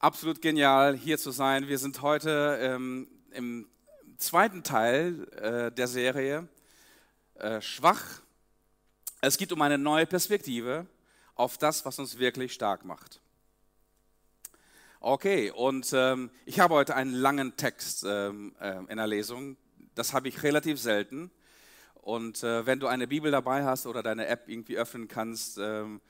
absolut 0.00 0.40
genial, 0.40 0.96
hier 0.96 1.18
zu 1.18 1.30
sein. 1.30 1.68
Wir 1.68 1.78
sind 1.78 2.00
heute 2.00 2.58
ähm, 2.62 3.06
im 3.32 3.68
zweiten 4.16 4.62
Teil 4.62 5.28
äh, 5.34 5.70
der 5.70 5.88
Serie 5.88 6.48
äh, 7.34 7.60
Schwach. 7.60 8.02
Es 9.20 9.36
geht 9.36 9.52
um 9.52 9.60
eine 9.60 9.76
neue 9.76 10.06
Perspektive 10.06 10.86
auf 11.34 11.58
das, 11.58 11.84
was 11.84 11.98
uns 11.98 12.18
wirklich 12.18 12.54
stark 12.54 12.86
macht. 12.86 13.20
Okay, 15.00 15.50
und 15.50 15.90
ähm, 15.92 16.30
ich 16.46 16.60
habe 16.60 16.74
heute 16.74 16.96
einen 16.96 17.12
langen 17.12 17.56
Text 17.56 18.04
ähm, 18.08 18.54
äh, 18.58 18.78
in 18.88 18.96
der 18.96 19.06
Lesung. 19.06 19.58
Das 19.94 20.14
habe 20.14 20.28
ich 20.28 20.42
relativ 20.42 20.80
selten. 20.80 21.30
Und 21.94 22.42
äh, 22.42 22.64
wenn 22.64 22.80
du 22.80 22.86
eine 22.86 23.06
Bibel 23.06 23.30
dabei 23.30 23.64
hast 23.64 23.86
oder 23.86 24.02
deine 24.02 24.26
App 24.26 24.48
irgendwie 24.48 24.78
öffnen 24.78 25.08
kannst, 25.08 25.58
ähm, 25.58 26.00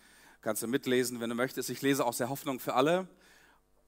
kannst 0.43 0.63
du 0.63 0.69
mitlesen, 0.69 1.21
wenn 1.21 1.31
du 1.31 1.35
möchtest. 1.35 1.71
Ich 1.71 1.83
lese 1.83 2.05
aus 2.07 2.19
der 2.19 2.29
Hoffnung 2.29 2.61
für 2.61 2.75
alle 2.75 3.09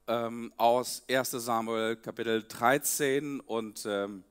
ähm, 0.07 0.53
aus 0.57 1.03
1 1.09 1.31
Samuel 1.31 1.95
Kapitel 1.95 2.43
13 2.43 3.39
und 3.39 3.85
ähm, 3.85 4.23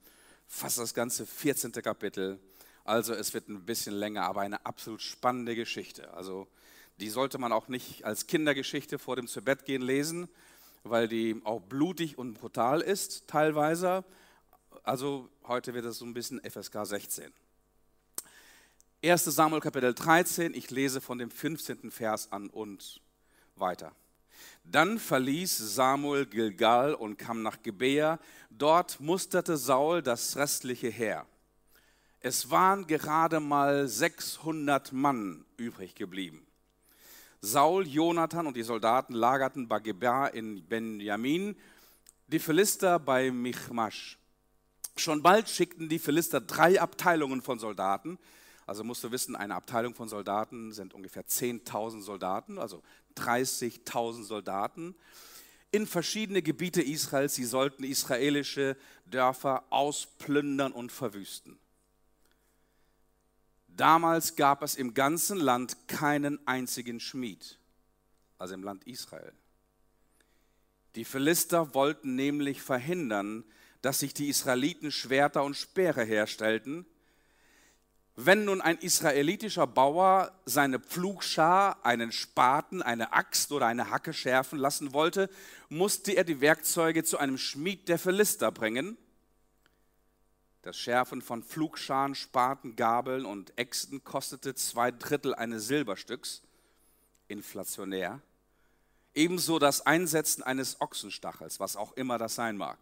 fast 0.46 0.78
das 0.78 0.94
ganze 0.94 1.26
14. 1.26 1.72
Kapitel. 1.72 2.38
Also 2.84 3.14
es 3.14 3.32
wird 3.32 3.48
ein 3.48 3.64
bisschen 3.64 3.94
länger, 3.94 4.24
aber 4.24 4.42
eine 4.42 4.66
absolut 4.66 5.00
spannende 5.00 5.54
Geschichte. 5.54 6.12
Also 6.14 6.48
die 7.00 7.08
sollte 7.08 7.38
man 7.38 7.52
auch 7.52 7.68
nicht 7.68 8.04
als 8.04 8.26
Kindergeschichte 8.26 8.98
vor 8.98 9.16
dem 9.16 9.26
Zubettgehen 9.26 9.82
lesen, 9.82 10.28
weil 10.82 11.08
die 11.08 11.40
auch 11.44 11.60
blutig 11.60 12.18
und 12.18 12.34
brutal 12.34 12.80
ist 12.80 13.28
teilweise. 13.28 14.04
Also 14.82 15.28
heute 15.44 15.74
wird 15.74 15.84
es 15.86 15.98
so 15.98 16.04
ein 16.04 16.14
bisschen 16.14 16.40
FSK 16.40 16.84
16. 16.84 17.32
1 19.04 19.24
Samuel 19.24 19.60
Kapitel 19.60 19.94
13, 19.94 20.54
ich 20.54 20.70
lese 20.70 21.00
von 21.00 21.18
dem 21.18 21.30
15. 21.30 21.90
Vers 21.90 22.30
an 22.30 22.50
und 22.50 23.00
weiter. 23.56 23.92
Dann 24.64 24.98
verließ 24.98 25.56
Samuel 25.74 26.26
Gilgal 26.26 26.94
und 26.94 27.18
kam 27.18 27.42
nach 27.42 27.62
Gebea. 27.62 28.18
Dort 28.50 29.00
musterte 29.00 29.56
Saul 29.56 30.02
das 30.02 30.36
restliche 30.36 30.88
Heer. 30.88 31.26
Es 32.20 32.50
waren 32.50 32.86
gerade 32.86 33.40
mal 33.40 33.88
600 33.88 34.92
Mann 34.92 35.44
übrig 35.56 35.94
geblieben. 35.94 36.46
Saul, 37.40 37.88
Jonathan 37.88 38.46
und 38.46 38.56
die 38.56 38.62
Soldaten 38.62 39.14
lagerten 39.14 39.66
bei 39.66 39.80
Gebea 39.80 40.28
in 40.28 40.64
Benjamin, 40.64 41.56
die 42.28 42.38
Philister 42.38 43.00
bei 43.00 43.32
Michmasch. 43.32 44.16
Schon 44.96 45.22
bald 45.22 45.48
schickten 45.48 45.88
die 45.88 45.98
Philister 45.98 46.40
drei 46.40 46.80
Abteilungen 46.80 47.42
von 47.42 47.58
Soldaten. 47.58 48.18
Also 48.72 48.84
musst 48.84 49.04
du 49.04 49.10
wissen, 49.10 49.36
eine 49.36 49.54
Abteilung 49.54 49.94
von 49.94 50.08
Soldaten 50.08 50.72
sind 50.72 50.94
ungefähr 50.94 51.26
10.000 51.26 52.00
Soldaten, 52.00 52.58
also 52.58 52.82
30.000 53.18 54.24
Soldaten 54.24 54.94
in 55.72 55.86
verschiedene 55.86 56.40
Gebiete 56.40 56.80
Israels. 56.80 57.34
Sie 57.34 57.44
sollten 57.44 57.84
israelische 57.84 58.78
Dörfer 59.04 59.62
ausplündern 59.68 60.72
und 60.72 60.90
verwüsten. 60.90 61.58
Damals 63.68 64.36
gab 64.36 64.62
es 64.62 64.76
im 64.76 64.94
ganzen 64.94 65.38
Land 65.38 65.86
keinen 65.86 66.38
einzigen 66.46 66.98
Schmied, 66.98 67.58
also 68.38 68.54
im 68.54 68.62
Land 68.62 68.86
Israel. 68.86 69.34
Die 70.94 71.04
Philister 71.04 71.74
wollten 71.74 72.14
nämlich 72.14 72.62
verhindern, 72.62 73.44
dass 73.82 73.98
sich 73.98 74.14
die 74.14 74.30
Israeliten 74.30 74.90
Schwerter 74.90 75.44
und 75.44 75.58
Speere 75.58 76.04
herstellten 76.04 76.86
wenn 78.14 78.44
nun 78.44 78.60
ein 78.60 78.78
israelitischer 78.78 79.66
Bauer 79.66 80.32
seine 80.44 80.78
Pflugschar, 80.78 81.84
einen 81.84 82.12
Spaten, 82.12 82.82
eine 82.82 83.14
Axt 83.14 83.52
oder 83.52 83.66
eine 83.66 83.90
Hacke 83.90 84.12
schärfen 84.12 84.58
lassen 84.58 84.92
wollte, 84.92 85.30
musste 85.70 86.12
er 86.12 86.24
die 86.24 86.40
Werkzeuge 86.42 87.04
zu 87.04 87.16
einem 87.16 87.38
Schmied 87.38 87.88
der 87.88 87.98
Philister 87.98 88.52
bringen. 88.52 88.98
Das 90.60 90.76
Schärfen 90.76 91.22
von 91.22 91.42
Pflugscharen, 91.42 92.14
Spaten, 92.14 92.76
Gabeln 92.76 93.24
und 93.24 93.58
Äxten 93.58 94.04
kostete 94.04 94.54
zwei 94.54 94.90
Drittel 94.90 95.34
eines 95.34 95.66
Silberstücks, 95.66 96.42
inflationär. 97.28 98.20
Ebenso 99.14 99.58
das 99.58 99.86
Einsetzen 99.86 100.42
eines 100.42 100.80
Ochsenstachels, 100.80 101.60
was 101.60 101.76
auch 101.76 101.92
immer 101.94 102.18
das 102.18 102.34
sein 102.34 102.56
mag. 102.56 102.78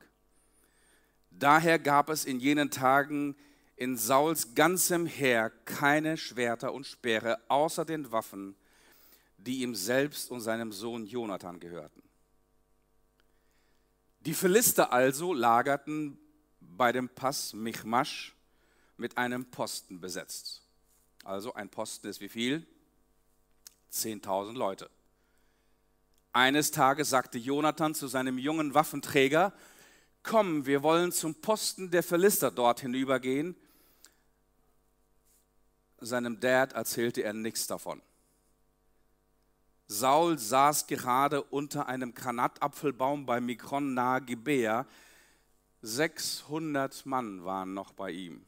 Daher 1.31 1.79
gab 1.79 2.11
es 2.11 2.25
in 2.25 2.41
jenen 2.41 2.71
Tagen 2.71 3.37
in 3.81 3.97
Sauls 3.97 4.55
ganzem 4.55 5.07
Heer 5.07 5.49
keine 5.65 6.19
Schwerter 6.19 6.75
und 6.75 6.87
Speere 6.87 7.41
außer 7.49 7.87
den 7.87 8.13
Waffen, 8.13 8.55
die 9.39 9.63
ihm 9.63 9.75
selbst 9.75 10.31
und 10.31 10.43
seinem 10.43 10.71
Sohn 10.71 11.07
Jonathan 11.07 11.59
gehörten. 11.59 12.03
Die 14.21 14.35
Philister 14.35 14.93
also 14.93 15.33
lagerten 15.33 16.19
bei 16.61 16.93
dem 16.93 17.09
Pass 17.09 17.55
Michmasch 17.55 18.37
mit 18.99 19.17
einem 19.17 19.47
Posten 19.47 19.99
besetzt. 19.99 20.61
Also 21.25 21.55
ein 21.55 21.71
Posten 21.71 22.09
ist 22.09 22.21
wie 22.21 22.29
viel? 22.29 22.67
10.000 23.91 24.53
Leute. 24.59 24.91
Eines 26.35 26.71
Tages 26.71 27.09
sagte 27.09 27.39
Jonathan 27.39 27.95
zu 27.95 28.09
seinem 28.09 28.37
jungen 28.37 28.75
Waffenträger, 28.75 29.55
komm, 30.23 30.67
wir 30.67 30.83
wollen 30.83 31.13
zum 31.13 31.35
Posten 31.37 31.91
der 31.91 32.03
Philister 32.03 32.51
dort 32.51 32.81
hinübergehen 32.81 33.57
seinem 36.01 36.41
Dad 36.41 36.73
erzählte 36.73 37.23
er 37.23 37.33
nichts 37.33 37.67
davon. 37.67 38.01
Saul 39.87 40.39
saß 40.39 40.87
gerade 40.87 41.43
unter 41.43 41.89
einem 41.89 42.15
Granatapfelbaum 42.15 43.27
bei 43.27 43.41
Mikron 43.41 43.95
nahe 43.95 44.21
Gibea. 44.21 44.87
600 45.83 47.07
Mann 47.07 47.45
waren 47.45 47.75
noch 47.75 47.93
bei 47.93 48.13
ihm. 48.13 48.45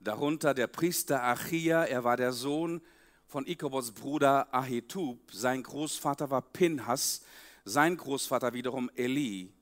Darunter 0.00 0.54
der 0.54 0.66
Priester 0.66 1.22
Achia, 1.22 1.84
er 1.84 2.02
war 2.04 2.16
der 2.16 2.32
Sohn 2.32 2.80
von 3.26 3.46
Ikobos 3.46 3.92
Bruder 3.92 4.52
Ahitub. 4.52 5.18
Sein 5.32 5.62
Großvater 5.62 6.30
war 6.30 6.42
Pinhas, 6.42 7.22
sein 7.64 7.96
Großvater 7.96 8.54
wiederum 8.54 8.90
Eli, 8.96 9.52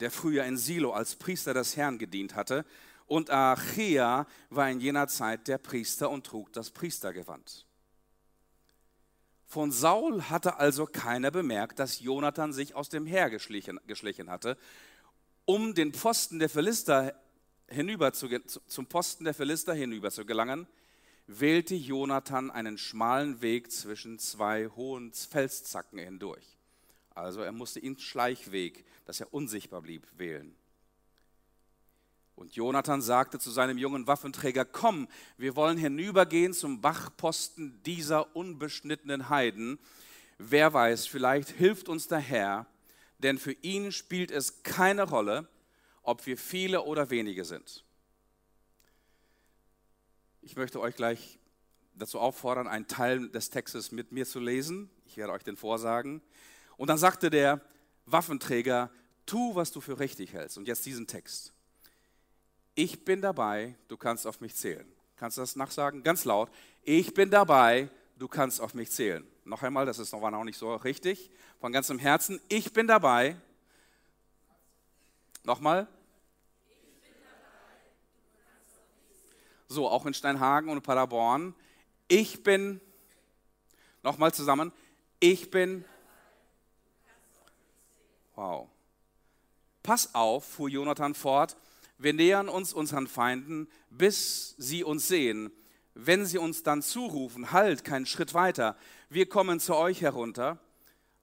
der 0.00 0.10
früher 0.10 0.44
in 0.44 0.56
Silo 0.56 0.92
als 0.92 1.16
Priester 1.16 1.54
des 1.54 1.76
Herrn 1.76 1.98
gedient 1.98 2.34
hatte 2.34 2.64
und 3.06 3.30
Achia 3.30 4.26
war 4.50 4.70
in 4.70 4.80
jener 4.80 5.08
Zeit 5.08 5.48
der 5.48 5.58
Priester 5.58 6.10
und 6.10 6.26
trug 6.26 6.52
das 6.52 6.70
Priestergewand. 6.70 7.66
Von 9.46 9.70
Saul 9.70 10.22
hatte 10.24 10.56
also 10.58 10.86
keiner 10.86 11.30
bemerkt, 11.30 11.78
dass 11.78 12.00
Jonathan 12.00 12.52
sich 12.52 12.74
aus 12.74 12.88
dem 12.88 13.06
Heer 13.06 13.30
geschlichen, 13.30 13.78
geschlichen 13.86 14.28
hatte, 14.28 14.58
um 15.44 15.74
den 15.74 15.92
Pfosten 15.92 16.40
der 16.40 16.48
Philister 16.48 17.14
hinüber 17.68 18.12
zu, 18.12 18.28
zum 18.66 18.86
Posten 18.86 19.24
der 19.24 19.34
Philister 19.34 19.72
hinüber 19.72 20.10
zu 20.10 20.26
gelangen, 20.26 20.66
wählte 21.28 21.74
Jonathan 21.74 22.50
einen 22.50 22.78
schmalen 22.78 23.40
Weg 23.40 23.70
zwischen 23.70 24.18
zwei 24.18 24.68
hohen 24.68 25.12
Felszacken 25.12 25.98
hindurch. 25.98 26.56
Also 27.14 27.40
er 27.40 27.52
musste 27.52 27.80
ihn 27.80 27.98
Schleichweg, 27.98 28.84
dass 29.04 29.20
er 29.20 29.32
unsichtbar 29.32 29.82
blieb, 29.82 30.06
wählen. 30.16 30.54
Und 32.36 32.54
Jonathan 32.54 33.00
sagte 33.00 33.38
zu 33.38 33.50
seinem 33.50 33.78
jungen 33.78 34.06
Waffenträger, 34.06 34.66
komm, 34.66 35.08
wir 35.38 35.56
wollen 35.56 35.78
hinübergehen 35.78 36.52
zum 36.52 36.82
Wachposten 36.82 37.82
dieser 37.84 38.36
unbeschnittenen 38.36 39.30
Heiden. 39.30 39.78
Wer 40.36 40.74
weiß, 40.74 41.06
vielleicht 41.06 41.48
hilft 41.48 41.88
uns 41.88 42.08
der 42.08 42.18
Herr, 42.18 42.66
denn 43.18 43.38
für 43.38 43.52
ihn 43.62 43.90
spielt 43.90 44.30
es 44.30 44.62
keine 44.62 45.04
Rolle, 45.04 45.48
ob 46.02 46.26
wir 46.26 46.36
viele 46.36 46.82
oder 46.82 47.08
wenige 47.08 47.46
sind. 47.46 47.84
Ich 50.42 50.56
möchte 50.56 50.78
euch 50.78 50.94
gleich 50.94 51.38
dazu 51.94 52.20
auffordern, 52.20 52.68
einen 52.68 52.86
Teil 52.86 53.30
des 53.30 53.48
Textes 53.48 53.92
mit 53.92 54.12
mir 54.12 54.26
zu 54.26 54.40
lesen. 54.40 54.90
Ich 55.06 55.16
werde 55.16 55.32
euch 55.32 55.42
den 55.42 55.56
vorsagen. 55.56 56.20
Und 56.76 56.88
dann 56.88 56.98
sagte 56.98 57.30
der 57.30 57.62
Waffenträger, 58.04 58.90
tu, 59.24 59.54
was 59.54 59.72
du 59.72 59.80
für 59.80 59.98
richtig 59.98 60.34
hältst. 60.34 60.58
Und 60.58 60.68
jetzt 60.68 60.84
diesen 60.84 61.06
Text 61.06 61.55
ich 62.76 63.04
bin 63.04 63.22
dabei, 63.22 63.74
du 63.88 63.96
kannst 63.96 64.26
auf 64.26 64.40
mich 64.40 64.54
zählen. 64.54 64.86
Kannst 65.16 65.38
du 65.38 65.40
das 65.40 65.56
nachsagen? 65.56 66.02
Ganz 66.02 66.26
laut. 66.26 66.50
Ich 66.82 67.14
bin 67.14 67.30
dabei, 67.30 67.88
du 68.18 68.28
kannst 68.28 68.60
auf 68.60 68.74
mich 68.74 68.92
zählen. 68.92 69.26
Noch 69.44 69.62
einmal, 69.62 69.86
das 69.86 69.98
ist 69.98 70.12
noch 70.12 70.22
auch 70.22 70.44
nicht 70.44 70.58
so 70.58 70.74
richtig. 70.76 71.30
Von 71.58 71.72
ganzem 71.72 71.98
Herzen, 71.98 72.38
ich 72.48 72.72
bin 72.74 72.86
dabei. 72.86 73.36
Nochmal. 75.42 75.88
So, 79.68 79.88
auch 79.88 80.04
in 80.04 80.12
Steinhagen 80.12 80.68
und 80.68 80.82
Paderborn. 80.82 81.54
Ich 82.08 82.42
bin, 82.42 82.80
nochmal 84.02 84.34
zusammen, 84.34 84.70
ich 85.18 85.50
bin, 85.50 85.84
wow. 88.34 88.68
Pass 89.82 90.14
auf, 90.14 90.44
fuhr 90.44 90.68
Jonathan 90.68 91.14
fort, 91.14 91.56
wir 91.98 92.12
nähern 92.12 92.48
uns 92.48 92.72
unseren 92.72 93.06
Feinden, 93.06 93.68
bis 93.90 94.54
sie 94.58 94.84
uns 94.84 95.08
sehen. 95.08 95.50
Wenn 95.94 96.26
sie 96.26 96.38
uns 96.38 96.62
dann 96.62 96.82
zurufen, 96.82 97.52
halt, 97.52 97.84
keinen 97.84 98.06
Schritt 98.06 98.34
weiter, 98.34 98.76
wir 99.08 99.28
kommen 99.28 99.60
zu 99.60 99.74
euch 99.74 100.02
herunter, 100.02 100.58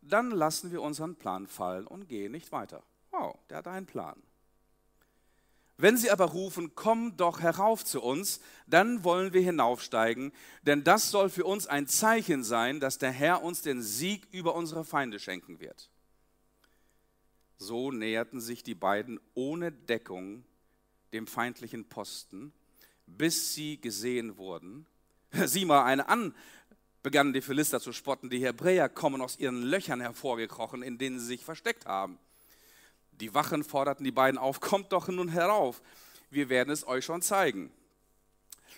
dann 0.02 0.32
lassen 0.32 0.72
wir 0.72 0.82
unseren 0.82 1.16
Plan 1.16 1.48
fallen 1.48 1.86
und 1.86 2.08
gehen 2.08 2.32
nicht 2.32 2.52
weiter. 2.52 2.84
Wow, 3.12 3.38
der 3.50 3.58
hat 3.58 3.68
einen 3.68 3.86
Plan. 3.86 4.22
Wenn 5.78 5.98
sie 5.98 6.12
aber 6.12 6.26
rufen, 6.26 6.76
komm 6.76 7.18
doch 7.18 7.42
herauf 7.42 7.84
zu 7.84 8.02
uns, 8.02 8.40
dann 8.68 9.04
wollen 9.04 9.34
wir 9.34 9.42
hinaufsteigen, 9.42 10.32
denn 10.62 10.84
das 10.84 11.10
soll 11.10 11.30
für 11.30 11.46
uns 11.46 11.68
ein 11.68 11.88
Zeichen 11.88 12.44
sein, 12.44 12.80
dass 12.80 13.00
der 13.00 13.12
Herr 13.12 13.44
uns 13.44 13.62
den 13.62 13.82
Sieg 13.82 14.28
über 14.32 14.56
unsere 14.56 14.86
Feinde 14.86 15.20
schenken 15.20 15.60
wird. 15.60 15.90
So 17.58 17.92
näherten 17.92 18.40
sich 18.40 18.64
die 18.64 18.76
beiden 18.76 19.20
ohne 19.34 19.72
Deckung 19.72 20.46
dem 21.14 21.28
feindlichen 21.28 21.86
Posten, 21.86 22.54
bis 23.06 23.54
sie 23.54 23.80
gesehen 23.80 24.38
wurden. 24.38 24.86
Sieh 25.46 25.66
mal 25.66 25.84
eine 25.84 26.08
an, 26.08 26.36
begannen 27.02 27.34
die 27.34 27.42
Philister 27.42 27.80
zu 27.80 27.94
spotten. 27.94 28.30
Die 28.30 28.44
Hebräer 28.44 28.90
kommen 28.90 29.22
aus 29.22 29.38
ihren 29.38 29.62
Löchern 29.62 30.02
hervorgekrochen, 30.02 30.82
in 30.82 30.98
denen 30.98 31.20
sie 31.20 31.28
sich 31.28 31.46
versteckt 31.46 31.86
haben. 31.86 32.18
Die 33.12 33.34
Wachen 33.34 33.64
forderten 33.64 34.04
die 34.04 34.12
beiden 34.12 34.40
auf, 34.40 34.60
kommt 34.60 34.92
doch 34.92 35.08
nun 35.08 35.30
herauf, 35.30 35.82
wir 36.32 36.50
werden 36.50 36.72
es 36.72 36.88
euch 36.88 37.06
schon 37.06 37.22
zeigen. 37.22 37.72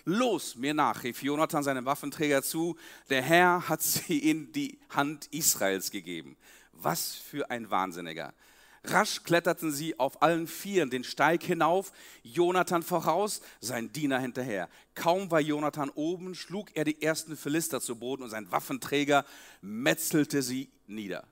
Los, 0.04 0.56
mir 0.56 0.74
nach, 0.74 1.02
rief 1.02 1.22
Jonathan 1.22 1.64
seinem 1.64 1.86
Waffenträger 1.86 2.42
zu, 2.42 2.76
der 3.08 3.22
Herr 3.22 3.68
hat 3.68 3.82
sie 3.82 4.18
in 4.18 4.52
die 4.52 4.78
Hand 4.90 5.26
Israels 5.32 5.90
gegeben. 5.90 6.36
Was 6.72 7.14
für 7.14 7.50
ein 7.50 7.70
Wahnsinniger. 7.70 8.34
Rasch 8.90 9.22
kletterten 9.22 9.72
sie 9.72 9.98
auf 9.98 10.22
allen 10.22 10.46
Vieren 10.46 10.90
den 10.90 11.04
Steig 11.04 11.42
hinauf, 11.42 11.92
Jonathan 12.22 12.82
voraus, 12.82 13.40
sein 13.60 13.92
Diener 13.92 14.18
hinterher. 14.18 14.68
Kaum 14.94 15.30
war 15.30 15.40
Jonathan 15.40 15.90
oben, 15.90 16.34
schlug 16.34 16.74
er 16.74 16.84
die 16.84 17.02
ersten 17.02 17.36
Philister 17.36 17.80
zu 17.80 17.96
Boden 17.96 18.22
und 18.22 18.30
sein 18.30 18.50
Waffenträger 18.50 19.24
metzelte 19.60 20.42
sie 20.42 20.70
nieder. 20.86 21.26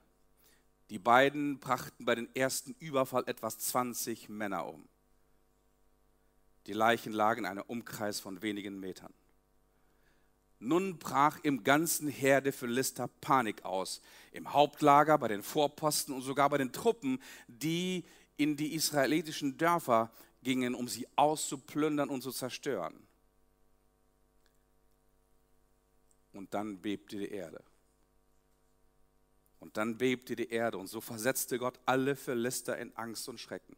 Die 0.89 0.99
beiden 0.99 1.59
brachten 1.59 2.05
bei 2.05 2.15
dem 2.15 2.29
ersten 2.33 2.75
Überfall 2.79 3.23
etwas 3.27 3.57
20 3.59 4.29
Männer 4.29 4.67
um. 4.67 4.87
Die 6.67 6.73
Leichen 6.73 7.13
lagen 7.13 7.41
in 7.41 7.45
einem 7.45 7.63
Umkreis 7.67 8.19
von 8.19 8.41
wenigen 8.41 8.79
Metern. 8.79 9.13
Nun 10.65 10.97
brach 10.97 11.37
im 11.43 11.63
ganzen 11.63 12.07
Heer 12.07 12.41
der 12.41 12.51
Philister 12.51 13.07
Panik 13.07 13.63
aus, 13.63 14.01
im 14.31 14.51
Hauptlager, 14.51 15.15
bei 15.19 15.27
den 15.27 15.43
Vorposten 15.43 16.11
und 16.15 16.23
sogar 16.23 16.49
bei 16.49 16.57
den 16.57 16.71
Truppen, 16.71 17.21
die 17.47 18.03
in 18.35 18.57
die 18.57 18.73
israelitischen 18.73 19.57
Dörfer 19.57 20.11
gingen, 20.41 20.73
um 20.73 20.87
sie 20.87 21.07
auszuplündern 21.15 22.09
und 22.09 22.23
zu 22.23 22.31
zerstören. 22.31 22.95
Und 26.33 26.51
dann 26.55 26.81
bebte 26.81 27.19
die 27.19 27.29
Erde. 27.29 27.63
Und 29.59 29.77
dann 29.77 29.99
bebte 29.99 30.35
die 30.35 30.49
Erde 30.49 30.79
und 30.79 30.87
so 30.87 30.99
versetzte 30.99 31.59
Gott 31.59 31.79
alle 31.85 32.15
Philister 32.15 32.75
in 32.79 32.91
Angst 32.97 33.29
und 33.29 33.39
Schrecken. 33.39 33.75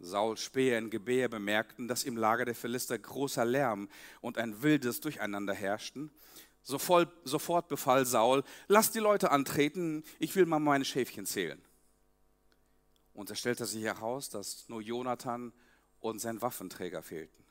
Saul, 0.00 0.36
Speer 0.36 0.78
in 0.78 0.90
Gebär 0.90 1.28
bemerkten, 1.28 1.86
dass 1.86 2.04
im 2.04 2.16
Lager 2.16 2.46
der 2.46 2.54
Philister 2.54 2.98
großer 2.98 3.44
Lärm 3.44 3.88
und 4.20 4.38
ein 4.38 4.62
wildes 4.62 5.00
Durcheinander 5.00 5.54
herrschten. 5.54 6.10
Sofort, 6.62 7.68
befahl 7.68 8.06
Saul, 8.06 8.42
lass 8.68 8.90
die 8.90 8.98
Leute 8.98 9.30
antreten, 9.30 10.04
ich 10.18 10.34
will 10.36 10.46
mal 10.46 10.58
meine 10.58 10.84
Schäfchen 10.84 11.26
zählen. 11.26 11.60
Und 13.14 13.30
es 13.30 13.38
stellte 13.38 13.66
sich 13.66 13.82
heraus, 13.82 14.30
dass 14.30 14.68
nur 14.68 14.80
Jonathan 14.80 15.52
und 16.00 16.20
sein 16.20 16.40
Waffenträger 16.40 17.02
fehlten. 17.02 17.44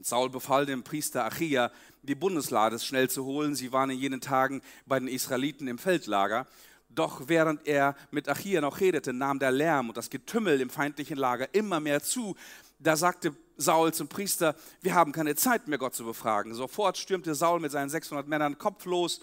Saul 0.00 0.30
befahl 0.30 0.66
dem 0.66 0.82
Priester 0.82 1.24
Achia, 1.24 1.70
die 2.02 2.16
Bundeslades 2.16 2.84
schnell 2.84 3.08
zu 3.08 3.24
holen. 3.24 3.54
Sie 3.54 3.70
waren 3.72 3.90
in 3.90 3.98
jenen 3.98 4.20
Tagen 4.20 4.62
bei 4.86 4.98
den 4.98 5.06
Israeliten 5.08 5.68
im 5.68 5.78
Feldlager. 5.78 6.48
Doch 6.94 7.28
während 7.28 7.66
er 7.66 7.96
mit 8.10 8.28
Achia 8.28 8.60
noch 8.60 8.80
redete, 8.80 9.12
nahm 9.12 9.38
der 9.38 9.50
Lärm 9.50 9.88
und 9.88 9.96
das 9.96 10.10
Getümmel 10.10 10.60
im 10.60 10.70
feindlichen 10.70 11.16
Lager 11.16 11.54
immer 11.54 11.80
mehr 11.80 12.02
zu. 12.02 12.36
Da 12.78 12.96
sagte 12.96 13.34
Saul 13.56 13.94
zum 13.94 14.08
Priester, 14.08 14.54
wir 14.80 14.94
haben 14.94 15.12
keine 15.12 15.34
Zeit 15.36 15.68
mehr, 15.68 15.78
Gott 15.78 15.94
zu 15.94 16.04
befragen. 16.04 16.54
Sofort 16.54 16.98
stürmte 16.98 17.34
Saul 17.34 17.60
mit 17.60 17.70
seinen 17.70 17.88
600 17.88 18.26
Männern 18.26 18.58
kopflos 18.58 19.20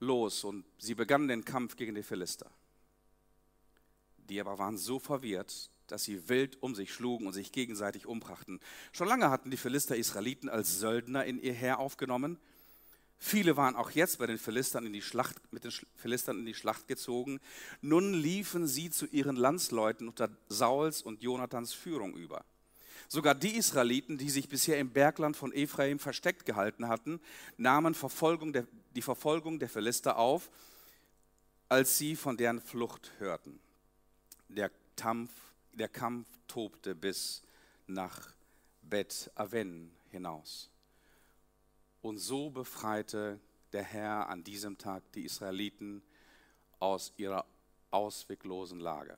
los 0.00 0.42
und 0.44 0.64
sie 0.78 0.94
begannen 0.94 1.28
den 1.28 1.44
Kampf 1.44 1.76
gegen 1.76 1.94
die 1.94 2.02
Philister. 2.02 2.50
Die 4.16 4.40
aber 4.40 4.58
waren 4.58 4.78
so 4.78 4.98
verwirrt, 4.98 5.70
dass 5.86 6.04
sie 6.04 6.28
wild 6.28 6.60
um 6.62 6.74
sich 6.74 6.92
schlugen 6.92 7.26
und 7.26 7.32
sich 7.32 7.52
gegenseitig 7.52 8.06
umbrachten. 8.06 8.60
Schon 8.92 9.08
lange 9.08 9.30
hatten 9.30 9.50
die 9.50 9.56
Philister 9.56 9.96
Israeliten 9.96 10.48
als 10.48 10.78
Söldner 10.78 11.24
in 11.24 11.40
ihr 11.40 11.52
Heer 11.52 11.78
aufgenommen. 11.78 12.38
Viele 13.24 13.56
waren 13.56 13.76
auch 13.76 13.92
jetzt 13.92 14.18
bei 14.18 14.26
den 14.26 14.36
Philistern 14.36 14.84
in 14.84 14.92
die 14.92 15.00
Schlacht, 15.00 15.36
mit 15.52 15.62
den 15.62 15.70
Philistern 15.94 16.40
in 16.40 16.44
die 16.44 16.54
Schlacht 16.54 16.88
gezogen. 16.88 17.38
Nun 17.80 18.14
liefen 18.14 18.66
sie 18.66 18.90
zu 18.90 19.06
ihren 19.06 19.36
Landsleuten 19.36 20.08
unter 20.08 20.28
Sauls 20.48 21.02
und 21.02 21.22
Jonathans 21.22 21.72
Führung 21.72 22.14
über. 22.14 22.44
Sogar 23.06 23.36
die 23.36 23.56
Israeliten, 23.56 24.18
die 24.18 24.28
sich 24.28 24.48
bisher 24.48 24.80
im 24.80 24.90
Bergland 24.90 25.36
von 25.36 25.52
Ephraim 25.52 26.00
versteckt 26.00 26.46
gehalten 26.46 26.88
hatten, 26.88 27.20
nahmen 27.56 27.94
Verfolgung 27.94 28.52
der, 28.52 28.66
die 28.96 29.02
Verfolgung 29.02 29.60
der 29.60 29.68
Philister 29.68 30.18
auf, 30.18 30.50
als 31.68 31.98
sie 31.98 32.16
von 32.16 32.36
deren 32.36 32.60
Flucht 32.60 33.12
hörten. 33.18 33.60
Der 34.48 34.72
Kampf 34.96 35.30
der 35.72 35.88
Kampf 35.88 36.26
tobte 36.48 36.96
bis 36.96 37.44
nach 37.86 38.34
Bet 38.82 39.30
Aven 39.36 39.92
hinaus. 40.10 40.71
Und 42.02 42.18
so 42.18 42.50
befreite 42.50 43.40
der 43.72 43.84
Herr 43.84 44.28
an 44.28 44.44
diesem 44.44 44.76
Tag 44.76 45.02
die 45.12 45.24
Israeliten 45.24 46.02
aus 46.78 47.12
ihrer 47.16 47.46
ausweglosen 47.90 48.80
Lage. 48.80 49.16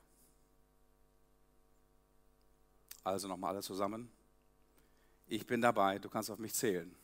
Also 3.03 3.27
nochmal 3.27 3.53
alle 3.53 3.63
zusammen. 3.63 4.09
Ich 5.27 5.45
bin 5.45 5.61
dabei, 5.61 5.99
du 5.99 6.09
kannst 6.09 6.29
auf 6.29 6.37
mich 6.37 6.53
zählen. 6.53 6.95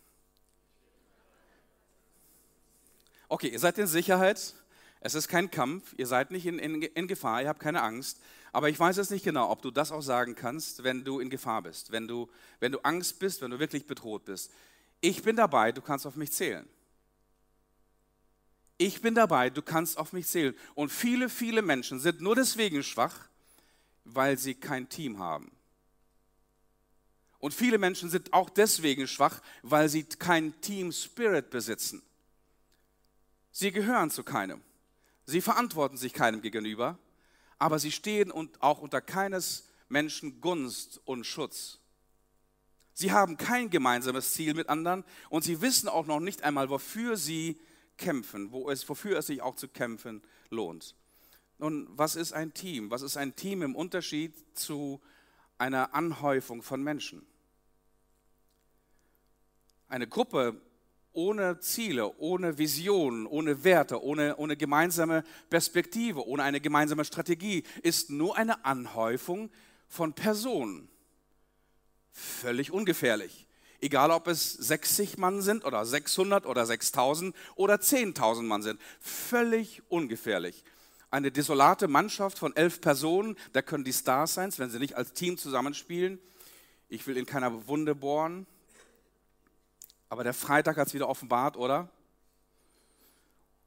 Okay, 3.28 3.48
ihr 3.48 3.60
seid 3.60 3.78
in 3.78 3.88
Sicherheit. 3.88 4.54
Es 5.04 5.16
ist 5.16 5.28
kein 5.28 5.50
Kampf, 5.50 5.96
ihr 5.98 6.06
seid 6.06 6.30
nicht 6.30 6.46
in, 6.46 6.60
in, 6.60 6.84
in, 6.84 7.08
Gefahr, 7.08 7.42
ihr 7.42 7.48
habt 7.48 7.60
keine 7.60 7.82
Angst. 7.82 8.20
Aber 8.52 8.70
ich 8.70 8.80
weiß 8.80 8.98
jetzt 8.98 9.10
nicht 9.10 9.26
genau, 9.26 9.50
ob 9.50 9.64
du 9.64 9.72
das 9.72 9.92
auch 9.92 10.02
sagen 10.02 10.36
kannst, 10.36 10.84
wenn 10.84 11.04
du 11.04 11.20
in 11.20 11.32
Gefahr 11.32 11.64
bist, 11.64 11.92
wenn 11.92 12.08
du, 12.08 12.30
wenn 12.60 12.72
du 12.72 12.80
Angst 12.82 13.18
bist, 13.18 13.42
wenn 13.42 13.50
du 13.50 13.58
wirklich 13.58 13.88
bedroht 13.88 14.26
bist. 14.26 14.52
Ich 15.02 15.24
bin 15.24 15.36
dabei, 15.36 15.72
du 15.72 15.82
kannst 15.82 16.06
auf 16.06 16.16
mich 16.16 16.32
zählen. 16.32 16.68
Ich 18.78 19.02
bin 19.02 19.14
dabei, 19.14 19.50
du 19.50 19.62
kannst 19.62 19.98
auf 19.98 20.14
mich 20.14 20.28
zählen. 20.28 20.56
Und 20.76 20.90
viele, 20.90 21.30
viele 21.30 21.62
Menschen 21.62 22.00
sind 22.00 22.22
nur 22.22 22.36
deswegen 22.36 22.84
schwach, 22.84 23.28
weil 24.06 24.38
sie 24.38 24.56
kein 24.56 24.90
Team 24.90 25.20
haben. 25.20 25.52
Und 27.40 27.56
viele 27.56 27.80
Menschen 27.80 28.10
sind 28.10 28.34
auch 28.34 28.50
deswegen 28.50 29.08
schwach, 29.08 29.42
weil 29.64 29.90
sie 29.90 30.04
kein 30.04 30.60
Team 30.62 30.92
Spirit 30.92 31.50
besitzen. 31.50 32.04
Sie 33.52 33.72
gehören 33.72 34.12
zu 34.12 34.24
keinem. 34.24 34.62
Sie 35.26 35.42
verantworten 35.42 35.98
sich 35.98 36.14
keinem 36.14 36.42
gegenüber, 36.42 36.98
aber 37.58 37.80
sie 37.80 37.92
stehen 37.92 38.32
und 38.32 38.62
auch 38.62 38.80
unter 38.80 39.02
keines 39.02 39.68
Menschen 39.90 40.40
Gunst 40.42 41.02
und 41.06 41.26
Schutz. 41.26 41.81
Sie 43.02 43.12
haben 43.12 43.36
kein 43.36 43.72
gemeinsames 43.72 44.34
Ziel 44.34 44.54
mit 44.54 44.70
anderen 44.70 45.04
und 45.32 45.44
sie 45.44 45.60
wissen 45.60 45.90
auch 45.90 46.06
noch 46.06 46.20
nicht 46.20 46.44
einmal, 46.44 46.70
wofür 46.70 47.18
sie 47.18 47.60
kämpfen, 47.98 48.52
wo 48.52 48.70
es, 48.70 48.88
wofür 48.88 49.18
es 49.18 49.26
sich 49.26 49.42
auch 49.42 49.56
zu 49.56 49.68
kämpfen 49.68 50.22
lohnt. 50.52 50.96
Nun, 51.58 51.88
was 51.90 52.16
ist 52.16 52.32
ein 52.32 52.54
Team? 52.54 52.92
Was 52.92 53.02
ist 53.02 53.18
ein 53.18 53.36
Team 53.36 53.64
im 53.64 53.76
Unterschied 53.76 54.36
zu 54.56 55.02
einer 55.58 55.96
Anhäufung 55.96 56.62
von 56.62 56.84
Menschen? 56.84 57.26
Eine 59.88 60.08
Gruppe 60.08 60.62
ohne 61.12 61.60
Ziele, 61.60 62.16
ohne 62.20 62.60
Visionen, 62.60 63.26
ohne 63.26 63.64
Werte, 63.64 64.04
ohne, 64.04 64.38
ohne 64.38 64.56
gemeinsame 64.56 65.24
Perspektive, 65.50 66.28
ohne 66.28 66.44
eine 66.44 66.62
gemeinsame 66.62 67.04
Strategie 67.04 67.64
ist 67.82 68.12
nur 68.12 68.38
eine 68.38 68.64
Anhäufung 68.64 69.50
von 69.88 70.14
Personen. 70.14 70.91
Völlig 72.12 72.72
ungefährlich. 72.72 73.48
Egal, 73.80 74.12
ob 74.12 74.28
es 74.28 74.54
60 74.54 75.18
Mann 75.18 75.42
sind 75.42 75.66
oder 75.66 75.86
600 75.86 76.46
oder 76.46 76.66
6000 76.66 77.36
oder 77.56 77.76
10.000 77.76 78.44
Mann 78.44 78.62
sind. 78.62 78.80
Völlig 79.00 79.82
ungefährlich. 79.90 80.64
Eine 81.10 81.32
desolate 81.32 81.88
Mannschaft 81.88 82.38
von 82.38 82.56
elf 82.56 82.80
Personen, 82.80 83.36
da 83.54 83.62
können 83.62 83.84
die 83.84 83.92
Stars 83.92 84.36
sein, 84.36 84.54
wenn 84.58 84.70
sie 84.70 84.80
nicht 84.80 84.96
als 84.96 85.14
Team 85.14 85.38
zusammenspielen. 85.38 86.20
Ich 86.90 87.08
will 87.08 87.18
in 87.18 87.26
keiner 87.26 87.68
Wunde 87.68 87.96
bohren, 87.96 88.46
aber 90.10 90.24
der 90.24 90.34
Freitag 90.34 90.78
hat 90.78 90.88
es 90.88 90.94
wieder 90.94 91.10
offenbart, 91.10 91.58
oder? 91.58 91.90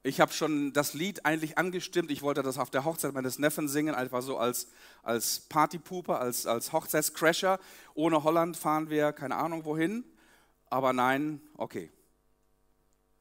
Ich 0.07 0.21
habe 0.21 0.35
schon 0.35 0.75
das 0.75 0.93
Lied 0.93 1.25
eigentlich 1.25 1.57
angestimmt. 1.57 2.11
Ich 2.11 2.21
wollte 2.21 2.43
das 2.43 2.59
auf 2.59 2.69
der 2.69 2.85
Hochzeit 2.85 3.15
meines 3.15 3.39
Neffen 3.39 3.69
singen, 3.69 3.95
einfach 3.95 4.21
so 4.21 4.37
als, 4.37 4.69
als 5.03 5.41
Partypooper, 5.49 6.21
als, 6.21 6.45
als 6.47 6.75
Hochzeitscrasher. 6.75 7.59
Ohne 7.95 8.23
Holland 8.23 8.55
fahren 8.55 8.91
wir 8.91 9.15
keine 9.15 9.37
Ahnung 9.37 9.65
wohin. 9.65 10.05
Aber 10.69 10.93
nein, 10.93 11.41
okay. 11.57 11.91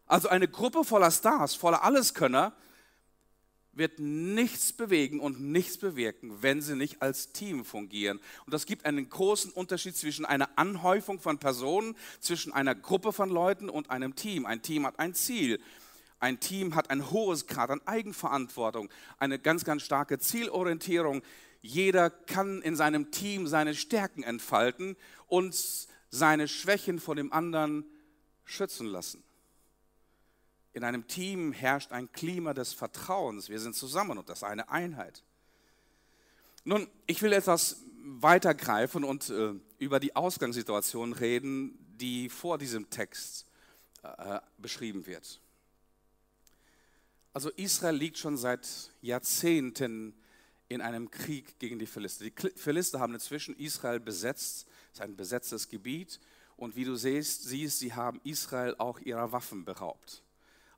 Also 0.07 0.27
eine 0.27 0.49
Gruppe 0.49 0.83
voller 0.83 1.09
Stars, 1.09 1.55
voller 1.55 1.85
Alleskönner, 1.85 2.51
wird 3.71 3.99
nichts 3.99 4.73
bewegen 4.73 5.21
und 5.21 5.39
nichts 5.39 5.77
bewirken, 5.77 6.41
wenn 6.41 6.61
sie 6.61 6.75
nicht 6.75 7.01
als 7.01 7.31
Team 7.31 7.63
fungieren. 7.63 8.19
Und 8.45 8.53
das 8.53 8.65
gibt 8.65 8.85
einen 8.85 9.07
großen 9.07 9.51
Unterschied 9.53 9.95
zwischen 9.95 10.25
einer 10.25 10.49
Anhäufung 10.57 11.21
von 11.21 11.37
Personen, 11.37 11.95
zwischen 12.19 12.51
einer 12.51 12.75
Gruppe 12.75 13.13
von 13.13 13.29
Leuten 13.29 13.69
und 13.69 13.89
einem 13.89 14.15
Team. 14.15 14.45
Ein 14.45 14.61
Team 14.61 14.85
hat 14.85 14.99
ein 14.99 15.13
Ziel. 15.13 15.61
Ein 16.23 16.39
Team 16.39 16.73
hat 16.73 16.89
ein 16.89 17.11
hohes 17.11 17.47
Grad 17.47 17.69
an 17.69 17.81
Eigenverantwortung, 17.85 18.89
eine 19.19 19.39
ganz, 19.39 19.65
ganz 19.65 19.81
starke 19.81 20.19
Zielorientierung. 20.19 21.21
Jeder 21.61 22.09
kann 22.09 22.61
in 22.61 22.77
seinem 22.77 23.11
Team 23.11 23.45
seine 23.45 23.75
Stärken 23.75 24.23
entfalten 24.23 24.95
und 25.27 25.53
seine 26.11 26.47
Schwächen 26.47 27.01
von 27.01 27.17
dem 27.17 27.33
anderen 27.33 27.83
schützen 28.45 28.87
lassen. 28.87 29.21
In 30.71 30.85
einem 30.85 31.07
Team 31.07 31.51
herrscht 31.51 31.91
ein 31.91 32.09
Klima 32.13 32.53
des 32.53 32.71
Vertrauens. 32.71 33.49
Wir 33.49 33.59
sind 33.59 33.75
zusammen 33.75 34.17
und 34.17 34.29
das 34.29 34.39
ist 34.39 34.43
eine 34.43 34.69
Einheit. 34.69 35.25
Nun, 36.63 36.87
ich 37.05 37.21
will 37.21 37.33
etwas 37.33 37.81
weitergreifen 38.01 39.03
und 39.03 39.29
äh, 39.29 39.55
über 39.77 39.99
die 39.99 40.15
Ausgangssituation 40.15 41.11
reden, 41.11 41.77
die 41.97 42.29
vor 42.29 42.57
diesem 42.57 42.89
Text 42.89 43.45
äh, 44.03 44.39
beschrieben 44.57 45.05
wird. 45.05 45.42
Also 47.33 47.49
Israel 47.51 47.95
liegt 47.95 48.17
schon 48.19 48.37
seit 48.37 48.67
Jahrzehnten 49.01 50.13
in 50.69 50.81
einem 50.81 51.09
Krieg 51.09 51.59
gegen 51.59 51.79
die 51.79 51.87
Philister. 51.87 52.25
Die 52.25 52.33
Philister 52.55 52.99
haben 52.99 53.13
inzwischen 53.13 53.55
Israel 53.57 53.99
besetzt, 53.99 54.67
es 54.91 54.99
ist 54.99 55.01
ein 55.01 55.15
besetztes 55.15 55.67
Gebiet 55.67 56.19
und 56.57 56.75
wie 56.75 56.85
du 56.85 56.95
siehst, 56.95 57.43
siehst, 57.43 57.79
sie 57.79 57.93
haben 57.93 58.21
Israel 58.23 58.75
auch 58.77 58.99
ihrer 58.99 59.31
Waffen 59.31 59.65
beraubt 59.65 60.23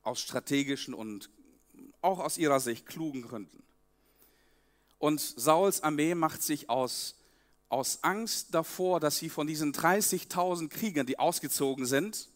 aus 0.02 0.20
strategischen 0.20 0.94
und 0.94 1.28
auch 2.00 2.20
aus 2.20 2.38
ihrer 2.38 2.60
Sicht 2.60 2.86
klugen 2.86 3.22
Gründen. 3.22 3.62
Und 4.98 5.20
Sauls 5.20 5.82
Armee 5.82 6.14
macht 6.14 6.42
sich 6.42 6.70
aus, 6.70 7.16
aus 7.68 8.02
Angst 8.02 8.54
davor, 8.54 9.00
dass 9.00 9.18
sie 9.18 9.28
von 9.28 9.46
diesen 9.46 9.72
30.000 9.72 10.68
Kriegern, 10.68 11.06
die 11.06 11.18
ausgezogen 11.18 11.86
sind, 11.86 12.28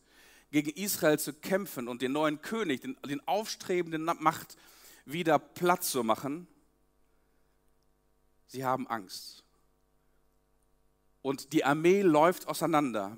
gegen 0.50 0.70
Israel 0.70 1.18
zu 1.18 1.32
kämpfen 1.32 1.88
und 1.88 2.02
den 2.02 2.12
neuen 2.12 2.42
König, 2.42 2.80
den, 2.80 2.96
den 3.08 3.26
aufstrebenden 3.26 4.04
Macht 4.04 4.56
wieder 5.04 5.38
platt 5.38 5.84
zu 5.84 6.02
machen. 6.04 6.46
Sie 8.46 8.64
haben 8.64 8.86
Angst. 8.88 9.44
Und 11.22 11.52
die 11.52 11.64
Armee 11.64 12.02
läuft 12.02 12.48
auseinander. 12.48 13.16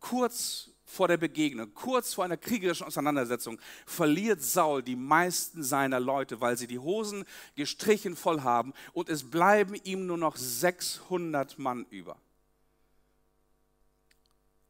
Kurz 0.00 0.70
vor 0.84 1.06
der 1.06 1.18
Begegnung, 1.18 1.74
kurz 1.74 2.14
vor 2.14 2.24
einer 2.24 2.38
kriegerischen 2.38 2.86
Auseinandersetzung, 2.86 3.60
verliert 3.84 4.42
Saul 4.42 4.82
die 4.82 4.96
meisten 4.96 5.62
seiner 5.62 6.00
Leute, 6.00 6.40
weil 6.40 6.56
sie 6.56 6.66
die 6.66 6.78
Hosen 6.78 7.24
gestrichen 7.56 8.16
voll 8.16 8.40
haben 8.40 8.72
und 8.94 9.10
es 9.10 9.30
bleiben 9.30 9.74
ihm 9.84 10.06
nur 10.06 10.16
noch 10.16 10.36
600 10.36 11.58
Mann 11.58 11.84
über. 11.90 12.16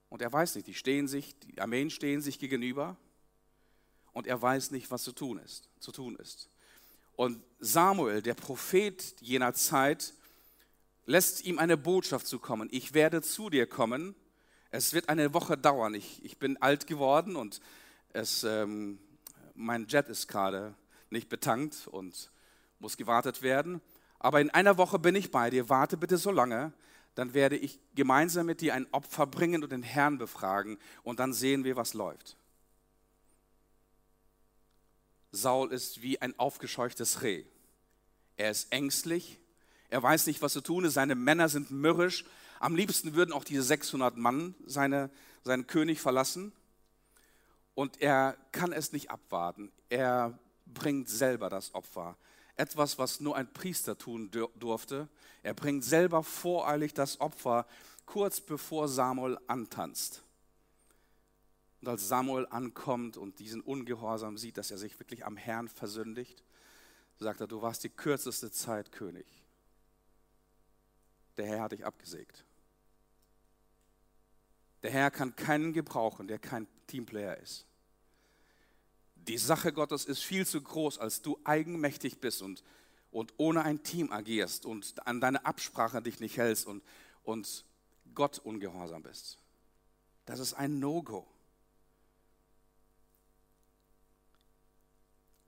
Und 0.08 0.22
er 0.22 0.32
weiß 0.32 0.54
nicht, 0.54 0.66
die 0.66 0.74
stehen 0.74 1.08
sich, 1.08 1.38
die 1.38 1.60
Armeen 1.60 1.90
stehen 1.90 2.20
sich 2.20 2.38
gegenüber 2.38 2.96
und 4.12 4.26
er 4.26 4.40
weiß 4.40 4.70
nicht, 4.70 4.90
was 4.90 5.02
zu 5.02 5.12
tun 5.12 5.38
ist, 5.38 5.68
zu 5.80 5.92
tun 5.92 6.16
ist. 6.16 6.48
Und 7.16 7.42
Samuel, 7.58 8.22
der 8.22 8.34
Prophet 8.34 9.16
jener 9.20 9.52
Zeit, 9.52 10.14
lässt 11.04 11.44
ihm 11.44 11.58
eine 11.58 11.76
Botschaft 11.76 12.26
zukommen. 12.26 12.68
Ich 12.70 12.94
werde 12.94 13.22
zu 13.22 13.50
dir 13.50 13.66
kommen 13.66 14.14
es 14.70 14.92
wird 14.92 15.08
eine 15.08 15.32
Woche 15.32 15.56
dauern. 15.56 15.94
Ich, 15.94 16.22
ich 16.24 16.38
bin 16.38 16.60
alt 16.60 16.86
geworden 16.86 17.36
und 17.36 17.60
es, 18.12 18.44
ähm, 18.44 18.98
mein 19.54 19.86
Jet 19.86 20.08
ist 20.08 20.28
gerade 20.28 20.74
nicht 21.10 21.28
betankt 21.28 21.86
und 21.86 22.30
muss 22.78 22.96
gewartet 22.96 23.42
werden. 23.42 23.80
Aber 24.18 24.40
in 24.40 24.50
einer 24.50 24.76
Woche 24.76 24.98
bin 24.98 25.14
ich 25.14 25.30
bei 25.30 25.48
dir. 25.48 25.68
Warte 25.68 25.96
bitte 25.96 26.18
so 26.18 26.30
lange. 26.30 26.72
Dann 27.18 27.34
werde 27.34 27.56
ich 27.56 27.80
gemeinsam 27.96 28.46
mit 28.46 28.60
dir 28.60 28.74
ein 28.74 28.86
Opfer 28.92 29.26
bringen 29.26 29.64
und 29.64 29.72
den 29.72 29.82
Herrn 29.82 30.18
befragen. 30.18 30.78
Und 31.02 31.18
dann 31.18 31.32
sehen 31.32 31.64
wir, 31.64 31.74
was 31.74 31.92
läuft. 31.92 32.36
Saul 35.32 35.72
ist 35.72 36.00
wie 36.00 36.22
ein 36.22 36.38
aufgescheuchtes 36.38 37.22
Reh. 37.22 37.42
Er 38.36 38.52
ist 38.52 38.72
ängstlich. 38.72 39.40
Er 39.88 40.00
weiß 40.00 40.28
nicht, 40.28 40.42
was 40.42 40.52
zu 40.52 40.60
tun 40.60 40.84
ist. 40.84 40.94
Seine 40.94 41.16
Männer 41.16 41.48
sind 41.48 41.72
mürrisch. 41.72 42.24
Am 42.60 42.76
liebsten 42.76 43.14
würden 43.14 43.32
auch 43.32 43.42
diese 43.42 43.64
600 43.64 44.16
Mann 44.16 44.54
seine, 44.64 45.10
seinen 45.42 45.66
König 45.66 46.00
verlassen. 46.00 46.52
Und 47.74 48.00
er 48.00 48.36
kann 48.52 48.70
es 48.72 48.92
nicht 48.92 49.10
abwarten. 49.10 49.72
Er 49.88 50.38
bringt 50.66 51.08
selber 51.08 51.50
das 51.50 51.74
Opfer. 51.74 52.16
Etwas, 52.58 52.98
was 52.98 53.20
nur 53.20 53.36
ein 53.36 53.50
Priester 53.52 53.96
tun 53.96 54.30
durfte. 54.30 55.08
Er 55.44 55.54
bringt 55.54 55.84
selber 55.84 56.24
voreilig 56.24 56.92
das 56.92 57.20
Opfer, 57.20 57.66
kurz 58.04 58.40
bevor 58.40 58.88
Samuel 58.88 59.38
antanzt. 59.46 60.24
Und 61.80 61.88
als 61.88 62.08
Samuel 62.08 62.48
ankommt 62.50 63.16
und 63.16 63.38
diesen 63.38 63.60
Ungehorsam 63.60 64.36
sieht, 64.36 64.58
dass 64.58 64.72
er 64.72 64.78
sich 64.78 64.98
wirklich 64.98 65.24
am 65.24 65.36
Herrn 65.36 65.68
versündigt, 65.68 66.42
sagt 67.20 67.40
er, 67.40 67.46
du 67.46 67.62
warst 67.62 67.84
die 67.84 67.90
kürzeste 67.90 68.50
Zeit 68.50 68.90
König. 68.90 69.26
Der 71.36 71.46
Herr 71.46 71.60
hat 71.62 71.72
dich 71.72 71.86
abgesägt. 71.86 72.44
Der 74.82 74.90
Herr 74.90 75.12
kann 75.12 75.36
keinen 75.36 75.72
gebrauchen, 75.72 76.26
der 76.26 76.40
kein 76.40 76.66
Teamplayer 76.88 77.36
ist. 77.36 77.67
Die 79.28 79.38
Sache 79.38 79.72
Gottes 79.72 80.06
ist 80.06 80.24
viel 80.24 80.46
zu 80.46 80.60
groß, 80.60 80.98
als 80.98 81.20
du 81.20 81.38
eigenmächtig 81.44 82.18
bist 82.18 82.40
und, 82.40 82.64
und 83.10 83.34
ohne 83.36 83.62
ein 83.62 83.82
Team 83.82 84.10
agierst 84.10 84.64
und 84.64 85.06
an 85.06 85.20
deine 85.20 85.44
Absprache 85.44 86.00
dich 86.00 86.18
nicht 86.18 86.38
hältst 86.38 86.66
und, 86.66 86.82
und 87.24 87.64
Gott 88.14 88.38
ungehorsam 88.38 89.02
bist. 89.02 89.38
Das 90.24 90.40
ist 90.40 90.54
ein 90.54 90.78
No-Go. 90.78 91.26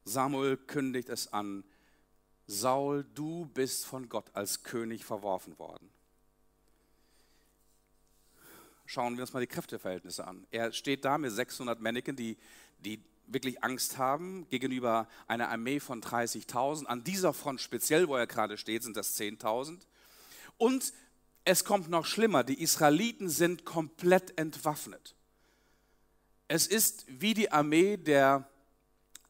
Samuel 0.04 0.56
kündigt 0.56 1.08
es 1.08 1.32
an, 1.32 1.64
Saul, 2.46 3.06
du 3.14 3.46
bist 3.54 3.86
von 3.86 4.08
Gott 4.08 4.30
als 4.34 4.62
König 4.62 5.04
verworfen 5.04 5.58
worden 5.58 5.90
schauen 8.90 9.16
wir 9.16 9.22
uns 9.22 9.32
mal 9.32 9.40
die 9.40 9.46
Kräfteverhältnisse 9.46 10.26
an. 10.26 10.44
Er 10.50 10.72
steht 10.72 11.04
da 11.04 11.16
mit 11.16 11.30
600 11.30 11.80
Männchen, 11.80 12.16
die, 12.16 12.36
die 12.80 13.00
wirklich 13.32 13.62
Angst 13.62 13.98
haben 13.98 14.48
gegenüber 14.48 15.08
einer 15.26 15.48
Armee 15.48 15.80
von 15.80 16.02
30.000. 16.02 16.86
An 16.86 17.04
dieser 17.04 17.32
Front 17.32 17.60
speziell, 17.60 18.08
wo 18.08 18.16
er 18.16 18.26
gerade 18.26 18.56
steht, 18.56 18.82
sind 18.82 18.96
das 18.96 19.18
10.000. 19.18 19.80
Und 20.56 20.92
es 21.44 21.64
kommt 21.64 21.88
noch 21.88 22.04
schlimmer, 22.04 22.44
die 22.44 22.62
Israeliten 22.62 23.28
sind 23.28 23.64
komplett 23.64 24.38
entwaffnet. 24.38 25.14
Es 26.48 26.66
ist 26.66 27.04
wie 27.08 27.34
die 27.34 27.50
Armee 27.50 27.96
der, 27.96 28.48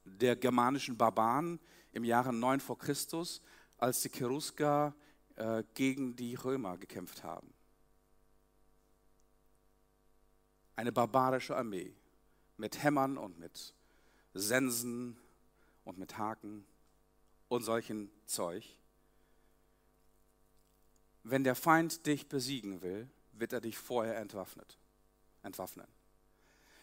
der 0.04 0.36
germanischen 0.36 0.96
Barbaren 0.96 1.60
im 1.92 2.04
Jahre 2.04 2.32
9 2.32 2.60
vor 2.60 2.78
Christus, 2.78 3.42
als 3.78 4.00
die 4.00 4.10
Cherusker 4.10 4.94
äh, 5.36 5.62
gegen 5.74 6.16
die 6.16 6.34
Römer 6.34 6.78
gekämpft 6.78 7.22
haben. 7.22 7.52
eine 10.80 10.92
barbarische 10.92 11.54
Armee 11.54 11.94
mit 12.56 12.82
Hämmern 12.82 13.18
und 13.18 13.38
mit 13.38 13.74
Sensen 14.34 15.16
und 15.84 15.98
mit 15.98 16.18
Haken 16.18 16.64
und 17.48 17.62
solchen 17.62 18.10
Zeug. 18.26 18.64
Wenn 21.22 21.44
der 21.44 21.54
Feind 21.54 22.06
dich 22.06 22.28
besiegen 22.28 22.82
will, 22.82 23.08
wird 23.32 23.52
er 23.52 23.60
dich 23.60 23.76
vorher 23.76 24.16
entwaffnet, 24.16 24.78
entwaffnen. 25.42 25.86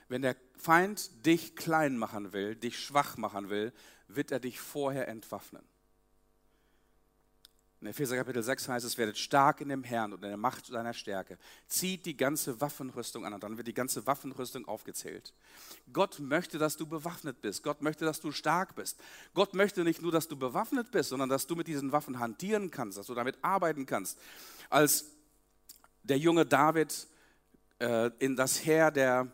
Wenn 0.10 0.22
der 0.22 0.36
Feind 0.58 1.26
dich 1.26 1.56
klein 1.56 1.98
machen 1.98 2.34
will, 2.34 2.56
dich 2.56 2.80
schwach 2.80 3.18
machen 3.18 3.50
will, 3.50 3.74
wird 4.08 4.32
er 4.32 4.40
dich 4.40 4.60
vorher 4.60 5.08
entwaffnen. 5.08 5.64
In 7.80 7.86
Epheser 7.86 8.18
Kapitel 8.18 8.42
6 8.42 8.70
heißt 8.70 8.86
es, 8.88 8.98
werdet 8.98 9.20
stark 9.20 9.62
in 9.62 9.70
dem 9.70 9.84
Herrn 9.84 10.12
und 10.12 10.24
in 10.24 10.30
der 10.30 10.38
Macht 10.38 10.66
seiner 10.66 10.96
Stärke. 10.96 11.38
Zieht 11.68 12.08
die 12.08 12.18
ganze 12.18 12.60
Waffenrüstung 12.60 13.24
an 13.24 13.36
und 13.36 13.44
dann 13.44 13.58
wird 13.58 13.68
die 13.68 13.74
ganze 13.74 14.08
Waffenrüstung 14.08 14.68
aufgezählt. 14.68 15.32
Gott 15.94 16.20
möchte, 16.20 16.58
dass 16.58 16.76
du 16.76 16.88
bewaffnet 16.88 17.40
bist. 17.42 17.62
Gott 17.62 17.84
möchte, 17.84 18.04
dass 18.04 18.20
du 18.20 18.32
stark 18.32 18.74
bist. 18.74 19.00
Gott 19.36 19.54
möchte 19.54 19.84
nicht 19.84 20.02
nur, 20.02 20.12
dass 20.12 20.28
du 20.28 20.36
bewaffnet 20.36 20.90
bist, 20.90 21.10
sondern 21.10 21.30
dass 21.30 21.46
du 21.46 21.56
mit 21.56 21.68
diesen 21.68 21.92
Waffen 21.92 22.18
hantieren 22.18 22.72
kannst, 22.72 22.98
dass 22.98 23.06
du 23.06 23.14
damit 23.14 23.38
arbeiten 23.44 23.86
kannst. 23.86 24.18
Als 24.72 25.06
der 26.02 26.18
junge 26.18 26.48
David 26.48 27.08
äh, 27.78 28.10
in 28.18 28.36
das 28.36 28.66
Heer 28.66 28.90
der 28.90 29.32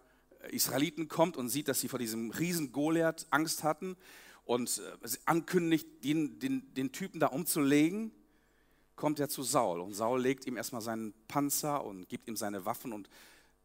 Israeliten 0.50 1.08
kommt 1.08 1.38
und 1.38 1.48
sieht, 1.48 1.70
dass 1.70 1.80
sie 1.80 1.88
vor 1.88 2.00
diesem 2.00 2.32
riesen 2.32 2.74
Goliath 2.74 3.26
Angst 3.30 3.64
hatten 3.64 3.96
und 4.44 4.82
äh, 5.02 5.10
ankündigt, 5.24 6.04
den, 6.04 6.40
den, 6.40 6.74
den 6.74 6.92
Typen 6.92 7.22
da 7.22 7.28
umzulegen, 7.28 8.12
kommt 8.96 9.20
er 9.20 9.30
zu 9.30 9.44
Saul 9.44 9.82
und 9.82 9.94
Saul 9.94 10.22
legt 10.22 10.46
ihm 10.46 10.58
erstmal 10.58 10.82
seinen 10.82 11.14
Panzer 11.28 11.84
und 11.84 12.10
gibt 12.10 12.28
ihm 12.28 12.36
seine 12.36 12.66
Waffen 12.66 12.94
und 12.94 13.10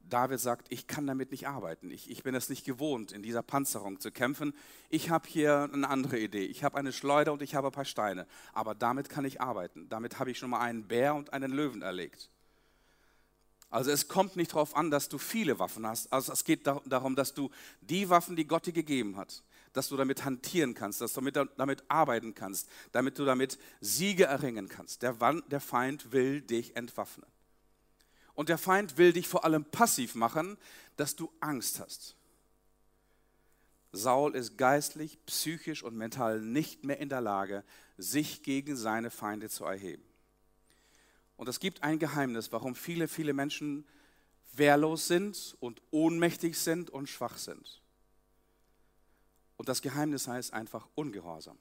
David 0.08 0.40
sagt, 0.40 0.68
ich 0.70 0.86
kann 0.86 1.06
damit 1.06 1.30
nicht 1.30 1.48
arbeiten. 1.48 1.90
Ich, 1.90 2.10
ich 2.10 2.22
bin 2.22 2.34
es 2.34 2.48
nicht 2.48 2.64
gewohnt, 2.64 3.12
in 3.12 3.22
dieser 3.22 3.42
Panzerung 3.42 4.00
zu 4.00 4.10
kämpfen. 4.10 4.54
Ich 4.88 5.10
habe 5.10 5.28
hier 5.28 5.68
eine 5.72 5.88
andere 5.88 6.18
Idee. 6.18 6.44
Ich 6.46 6.64
habe 6.64 6.78
eine 6.78 6.92
Schleuder 6.92 7.32
und 7.32 7.42
ich 7.42 7.54
habe 7.54 7.68
ein 7.68 7.72
paar 7.72 7.84
Steine. 7.84 8.26
Aber 8.52 8.74
damit 8.74 9.08
kann 9.08 9.24
ich 9.24 9.40
arbeiten. 9.40 9.88
Damit 9.88 10.18
habe 10.18 10.30
ich 10.30 10.38
schon 10.38 10.50
mal 10.50 10.60
einen 10.60 10.88
Bär 10.88 11.14
und 11.14 11.32
einen 11.32 11.52
Löwen 11.52 11.82
erlegt. 11.82 12.30
Also 13.70 13.90
es 13.90 14.08
kommt 14.08 14.36
nicht 14.36 14.52
darauf 14.52 14.74
an, 14.74 14.90
dass 14.90 15.08
du 15.10 15.18
viele 15.18 15.58
Waffen 15.58 15.86
hast. 15.86 16.10
Also 16.12 16.32
es 16.32 16.44
geht 16.44 16.66
darum, 16.66 17.14
dass 17.14 17.34
du 17.34 17.50
die 17.82 18.08
Waffen, 18.08 18.34
die 18.34 18.46
Gott 18.46 18.66
dir 18.66 18.72
gegeben 18.72 19.16
hat, 19.16 19.42
dass 19.78 19.90
du 19.90 19.96
damit 19.96 20.24
hantieren 20.24 20.74
kannst, 20.74 21.00
dass 21.00 21.12
du 21.12 21.20
damit, 21.20 21.52
damit 21.56 21.84
arbeiten 21.86 22.34
kannst, 22.34 22.68
damit 22.90 23.16
du 23.16 23.24
damit 23.24 23.60
Siege 23.80 24.24
erringen 24.24 24.68
kannst. 24.68 25.02
Der, 25.02 25.14
der 25.46 25.60
Feind 25.60 26.10
will 26.10 26.40
dich 26.40 26.74
entwaffnen. 26.74 27.30
Und 28.34 28.48
der 28.48 28.58
Feind 28.58 28.98
will 28.98 29.12
dich 29.12 29.28
vor 29.28 29.44
allem 29.44 29.64
passiv 29.64 30.16
machen, 30.16 30.58
dass 30.96 31.14
du 31.14 31.30
Angst 31.38 31.78
hast. 31.78 32.16
Saul 33.92 34.34
ist 34.34 34.58
geistlich, 34.58 35.16
psychisch 35.26 35.84
und 35.84 35.96
mental 35.96 36.40
nicht 36.40 36.82
mehr 36.82 36.98
in 36.98 37.08
der 37.08 37.20
Lage, 37.20 37.62
sich 37.96 38.42
gegen 38.42 38.76
seine 38.76 39.12
Feinde 39.12 39.48
zu 39.48 39.64
erheben. 39.64 40.02
Und 41.36 41.48
es 41.48 41.60
gibt 41.60 41.84
ein 41.84 42.00
Geheimnis, 42.00 42.50
warum 42.50 42.74
viele, 42.74 43.06
viele 43.06 43.32
Menschen 43.32 43.86
wehrlos 44.54 45.06
sind 45.06 45.56
und 45.60 45.80
ohnmächtig 45.92 46.58
sind 46.58 46.90
und 46.90 47.08
schwach 47.08 47.38
sind. 47.38 47.80
Und 49.58 49.68
das 49.68 49.82
Geheimnis 49.82 50.26
heißt 50.26 50.54
einfach 50.54 50.88
Ungehorsam. 50.94 51.58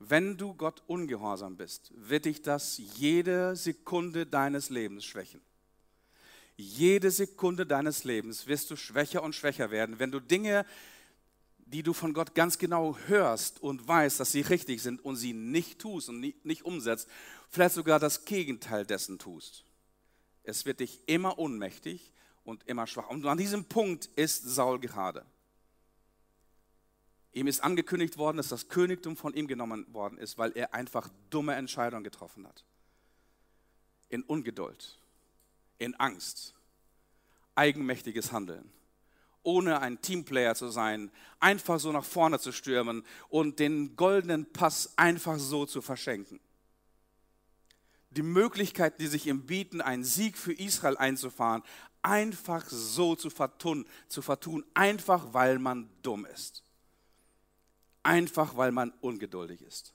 Wenn 0.00 0.36
du 0.36 0.54
Gott 0.54 0.82
ungehorsam 0.86 1.56
bist, 1.56 1.92
wird 1.94 2.24
dich 2.24 2.42
das 2.42 2.80
jede 2.96 3.54
Sekunde 3.54 4.26
deines 4.26 4.70
Lebens 4.70 5.04
schwächen. 5.04 5.40
Jede 6.56 7.10
Sekunde 7.10 7.66
deines 7.66 8.04
Lebens 8.04 8.46
wirst 8.46 8.70
du 8.70 8.76
schwächer 8.76 9.22
und 9.22 9.34
schwächer 9.34 9.70
werden, 9.70 9.98
wenn 9.98 10.10
du 10.10 10.20
Dinge, 10.20 10.66
die 11.58 11.82
du 11.82 11.92
von 11.92 12.12
Gott 12.12 12.34
ganz 12.34 12.58
genau 12.58 12.96
hörst 13.06 13.62
und 13.62 13.86
weißt, 13.86 14.18
dass 14.18 14.32
sie 14.32 14.40
richtig 14.40 14.82
sind 14.82 15.04
und 15.04 15.16
sie 15.16 15.34
nicht 15.34 15.78
tust 15.78 16.08
und 16.08 16.20
nicht 16.44 16.64
umsetzt, 16.64 17.08
vielleicht 17.50 17.74
sogar 17.74 17.98
das 17.98 18.24
Gegenteil 18.24 18.84
dessen 18.84 19.18
tust. 19.18 19.64
Es 20.42 20.64
wird 20.64 20.80
dich 20.80 21.00
immer 21.06 21.38
ohnmächtig 21.38 22.12
und 22.44 22.66
immer 22.66 22.86
schwach. 22.86 23.08
Und 23.10 23.24
an 23.26 23.38
diesem 23.38 23.66
Punkt 23.66 24.06
ist 24.16 24.42
Saul 24.48 24.80
gerade. 24.80 25.24
Ihm 27.32 27.46
ist 27.46 27.62
angekündigt 27.62 28.18
worden, 28.18 28.38
dass 28.38 28.48
das 28.48 28.68
Königtum 28.68 29.16
von 29.16 29.34
ihm 29.34 29.46
genommen 29.46 29.86
worden 29.92 30.18
ist, 30.18 30.36
weil 30.36 30.52
er 30.56 30.74
einfach 30.74 31.08
dumme 31.30 31.54
Entscheidungen 31.54 32.02
getroffen 32.02 32.46
hat. 32.46 32.64
In 34.08 34.22
Ungeduld, 34.24 34.98
in 35.78 35.94
Angst, 35.94 36.54
eigenmächtiges 37.54 38.32
Handeln, 38.32 38.72
ohne 39.44 39.80
ein 39.80 40.02
Teamplayer 40.02 40.56
zu 40.56 40.68
sein, 40.68 41.12
einfach 41.38 41.78
so 41.78 41.92
nach 41.92 42.04
vorne 42.04 42.40
zu 42.40 42.50
stürmen 42.50 43.04
und 43.28 43.60
den 43.60 43.94
goldenen 43.94 44.52
Pass 44.52 44.92
einfach 44.96 45.38
so 45.38 45.66
zu 45.66 45.82
verschenken. 45.82 46.40
Die 48.10 48.22
Möglichkeiten, 48.22 48.96
die 49.00 49.06
sich 49.06 49.28
ihm 49.28 49.46
bieten, 49.46 49.80
einen 49.80 50.02
Sieg 50.02 50.36
für 50.36 50.52
Israel 50.52 50.96
einzufahren, 50.96 51.62
einfach 52.02 52.68
so 52.68 53.14
zu 53.14 53.30
vertun, 53.30 53.86
zu 54.08 54.20
vertun, 54.20 54.64
einfach 54.74 55.32
weil 55.32 55.60
man 55.60 55.88
dumm 56.02 56.26
ist 56.26 56.64
einfach 58.02 58.56
weil 58.56 58.72
man 58.72 58.92
ungeduldig 59.00 59.62
ist. 59.62 59.92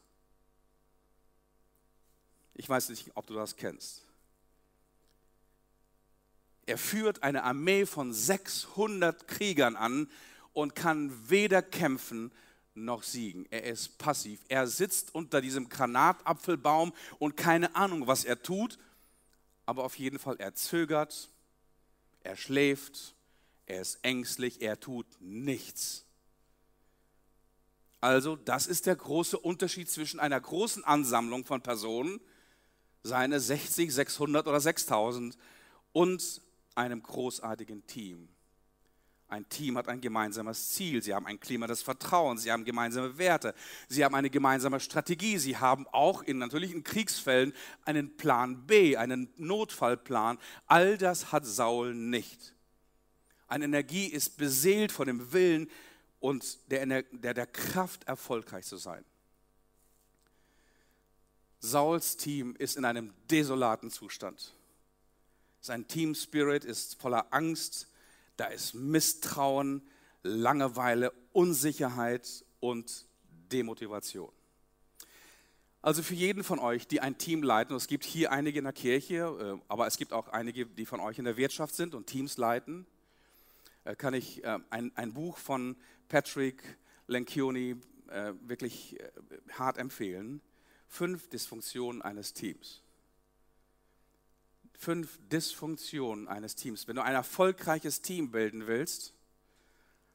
Ich 2.53 2.69
weiß 2.69 2.89
nicht, 2.89 3.11
ob 3.15 3.27
du 3.27 3.33
das 3.33 3.57
kennst. 3.57 4.03
Er 6.65 6.77
führt 6.77 7.21
eine 7.21 7.43
Armee 7.43 7.85
von 7.85 8.13
600 8.13 9.27
Kriegern 9.27 9.75
an 9.75 10.09
und 10.53 10.73
kann 10.73 11.29
weder 11.29 11.61
kämpfen 11.61 12.31
noch 12.73 13.03
siegen. 13.03 13.45
Er 13.51 13.63
ist 13.63 13.97
passiv. 13.97 14.39
Er 14.47 14.67
sitzt 14.67 15.13
unter 15.13 15.41
diesem 15.41 15.69
Granatapfelbaum 15.69 16.93
und 17.19 17.37
keine 17.37 17.75
Ahnung, 17.75 18.07
was 18.07 18.25
er 18.25 18.41
tut, 18.41 18.79
aber 19.65 19.83
auf 19.83 19.97
jeden 19.97 20.19
Fall 20.19 20.35
er 20.39 20.55
zögert, 20.55 21.29
er 22.23 22.35
schläft, 22.35 23.15
er 23.65 23.81
ist 23.81 23.99
ängstlich, 24.03 24.61
er 24.61 24.79
tut 24.79 25.07
nichts. 25.19 26.05
Also, 28.05 28.35
das 28.35 28.67
ist 28.67 28.85
der 28.85 28.95
große 28.95 29.35
Unterschied 29.35 29.89
zwischen 29.89 30.19
einer 30.19 30.39
großen 30.39 30.83
Ansammlung 30.83 31.43
von 31.43 31.61
Personen, 31.61 32.21
seine 33.01 33.39
60, 33.39 33.91
600 33.91 34.45
oder 34.47 34.59
6000, 34.59 35.35
und 35.91 36.39
einem 36.75 37.01
großartigen 37.01 37.87
Team. 37.87 38.29
Ein 39.27 39.49
Team 39.49 39.75
hat 39.75 39.87
ein 39.87 40.01
gemeinsames 40.01 40.73
Ziel, 40.73 41.01
sie 41.01 41.15
haben 41.15 41.25
ein 41.25 41.39
Klima 41.39 41.65
des 41.65 41.81
Vertrauens, 41.81 42.43
sie 42.43 42.51
haben 42.51 42.63
gemeinsame 42.63 43.17
Werte, 43.17 43.55
sie 43.89 44.05
haben 44.05 44.13
eine 44.13 44.29
gemeinsame 44.29 44.79
Strategie, 44.79 45.39
sie 45.39 45.57
haben 45.57 45.87
auch 45.87 46.21
in 46.21 46.37
natürlich 46.37 46.73
in 46.73 46.83
Kriegsfällen 46.83 47.53
einen 47.85 48.15
Plan 48.17 48.67
B, 48.67 48.97
einen 48.97 49.33
Notfallplan. 49.37 50.37
All 50.67 50.99
das 50.99 51.31
hat 51.31 51.43
Saul 51.43 51.95
nicht. 51.95 52.53
Eine 53.47 53.65
Energie 53.65 54.05
ist 54.05 54.37
beseelt 54.37 54.91
von 54.91 55.07
dem 55.07 55.33
Willen, 55.33 55.71
und 56.25 56.71
der, 56.71 57.03
der, 57.03 57.35
der 57.35 57.45
Kraft, 57.45 58.05
erfolgreich 58.05 58.65
zu 58.65 58.77
sein. 58.77 59.05
Sauls 61.59 62.17
Team 62.17 62.55
ist 62.57 62.77
in 62.77 62.85
einem 62.85 63.13
desolaten 63.29 63.91
Zustand. 63.91 64.55
Sein 65.61 65.87
Team 65.87 66.15
Spirit 66.15 66.65
ist 66.65 66.99
voller 66.99 67.31
Angst, 67.31 67.89
da 68.37 68.47
ist 68.47 68.73
Misstrauen, 68.73 69.87
Langeweile, 70.23 71.13
Unsicherheit 71.31 72.43
und 72.59 73.05
Demotivation. 73.51 74.31
Also 75.83 76.01
für 76.01 76.15
jeden 76.15 76.43
von 76.43 76.57
euch, 76.57 76.87
die 76.87 77.01
ein 77.01 77.19
Team 77.19 77.43
leiten, 77.43 77.75
es 77.75 77.85
gibt 77.85 78.03
hier 78.03 78.31
einige 78.31 78.57
in 78.57 78.63
der 78.63 78.73
Kirche, 78.73 79.59
äh, 79.59 79.63
aber 79.67 79.85
es 79.85 79.97
gibt 79.97 80.11
auch 80.11 80.29
einige, 80.29 80.65
die 80.65 80.87
von 80.87 80.99
euch 80.99 81.19
in 81.19 81.25
der 81.25 81.37
Wirtschaft 81.37 81.75
sind 81.75 81.93
und 81.93 82.07
Teams 82.07 82.37
leiten, 82.37 82.87
äh, 83.83 83.95
kann 83.95 84.15
ich 84.15 84.43
äh, 84.43 84.57
ein, 84.71 84.91
ein 84.95 85.13
Buch 85.13 85.37
von 85.37 85.75
Patrick 86.07 86.77
Lencioni 87.07 87.75
äh, 88.09 88.33
wirklich 88.41 88.99
äh, 88.99 89.11
hart 89.53 89.77
empfehlen. 89.77 90.41
Fünf 90.87 91.29
Dysfunktionen 91.29 92.01
eines 92.01 92.33
Teams. 92.33 92.81
Fünf 94.73 95.19
Dysfunktionen 95.31 96.27
eines 96.27 96.55
Teams. 96.55 96.87
Wenn 96.87 96.97
du 96.97 97.03
ein 97.03 97.15
erfolgreiches 97.15 98.01
Team 98.01 98.31
bilden 98.31 98.67
willst, 98.67 99.13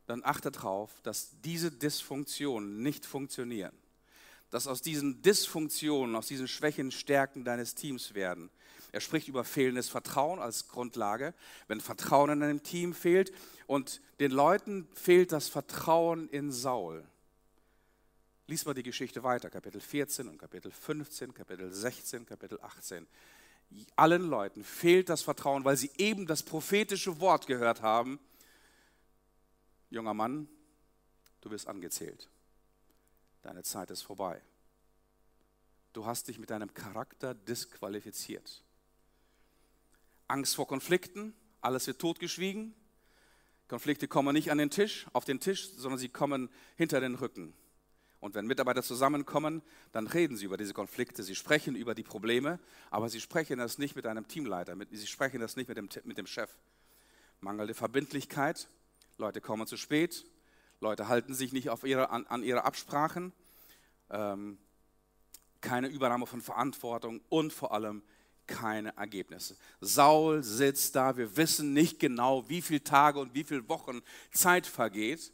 dann 0.07 0.23
achte 0.25 0.51
darauf, 0.51 1.01
dass 1.03 1.41
diese 1.43 1.71
Dysfunktionen 1.71 2.83
nicht 2.83 3.07
funktionieren. 3.07 3.77
Dass 4.51 4.67
aus 4.67 4.83
diesen 4.83 5.23
Dysfunktionen, 5.23 6.17
aus 6.17 6.27
diesen 6.27 6.49
Schwächen 6.49 6.91
Stärken 6.91 7.45
deines 7.45 7.75
Teams 7.75 8.15
werden. 8.15 8.51
Er 8.93 9.01
spricht 9.01 9.29
über 9.29 9.45
fehlendes 9.45 9.89
Vertrauen 9.89 10.41
als 10.41 10.69
Grundlage. 10.69 11.35
Wenn 11.69 11.81
Vertrauen 11.81 12.31
in 12.31 12.43
einem 12.43 12.63
Team 12.63 12.93
fehlt 12.93 13.33
und 13.67 14.01
den 14.19 14.33
Leuten 14.33 14.89
fehlt 14.95 15.33
das 15.33 15.49
Vertrauen 15.49 16.29
in 16.29 16.51
Saul. 16.51 17.05
Lies 18.49 18.65
mal 18.65 18.75
die 18.75 18.83
Geschichte 18.83 19.23
weiter, 19.23 19.49
Kapitel 19.49 19.81
14 19.81 20.27
und 20.27 20.39
Kapitel 20.39 20.73
15, 20.73 21.33
Kapitel 21.33 21.73
16, 21.73 22.27
Kapitel 22.27 22.59
18. 22.61 23.07
Allen 23.95 24.29
Leuten 24.29 24.65
fehlt 24.65 25.09
das 25.09 25.23
Vertrauen, 25.23 25.65
weil 25.65 25.77
sie 25.77 25.93
eben 25.99 26.27
das 26.27 26.43
prophetische 26.43 27.21
Wort 27.21 27.47
gehört 27.47 27.83
haben. 27.83 28.19
Junger 29.91 30.15
Mann, 30.15 30.49
du 31.41 31.51
wirst 31.53 31.69
angezählt. 31.69 32.29
Deine 33.43 33.63
Zeit 33.63 33.91
ist 33.91 34.03
vorbei. 34.03 34.43
Du 35.93 36.07
hast 36.07 36.29
dich 36.29 36.39
mit 36.39 36.51
deinem 36.51 36.73
Charakter 36.73 37.35
disqualifiziert. 37.35 38.63
Angst 40.29 40.55
vor 40.55 40.69
Konflikten, 40.69 41.35
alles 41.61 41.87
wird 41.87 41.99
totgeschwiegen. 41.99 42.75
Konflikte 43.67 44.09
kommen 44.09 44.33
nicht 44.33 44.51
an 44.51 44.59
den 44.59 44.71
Tisch, 44.71 45.07
auf 45.13 45.25
den 45.25 45.41
Tisch, 45.41 45.71
sondern 45.71 45.99
sie 45.99 46.09
kommen 46.09 46.51
hinter 46.77 47.01
den 47.01 47.15
Rücken. 47.15 47.55
Und 48.21 48.35
wenn 48.35 48.47
Mitarbeiter 48.47 48.83
zusammenkommen, 48.83 49.63
dann 49.93 50.07
reden 50.07 50.37
sie 50.37 50.45
über 50.45 50.59
diese 50.59 50.75
Konflikte, 50.75 51.23
sie 51.23 51.35
sprechen 51.35 51.75
über 51.75 51.95
die 51.95 52.03
Probleme, 52.03 52.61
aber 52.91 53.09
sie 53.09 53.21
sprechen 53.21 53.59
das 53.59 53.79
nicht 53.79 53.97
mit 53.97 54.07
einem 54.07 54.29
Teamleiter, 54.29 54.77
sie 54.91 55.07
sprechen 55.07 55.41
das 55.41 55.57
nicht 55.57 55.69
mit 55.69 55.79
dem, 55.79 55.89
mit 56.05 56.19
dem 56.19 56.27
Chef. 56.27 56.51
Mangelnde 57.41 57.73
Verbindlichkeit, 57.73 58.69
Leute 59.17 59.41
kommen 59.41 59.67
zu 59.67 59.79
spät, 59.79 60.27
Leute 60.81 61.09
halten 61.09 61.35
sich 61.35 61.53
nicht 61.53 61.69
ihre, 61.85 62.11
an, 62.11 62.27
an 62.27 62.43
ihre 62.43 62.65
Absprachen, 62.65 63.33
ähm, 64.11 64.59
keine 65.61 65.89
Übernahme 65.89 66.27
von 66.27 66.41
Verantwortung 66.41 67.21
und 67.29 67.53
vor 67.53 67.73
allem 67.73 68.03
keine 68.47 68.97
Ergebnisse. 68.97 69.57
Saul 69.81 70.43
sitzt 70.43 70.97
da, 70.97 71.17
wir 71.17 71.37
wissen 71.37 71.73
nicht 71.73 72.01
genau, 72.01 72.49
wie 72.49 72.63
viele 72.63 72.83
Tage 72.83 73.21
und 73.21 73.35
wie 73.35 73.45
viele 73.45 73.69
Wochen 73.69 74.01
Zeit 74.33 74.67
vergeht, 74.67 75.33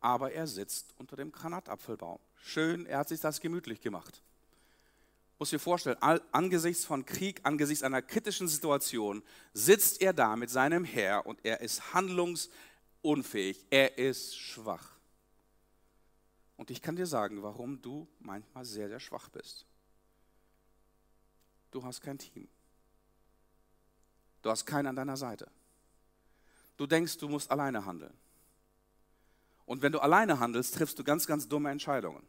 aber 0.00 0.32
er 0.32 0.46
sitzt 0.46 0.94
unter 0.98 1.16
dem 1.16 1.30
Granatapfelbaum. 1.30 2.18
Schön, 2.42 2.86
er 2.86 2.98
hat 2.98 3.08
sich 3.08 3.20
das 3.20 3.40
gemütlich 3.40 3.80
gemacht. 3.80 4.22
Muss 5.38 5.50
dir 5.50 5.58
vorstellen, 5.58 5.98
angesichts 6.00 6.84
von 6.84 7.04
Krieg, 7.04 7.40
angesichts 7.42 7.82
einer 7.84 8.00
kritischen 8.00 8.48
Situation, 8.48 9.22
sitzt 9.52 10.00
er 10.00 10.12
da 10.12 10.34
mit 10.36 10.50
seinem 10.50 10.84
Heer 10.84 11.26
und 11.26 11.44
er 11.44 11.60
ist 11.60 11.94
handlungsunfähig, 13.02 13.64
er 13.70 13.98
ist 13.98 14.36
schwach. 14.36 14.96
Und 16.56 16.70
ich 16.70 16.80
kann 16.80 16.96
dir 16.96 17.06
sagen, 17.06 17.42
warum 17.42 17.80
du 17.82 18.06
manchmal 18.20 18.64
sehr, 18.64 18.88
sehr 18.88 19.00
schwach 19.00 19.28
bist. 19.28 19.66
Du 21.70 21.82
hast 21.82 22.00
kein 22.00 22.18
Team. 22.18 22.48
Du 24.42 24.50
hast 24.50 24.66
keinen 24.66 24.88
an 24.88 24.96
deiner 24.96 25.16
Seite. 25.16 25.50
Du 26.76 26.86
denkst, 26.86 27.18
du 27.18 27.28
musst 27.28 27.50
alleine 27.50 27.84
handeln. 27.84 28.12
Und 29.66 29.82
wenn 29.82 29.92
du 29.92 30.00
alleine 30.00 30.38
handelst, 30.38 30.74
triffst 30.74 30.98
du 30.98 31.04
ganz, 31.04 31.26
ganz 31.26 31.48
dumme 31.48 31.70
Entscheidungen. 31.70 32.26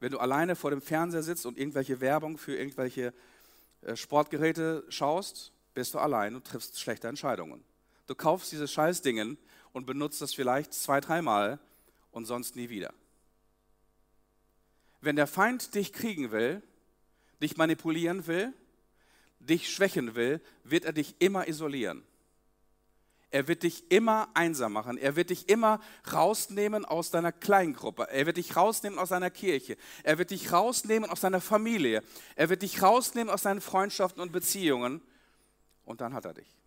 Wenn 0.00 0.12
du 0.12 0.18
alleine 0.18 0.56
vor 0.56 0.70
dem 0.70 0.82
Fernseher 0.82 1.22
sitzt 1.22 1.46
und 1.46 1.58
irgendwelche 1.58 2.00
Werbung 2.00 2.38
für 2.38 2.56
irgendwelche 2.56 3.14
äh, 3.82 3.96
Sportgeräte 3.96 4.84
schaust, 4.88 5.52
bist 5.74 5.94
du 5.94 5.98
allein 5.98 6.34
und 6.34 6.46
triffst 6.46 6.80
schlechte 6.80 7.08
Entscheidungen. 7.08 7.62
Du 8.06 8.14
kaufst 8.14 8.50
diese 8.50 8.66
Scheißdingen 8.66 9.38
und 9.72 9.86
benutzt 9.86 10.20
das 10.20 10.34
vielleicht 10.34 10.74
zwei, 10.74 11.00
dreimal 11.00 11.58
und 12.10 12.24
sonst 12.24 12.56
nie 12.56 12.68
wieder. 12.68 12.92
Wenn 15.00 15.16
der 15.16 15.26
Feind 15.26 15.74
dich 15.74 15.92
kriegen 15.92 16.30
will, 16.30 16.62
dich 17.40 17.56
manipulieren 17.56 18.26
will, 18.26 18.52
dich 19.38 19.72
schwächen 19.72 20.14
will, 20.14 20.40
wird 20.64 20.84
er 20.84 20.92
dich 20.92 21.16
immer 21.18 21.48
isolieren. 21.48 22.04
Er 23.32 23.46
wird 23.46 23.62
dich 23.62 23.90
immer 23.90 24.28
einsam 24.34 24.72
machen. 24.72 24.98
Er 24.98 25.14
wird 25.14 25.30
dich 25.30 25.48
immer 25.48 25.80
rausnehmen 26.12 26.84
aus 26.84 27.12
deiner 27.12 27.30
Kleingruppe. 27.30 28.08
Er 28.10 28.26
wird 28.26 28.38
dich 28.38 28.56
rausnehmen 28.56 28.98
aus 28.98 29.10
deiner 29.10 29.30
Kirche. 29.30 29.76
Er 30.02 30.18
wird 30.18 30.32
dich 30.32 30.52
rausnehmen 30.52 31.08
aus 31.08 31.20
deiner 31.20 31.40
Familie. 31.40 32.02
Er 32.34 32.48
wird 32.48 32.62
dich 32.62 32.82
rausnehmen 32.82 33.32
aus 33.32 33.42
deinen 33.42 33.60
Freundschaften 33.60 34.20
und 34.20 34.32
Beziehungen. 34.32 35.00
Und 35.84 36.00
dann 36.00 36.12
hat 36.12 36.24
er 36.24 36.34
dich. 36.34 36.59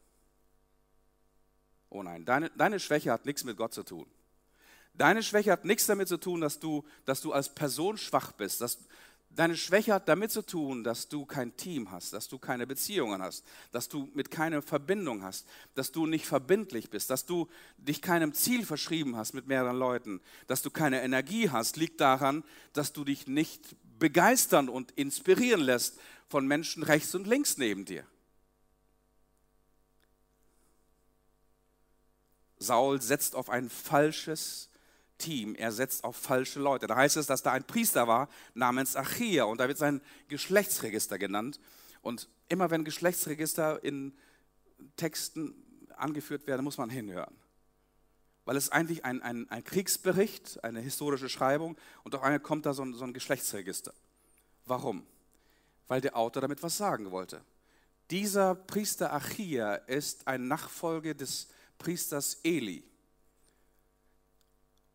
Oh 1.94 2.02
nein, 2.02 2.26
deine, 2.26 2.50
deine 2.50 2.80
Schwäche 2.80 3.12
hat 3.12 3.26
nichts 3.26 3.44
mit 3.44 3.56
Gott 3.56 3.74
zu 3.74 3.84
tun. 3.84 4.08
Deine 4.96 5.22
Schwäche 5.22 5.52
hat 5.52 5.64
nichts 5.64 5.86
damit 5.86 6.08
zu 6.08 6.18
tun, 6.18 6.42
dass 6.42 6.60
du, 6.60 6.84
dass 7.06 7.22
du 7.22 7.32
als 7.32 7.54
Person 7.54 7.98
schwach 7.98 8.32
bist. 8.32 8.62
Dass, 8.62 8.80
deine 9.30 9.56
Schwäche 9.56 9.94
hat 9.94 10.10
damit 10.10 10.32
zu 10.32 10.42
tun, 10.42 10.84
dass 10.84 11.08
du 11.08 11.26
kein 11.26 11.56
Team 11.56 11.92
hast, 11.92 12.14
dass 12.14 12.28
du 12.28 12.40
keine 12.40 12.66
Beziehungen 12.66 13.22
hast, 13.22 13.46
dass 13.72 13.90
du 13.90 14.10
mit 14.16 14.32
keiner 14.32 14.64
Verbindung 14.64 15.22
hast, 15.22 15.48
dass 15.76 15.92
du 15.92 16.08
nicht 16.08 16.26
verbindlich 16.26 16.90
bist, 16.90 17.12
dass 17.12 17.28
du 17.28 17.48
dich 17.78 18.02
keinem 18.02 18.34
Ziel 18.34 18.66
verschrieben 18.66 19.16
hast 19.16 19.34
mit 19.34 19.48
mehreren 19.48 19.78
Leuten, 19.78 20.20
dass 20.48 20.64
du 20.64 20.72
keine 20.72 21.04
Energie 21.04 21.52
hast, 21.52 21.78
liegt 21.78 22.02
daran, 22.02 22.44
dass 22.74 22.92
du 22.92 23.04
dich 23.04 23.28
nicht 23.28 23.76
begeistern 24.00 24.68
und 24.68 24.92
inspirieren 24.92 25.62
lässt 25.62 26.00
von 26.28 26.48
Menschen 26.48 26.82
rechts 26.82 27.14
und 27.14 27.28
links 27.28 27.58
neben 27.58 27.86
dir. 27.86 28.04
Saul 32.64 33.02
setzt 33.02 33.36
auf 33.36 33.50
ein 33.50 33.70
falsches 33.70 34.70
Team, 35.18 35.56
er 35.56 35.72
setzt 35.72 36.04
auf 36.04 36.16
falsche 36.16 36.60
Leute. 36.60 36.88
Da 36.88 36.96
heißt 36.96 37.18
es, 37.18 37.28
dass 37.28 37.44
da 37.44 37.52
ein 37.52 37.66
Priester 37.66 38.08
war 38.08 38.30
namens 38.54 38.96
Achia 38.96 39.44
und 39.44 39.60
da 39.60 39.68
wird 39.68 39.78
sein 39.78 40.02
Geschlechtsregister 40.28 41.20
genannt. 41.20 41.60
Und 42.02 42.28
immer 42.50 42.72
wenn 42.72 42.84
Geschlechtsregister 42.84 43.84
in 43.84 44.14
Texten 44.98 45.56
angeführt 45.96 46.48
werden, 46.48 46.64
muss 46.64 46.78
man 46.78 46.90
hinhören. 46.90 47.36
Weil 48.46 48.58
es 48.58 48.70
eigentlich 48.70 49.06
ein, 49.06 49.22
ein, 49.22 49.50
ein 49.50 49.64
Kriegsbericht, 49.64 50.64
eine 50.64 50.82
historische 50.82 51.30
Schreibung 51.30 51.78
und 52.04 52.14
auf 52.16 52.24
einmal 52.24 52.42
kommt 52.42 52.66
da 52.66 52.74
so 52.74 52.84
ein, 52.84 52.94
so 52.94 53.06
ein 53.06 53.14
Geschlechtsregister. 53.14 53.94
Warum? 54.66 55.06
Weil 55.88 56.02
der 56.02 56.18
Autor 56.18 56.42
damit 56.42 56.62
was 56.64 56.78
sagen 56.78 57.12
wollte. 57.12 57.42
Dieser 58.12 58.56
Priester 58.56 59.14
Achia 59.14 59.76
ist 59.76 60.28
ein 60.28 60.48
Nachfolger 60.48 61.14
des 61.14 61.48
Priesters 61.84 62.40
Eli. 62.46 62.82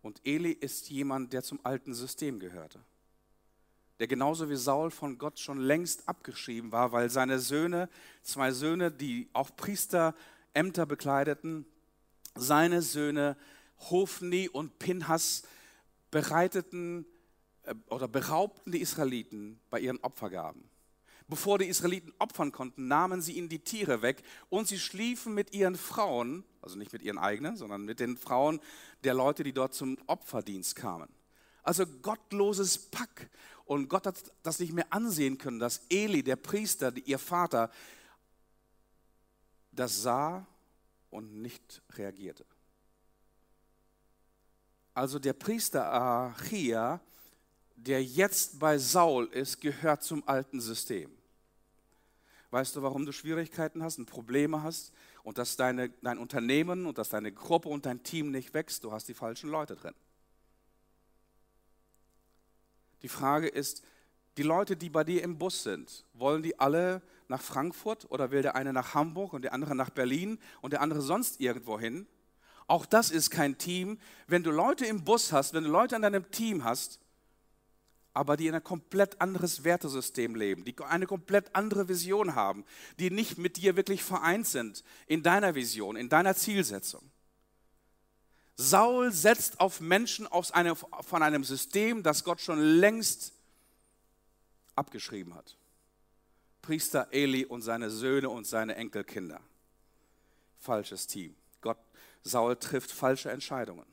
Und 0.00 0.22
Eli 0.24 0.52
ist 0.52 0.88
jemand, 0.88 1.34
der 1.34 1.42
zum 1.42 1.60
alten 1.62 1.92
System 1.92 2.38
gehörte. 2.40 2.80
Der 3.98 4.06
genauso 4.06 4.48
wie 4.48 4.56
Saul 4.56 4.90
von 4.90 5.18
Gott 5.18 5.38
schon 5.38 5.58
längst 5.58 6.08
abgeschrieben 6.08 6.72
war, 6.72 6.90
weil 6.90 7.10
seine 7.10 7.40
Söhne, 7.40 7.90
zwei 8.22 8.52
Söhne, 8.52 8.90
die 8.90 9.28
auch 9.34 9.54
Priesterämter 9.54 10.86
bekleideten, 10.86 11.66
seine 12.34 12.80
Söhne 12.80 13.36
Hofni 13.90 14.48
und 14.48 14.78
Pinhas 14.78 15.42
bereiteten 16.10 17.04
äh, 17.64 17.74
oder 17.90 18.08
beraubten 18.08 18.72
die 18.72 18.80
Israeliten 18.80 19.60
bei 19.68 19.80
ihren 19.80 19.98
Opfergaben. 19.98 20.70
Bevor 21.28 21.58
die 21.58 21.66
Israeliten 21.66 22.14
opfern 22.18 22.50
konnten, 22.50 22.88
nahmen 22.88 23.20
sie 23.20 23.32
ihnen 23.32 23.50
die 23.50 23.58
Tiere 23.58 24.00
weg 24.00 24.22
und 24.48 24.66
sie 24.66 24.78
schliefen 24.78 25.34
mit 25.34 25.52
ihren 25.52 25.76
Frauen, 25.76 26.42
also 26.60 26.76
nicht 26.76 26.92
mit 26.92 27.02
ihren 27.02 27.18
eigenen, 27.18 27.56
sondern 27.56 27.84
mit 27.84 28.00
den 28.00 28.16
Frauen 28.16 28.60
der 29.04 29.14
Leute, 29.14 29.44
die 29.44 29.52
dort 29.52 29.74
zum 29.74 29.98
Opferdienst 30.06 30.76
kamen. 30.76 31.08
Also 31.62 31.86
gottloses 31.86 32.78
Pack. 32.78 33.28
Und 33.64 33.88
Gott 33.88 34.06
hat 34.06 34.16
das 34.42 34.58
nicht 34.58 34.72
mehr 34.72 34.90
ansehen 34.90 35.36
können, 35.36 35.58
dass 35.58 35.82
Eli, 35.90 36.22
der 36.22 36.36
Priester, 36.36 36.92
ihr 37.04 37.18
Vater, 37.18 37.70
das 39.72 40.02
sah 40.02 40.46
und 41.10 41.42
nicht 41.42 41.82
reagierte. 41.92 42.44
Also 44.94 45.18
der 45.18 45.34
Priester 45.34 45.92
Achia, 45.92 47.00
der 47.76 48.02
jetzt 48.02 48.58
bei 48.58 48.78
Saul 48.78 49.26
ist, 49.26 49.60
gehört 49.60 50.02
zum 50.02 50.26
alten 50.26 50.60
System. 50.60 51.10
Weißt 52.50 52.74
du, 52.74 52.82
warum 52.82 53.04
du 53.04 53.12
Schwierigkeiten 53.12 53.82
hast 53.82 53.98
und 53.98 54.06
Probleme 54.06 54.62
hast 54.62 54.92
und 55.28 55.36
dass 55.36 55.56
deine, 55.56 55.90
dein 55.90 56.16
Unternehmen 56.16 56.86
und 56.86 56.96
dass 56.96 57.10
deine 57.10 57.30
Gruppe 57.30 57.68
und 57.68 57.84
dein 57.84 58.02
Team 58.02 58.30
nicht 58.30 58.54
wächst? 58.54 58.82
Du 58.82 58.92
hast 58.92 59.08
die 59.08 59.14
falschen 59.14 59.50
Leute 59.50 59.76
drin. 59.76 59.92
Die 63.02 63.10
Frage 63.10 63.46
ist, 63.46 63.84
die 64.38 64.42
Leute, 64.42 64.74
die 64.74 64.88
bei 64.88 65.04
dir 65.04 65.22
im 65.22 65.36
Bus 65.36 65.64
sind, 65.64 66.06
wollen 66.14 66.42
die 66.42 66.58
alle 66.58 67.02
nach 67.28 67.42
Frankfurt 67.42 68.10
oder 68.10 68.30
will 68.30 68.40
der 68.40 68.54
eine 68.54 68.72
nach 68.72 68.94
Hamburg 68.94 69.34
und 69.34 69.42
der 69.42 69.52
andere 69.52 69.74
nach 69.74 69.90
Berlin 69.90 70.38
und 70.62 70.72
der 70.72 70.80
andere 70.80 71.02
sonst 71.02 71.42
irgendwo 71.42 71.78
hin? 71.78 72.06
Auch 72.66 72.86
das 72.86 73.10
ist 73.10 73.28
kein 73.28 73.58
Team. 73.58 73.98
Wenn 74.28 74.42
du 74.42 74.50
Leute 74.50 74.86
im 74.86 75.04
Bus 75.04 75.30
hast, 75.30 75.52
wenn 75.52 75.64
du 75.64 75.70
Leute 75.70 75.94
an 75.94 76.00
deinem 76.00 76.30
Team 76.30 76.64
hast, 76.64 77.00
aber 78.18 78.36
die 78.36 78.48
in 78.48 78.54
ein 78.56 78.64
komplett 78.64 79.20
anderes 79.20 79.62
Wertesystem 79.62 80.34
leben, 80.34 80.64
die 80.64 80.76
eine 80.80 81.06
komplett 81.06 81.54
andere 81.54 81.86
Vision 81.88 82.34
haben, 82.34 82.64
die 82.98 83.10
nicht 83.10 83.38
mit 83.38 83.56
dir 83.56 83.76
wirklich 83.76 84.02
vereint 84.02 84.48
sind 84.48 84.82
in 85.06 85.22
deiner 85.22 85.54
Vision, 85.54 85.94
in 85.94 86.08
deiner 86.08 86.34
Zielsetzung. 86.34 87.08
Saul 88.56 89.12
setzt 89.12 89.60
auf 89.60 89.80
Menschen 89.80 90.26
aus 90.26 90.50
einem, 90.50 90.74
von 90.74 91.22
einem 91.22 91.44
System, 91.44 92.02
das 92.02 92.24
Gott 92.24 92.40
schon 92.40 92.58
längst 92.58 93.34
abgeschrieben 94.74 95.36
hat. 95.36 95.56
Priester 96.60 97.06
Eli 97.12 97.44
und 97.44 97.62
seine 97.62 97.88
Söhne 97.88 98.30
und 98.30 98.48
seine 98.48 98.74
Enkelkinder. 98.74 99.40
Falsches 100.58 101.06
Team. 101.06 101.36
Gott, 101.60 101.78
Saul 102.24 102.56
trifft 102.56 102.90
falsche 102.90 103.30
Entscheidungen. 103.30 103.86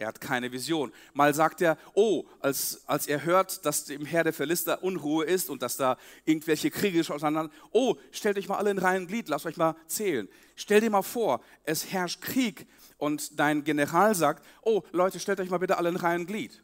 Er 0.00 0.06
hat 0.06 0.18
keine 0.18 0.50
Vision. 0.50 0.92
Mal 1.12 1.34
sagt 1.34 1.60
er, 1.60 1.76
oh, 1.92 2.24
als, 2.40 2.80
als 2.86 3.06
er 3.06 3.22
hört, 3.22 3.66
dass 3.66 3.90
im 3.90 4.06
Heer 4.06 4.24
der 4.24 4.32
Philister 4.32 4.82
Unruhe 4.82 5.26
ist 5.26 5.50
und 5.50 5.60
dass 5.60 5.76
da 5.76 5.98
irgendwelche 6.24 6.70
Kriege 6.70 7.00
auseinander, 7.12 7.52
oh, 7.70 7.96
stellt 8.10 8.38
euch 8.38 8.48
mal 8.48 8.56
alle 8.56 8.70
in 8.70 8.78
reinen 8.78 9.06
Glied, 9.06 9.28
lasst 9.28 9.44
euch 9.44 9.58
mal 9.58 9.76
zählen. 9.86 10.26
Stell 10.56 10.80
dir 10.80 10.88
mal 10.88 11.02
vor, 11.02 11.42
es 11.64 11.92
herrscht 11.92 12.22
Krieg 12.22 12.66
und 12.96 13.38
dein 13.38 13.62
General 13.62 14.14
sagt, 14.14 14.42
oh, 14.62 14.82
Leute, 14.92 15.20
stellt 15.20 15.38
euch 15.38 15.50
mal 15.50 15.58
bitte 15.58 15.76
alle 15.76 15.90
in 15.90 15.96
reinen 15.96 16.26
Glied. 16.26 16.62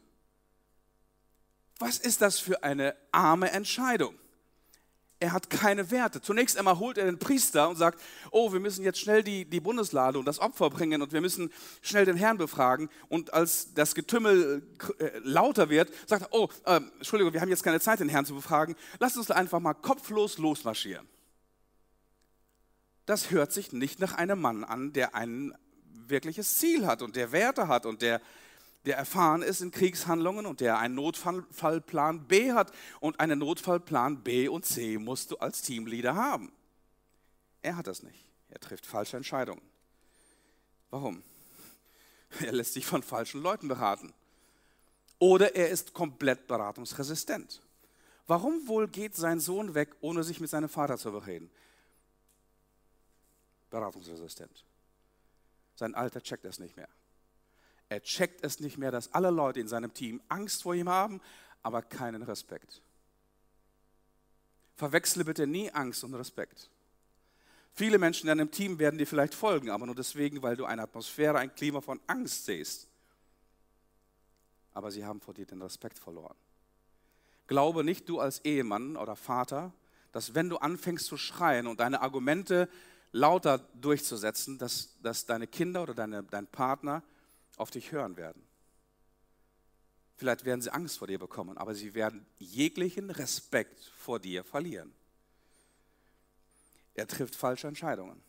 Was 1.77 1.99
ist 1.99 2.23
das 2.23 2.39
für 2.39 2.63
eine 2.63 2.95
arme 3.11 3.51
Entscheidung? 3.51 4.15
Er 5.19 5.33
hat 5.33 5.49
keine 5.49 5.89
Werte. 5.89 6.21
Zunächst 6.21 6.57
einmal 6.57 6.77
holt 6.77 6.97
er 6.97 7.05
den 7.05 7.17
Priester 7.17 7.69
und 7.69 7.75
sagt, 7.75 7.99
oh, 8.31 8.53
wir 8.53 8.59
müssen 8.59 8.83
jetzt 8.83 8.99
schnell 8.99 9.23
die, 9.23 9.45
die 9.45 9.59
Bundeslade 9.59 10.19
und 10.19 10.25
das 10.25 10.39
Opfer 10.39 10.69
bringen 10.69 11.01
und 11.01 11.11
wir 11.11 11.21
müssen 11.21 11.51
schnell 11.81 12.05
den 12.05 12.17
Herrn 12.17 12.37
befragen. 12.37 12.89
Und 13.09 13.33
als 13.33 13.73
das 13.73 13.95
Getümmel 13.95 14.61
äh, 14.99 15.11
lauter 15.23 15.69
wird, 15.69 15.91
sagt 16.05 16.23
er, 16.23 16.33
oh, 16.33 16.49
äh, 16.65 16.81
Entschuldigung, 16.97 17.33
wir 17.33 17.41
haben 17.41 17.49
jetzt 17.49 17.63
keine 17.63 17.79
Zeit, 17.79 17.99
den 17.99 18.09
Herrn 18.09 18.25
zu 18.25 18.35
befragen. 18.35 18.75
Lass 18.99 19.17
uns 19.17 19.31
einfach 19.31 19.59
mal 19.59 19.73
kopflos 19.73 20.37
losmarschieren. 20.37 21.07
Das 23.07 23.31
hört 23.31 23.53
sich 23.53 23.71
nicht 23.71 23.99
nach 23.99 24.13
einem 24.13 24.39
Mann 24.39 24.63
an, 24.63 24.93
der 24.93 25.15
ein 25.15 25.53
wirkliches 26.07 26.57
Ziel 26.57 26.85
hat 26.85 27.01
und 27.01 27.15
der 27.15 27.31
Werte 27.31 27.67
hat 27.67 27.85
und 27.85 28.01
der 28.01 28.21
der 28.87 28.97
erfahren 28.97 29.41
ist 29.41 29.61
in 29.61 29.71
Kriegshandlungen 29.71 30.45
und 30.45 30.61
der 30.61 30.79
einen 30.79 30.95
Notfallplan 30.95 32.25
B 32.27 32.53
hat. 32.53 32.71
Und 33.01 33.19
einen 33.19 33.39
Notfallplan 33.39 34.23
B 34.23 34.47
und 34.47 34.65
C 34.65 34.97
musst 34.97 35.31
du 35.31 35.37
als 35.37 35.61
Teamleader 35.61 36.15
haben. 36.15 36.51
Er 37.61 37.75
hat 37.75 37.87
das 37.87 38.01
nicht. 38.01 38.25
Er 38.49 38.59
trifft 38.59 38.85
falsche 38.85 39.17
Entscheidungen. 39.17 39.61
Warum? 40.89 41.21
Er 42.41 42.51
lässt 42.51 42.73
sich 42.73 42.85
von 42.85 43.03
falschen 43.03 43.41
Leuten 43.41 43.67
beraten. 43.67 44.13
Oder 45.17 45.55
er 45.55 45.69
ist 45.69 45.93
komplett 45.93 46.45
beratungsresistent. 46.47 47.61
Warum 48.27 48.67
wohl 48.67 48.89
geht 48.89 49.15
sein 49.15 49.39
Sohn 49.39 49.73
weg, 49.73 49.95
ohne 50.01 50.23
sich 50.23 50.41
mit 50.41 50.49
seinem 50.49 50.67
Vater 50.67 50.97
zu 50.97 51.11
bereden? 51.11 51.49
Beratungsresistent. 53.69 54.65
Sein 55.75 55.95
Alter 55.95 56.21
checkt 56.21 56.43
es 56.45 56.59
nicht 56.59 56.75
mehr. 56.75 56.89
Er 57.89 58.01
checkt 58.01 58.43
es 58.43 58.59
nicht 58.59 58.77
mehr, 58.77 58.91
dass 58.91 59.13
alle 59.13 59.29
Leute 59.29 59.59
in 59.59 59.67
seinem 59.67 59.93
Team 59.93 60.21
Angst 60.27 60.63
vor 60.63 60.75
ihm 60.75 60.89
haben, 60.89 61.21
aber 61.63 61.81
keinen 61.81 62.23
Respekt. 62.23 62.81
Verwechsle 64.75 65.25
bitte 65.25 65.47
nie 65.47 65.71
Angst 65.71 66.03
und 66.03 66.13
Respekt. 66.13 66.69
Viele 67.73 67.97
Menschen 67.97 68.27
in 68.27 68.31
einem 68.31 68.51
Team 68.51 68.79
werden 68.79 68.97
dir 68.97 69.07
vielleicht 69.07 69.33
folgen, 69.33 69.69
aber 69.69 69.85
nur 69.85 69.95
deswegen, 69.95 70.41
weil 70.41 70.55
du 70.55 70.65
eine 70.65 70.81
Atmosphäre, 70.83 71.37
ein 71.37 71.53
Klima 71.53 71.81
von 71.81 71.99
Angst 72.07 72.45
siehst. 72.45 72.87
Aber 74.73 74.91
sie 74.91 75.05
haben 75.05 75.21
vor 75.21 75.33
dir 75.33 75.45
den 75.45 75.61
Respekt 75.61 75.97
verloren. 75.99 76.35
Glaube 77.47 77.83
nicht 77.83 78.09
du 78.09 78.19
als 78.19 78.39
Ehemann 78.43 78.97
oder 78.97 79.15
Vater, 79.15 79.73
dass 80.11 80.35
wenn 80.35 80.49
du 80.49 80.57
anfängst 80.57 81.05
zu 81.05 81.17
schreien 81.17 81.67
und 81.67 81.79
deine 81.79 82.01
Argumente 82.01 82.67
lauter 83.11 83.59
durchzusetzen, 83.75 84.57
dass, 84.57 84.99
dass 85.01 85.25
deine 85.25 85.47
Kinder 85.47 85.83
oder 85.83 85.93
deine, 85.93 86.23
dein 86.23 86.47
Partner 86.47 87.03
auf 87.57 87.71
dich 87.71 87.91
hören 87.91 88.15
werden. 88.15 88.41
Vielleicht 90.15 90.45
werden 90.45 90.61
sie 90.61 90.71
Angst 90.71 90.97
vor 90.97 91.07
dir 91.07 91.19
bekommen, 91.19 91.57
aber 91.57 91.75
sie 91.75 91.93
werden 91.93 92.25
jeglichen 92.39 93.11
Respekt 93.11 93.79
vor 93.97 94.19
dir 94.19 94.43
verlieren. 94.43 94.93
Er 96.95 97.07
trifft 97.07 97.35
falsche 97.35 97.67
Entscheidungen. 97.67 98.19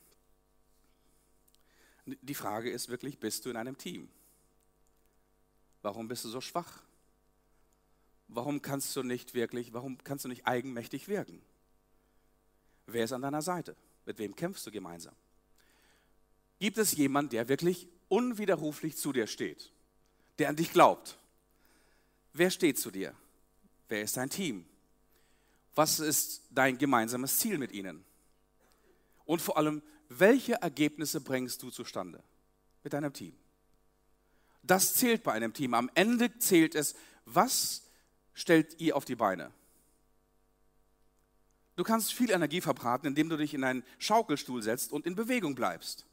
Die 2.05 2.35
Frage 2.35 2.71
ist 2.71 2.89
wirklich, 2.89 3.19
bist 3.19 3.45
du 3.45 3.51
in 3.51 3.57
einem 3.57 3.79
Team? 3.79 4.09
Warum 5.83 6.09
bist 6.09 6.25
du 6.25 6.29
so 6.29 6.41
schwach? 6.41 6.83
Warum 8.29 8.61
kannst 8.61 8.95
du 8.95 9.03
nicht 9.03 9.33
wirklich, 9.33 9.73
warum 9.73 9.97
kannst 10.05 10.27
du 10.27 10.29
nicht 10.29 10.47
eigenmächtig 10.47 11.09
wirken? 11.09 11.41
Wer 12.87 13.05
ist 13.05 13.13
an 13.13 13.23
deiner 13.23 13.43
Seite? 13.43 13.75
Mit 14.05 14.19
wem 14.19 14.37
kämpfst 14.37 14.67
du 14.67 14.71
gemeinsam? 14.71 15.15
Gibt 16.59 16.77
es 16.77 16.93
jemanden, 16.93 17.31
der 17.31 17.49
wirklich 17.49 17.89
unwiderruflich 18.09 18.97
zu 18.97 19.13
dir 19.13 19.27
steht, 19.27 19.73
der 20.39 20.49
an 20.49 20.57
dich 20.57 20.73
glaubt? 20.73 21.19
Wer 22.33 22.51
steht 22.51 22.79
zu 22.79 22.91
dir? 22.91 23.15
Wer 23.89 24.03
ist 24.03 24.17
dein 24.17 24.31
Team? 24.31 24.67
Was 25.75 26.01
ist 26.01 26.43
dein 26.51 26.79
gemeinsames 26.79 27.39
Ziel 27.39 27.59
mit 27.59 27.73
ihnen? 27.73 28.05
Und 29.25 29.41
vor 29.41 29.57
allem, 29.57 29.83
welche 30.09 30.55
Ergebnisse 30.55 31.21
bringst 31.21 31.63
du 31.63 31.71
zustande 31.71 32.23
mit 32.83 32.93
deinem 32.93 33.13
Team? 33.13 33.37
Das 34.63 34.95
zählt 34.95 35.23
bei 35.23 35.33
einem 35.33 35.53
Team. 35.53 35.75
Am 35.75 35.91
Ende 35.95 36.37
zählt 36.39 36.75
es, 36.75 36.95
was 37.25 37.83
stellt 38.35 38.81
ihr 38.81 38.97
auf 38.97 39.05
die 39.05 39.17
Beine? 39.17 39.53
Du 41.77 41.85
kannst 41.85 42.13
viel 42.13 42.31
Energie 42.31 42.61
verbraten, 42.61 43.07
indem 43.07 43.29
du 43.29 43.37
dich 43.37 43.55
in 43.55 43.63
einen 43.63 43.85
Schaukelstuhl 43.99 44.63
setzt 44.63 44.93
und 44.93 45.07
in 45.07 45.15
Bewegung 45.15 45.55
bleibst. 45.55 46.08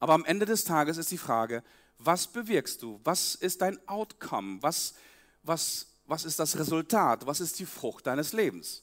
Aber 0.00 0.12
am 0.12 0.24
Ende 0.24 0.46
des 0.46 0.64
Tages 0.64 0.96
ist 0.96 1.10
die 1.10 1.18
Frage, 1.18 1.62
was 1.98 2.26
bewirkst 2.26 2.82
du? 2.82 3.00
Was 3.04 3.34
ist 3.34 3.62
dein 3.62 3.78
Outcome? 3.88 4.62
Was, 4.62 4.94
was, 5.42 5.86
was 6.06 6.24
ist 6.24 6.38
das 6.38 6.58
Resultat? 6.58 7.26
Was 7.26 7.40
ist 7.40 7.58
die 7.58 7.66
Frucht 7.66 8.06
deines 8.06 8.32
Lebens? 8.32 8.82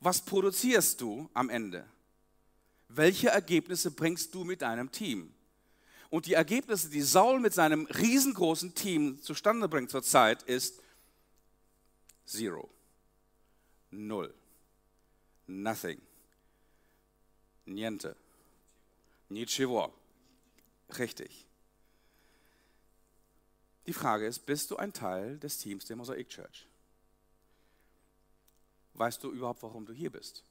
Was 0.00 0.24
produzierst 0.24 1.00
du 1.00 1.28
am 1.34 1.48
Ende? 1.48 1.86
Welche 2.88 3.28
Ergebnisse 3.28 3.90
bringst 3.90 4.34
du 4.34 4.44
mit 4.44 4.62
deinem 4.62 4.92
Team? 4.92 5.34
Und 6.10 6.26
die 6.26 6.34
Ergebnisse, 6.34 6.88
die 6.88 7.02
Saul 7.02 7.40
mit 7.40 7.52
seinem 7.52 7.86
riesengroßen 7.86 8.74
Team 8.74 9.20
zustande 9.22 9.68
bringt 9.68 9.90
zurzeit, 9.90 10.42
ist 10.44 10.80
Zero. 12.26 12.68
Null. 13.90 14.34
Nothing. 15.46 16.00
Niente. 17.64 18.16
Nichiwo. 19.28 19.92
Richtig. 20.98 21.46
Die 23.86 23.92
Frage 23.92 24.26
ist, 24.26 24.46
bist 24.46 24.70
du 24.70 24.76
ein 24.76 24.92
Teil 24.92 25.38
des 25.38 25.58
Teams 25.58 25.84
der 25.84 25.96
Mosaic 25.96 26.28
Church? 26.28 26.66
Weißt 28.94 29.22
du 29.22 29.30
überhaupt, 29.30 29.62
warum 29.62 29.86
du 29.86 29.92
hier 29.92 30.10
bist? 30.10 30.42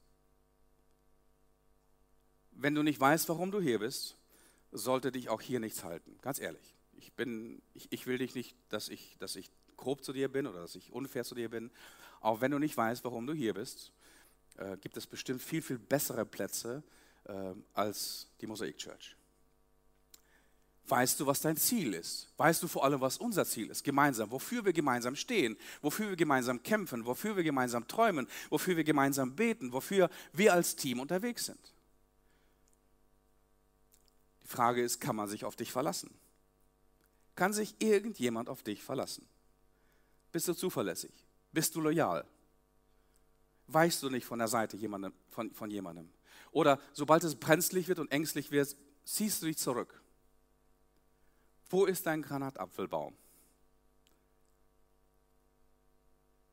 Wenn 2.52 2.76
du 2.76 2.84
nicht 2.84 3.00
weißt, 3.00 3.28
warum 3.28 3.52
du 3.52 3.60
hier 3.60 3.80
bist, 3.80 4.16
sollte 4.72 5.12
dich 5.12 5.30
auch 5.30 5.42
hier 5.42 5.60
nichts 5.60 5.84
halten. 5.84 6.18
Ganz 6.22 6.40
ehrlich. 6.40 6.76
Ich, 6.94 7.12
bin, 7.14 7.62
ich, 7.74 7.92
ich 7.92 8.08
will 8.08 8.18
dich 8.18 8.36
nicht, 8.36 8.56
dass 8.70 8.88
ich, 8.88 9.18
dass 9.20 9.36
ich 9.36 9.50
grob 9.76 10.04
zu 10.04 10.14
dir 10.14 10.30
bin 10.30 10.48
oder 10.48 10.62
dass 10.62 10.76
ich 10.76 10.94
unfair 10.94 11.26
zu 11.26 11.36
dir 11.36 11.50
bin. 11.50 11.72
Auch 12.22 12.40
wenn 12.40 12.52
du 12.52 12.60
nicht 12.60 12.78
weißt, 12.78 13.04
warum 13.04 13.28
du 13.28 13.34
hier 13.34 13.54
bist, 13.54 13.92
äh, 14.58 14.78
gibt 14.78 14.96
es 14.96 15.08
bestimmt 15.08 15.42
viel, 15.42 15.62
viel 15.62 15.78
bessere 15.78 16.26
Plätze 16.26 16.84
als 17.74 18.28
die 18.40 18.48
Mosaik 18.48 18.78
Church. 18.78 19.16
Weißt 20.88 21.20
du, 21.20 21.26
was 21.26 21.42
dein 21.42 21.58
Ziel 21.58 21.96
ist? 21.96 22.30
Weißt 22.38 22.62
du 22.62 22.68
vor 22.68 22.84
allem, 22.84 23.02
was 23.02 23.18
unser 23.18 23.44
Ziel 23.46 23.72
ist? 23.72 23.84
Gemeinsam, 23.84 24.30
wofür 24.30 24.64
wir 24.66 24.74
gemeinsam 24.74 25.16
stehen, 25.16 25.58
wofür 25.82 26.10
wir 26.10 26.16
gemeinsam 26.16 26.62
kämpfen, 26.62 27.06
wofür 27.08 27.36
wir 27.36 27.44
gemeinsam 27.44 27.88
träumen, 27.88 28.28
wofür 28.50 28.78
wir 28.78 28.84
gemeinsam 28.84 29.36
beten, 29.36 29.74
wofür 29.74 30.12
wir 30.34 30.54
als 30.54 30.76
Team 30.76 31.00
unterwegs 31.00 31.46
sind. 31.46 31.74
Die 34.44 34.48
Frage 34.48 34.84
ist, 34.84 35.02
kann 35.02 35.16
man 35.16 35.28
sich 35.28 35.44
auf 35.44 35.56
dich 35.56 35.72
verlassen? 35.72 36.14
Kann 37.36 37.52
sich 37.52 37.76
irgendjemand 37.80 38.48
auf 38.48 38.62
dich 38.62 38.84
verlassen? 38.84 39.28
Bist 40.32 40.48
du 40.48 40.54
zuverlässig? 40.54 41.12
Bist 41.52 41.74
du 41.74 41.82
loyal? 41.82 42.26
Weichst 43.68 44.04
du 44.04 44.12
nicht 44.12 44.26
von 44.26 44.38
der 44.38 44.48
Seite 44.48 44.78
jemandem, 44.78 45.14
von, 45.30 45.52
von 45.52 45.72
jemandem? 45.72 46.10
Oder 46.56 46.80
sobald 46.94 47.22
es 47.26 47.36
brenzlig 47.36 47.90
wird 47.90 48.00
und 48.00 48.10
ängstlich 48.14 48.50
wird, 48.50 48.78
ziehst 49.04 49.42
du 49.42 49.46
dich 49.46 49.58
zurück. 49.58 50.02
Wo 51.70 51.84
ist 51.84 52.06
dein 52.06 52.22
Granatapfelbaum? 52.22 53.14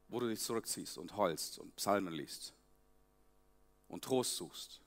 Wo 0.09 0.19
du 0.19 0.29
dich 0.29 0.41
zurückziehst 0.41 0.99
und 0.99 1.17
heulst 1.17 1.61
und 1.61 1.77
Psalmen 1.77 2.13
liest 2.13 2.53
und 3.87 4.03
Trost 4.03 4.35
suchst. 4.35 4.81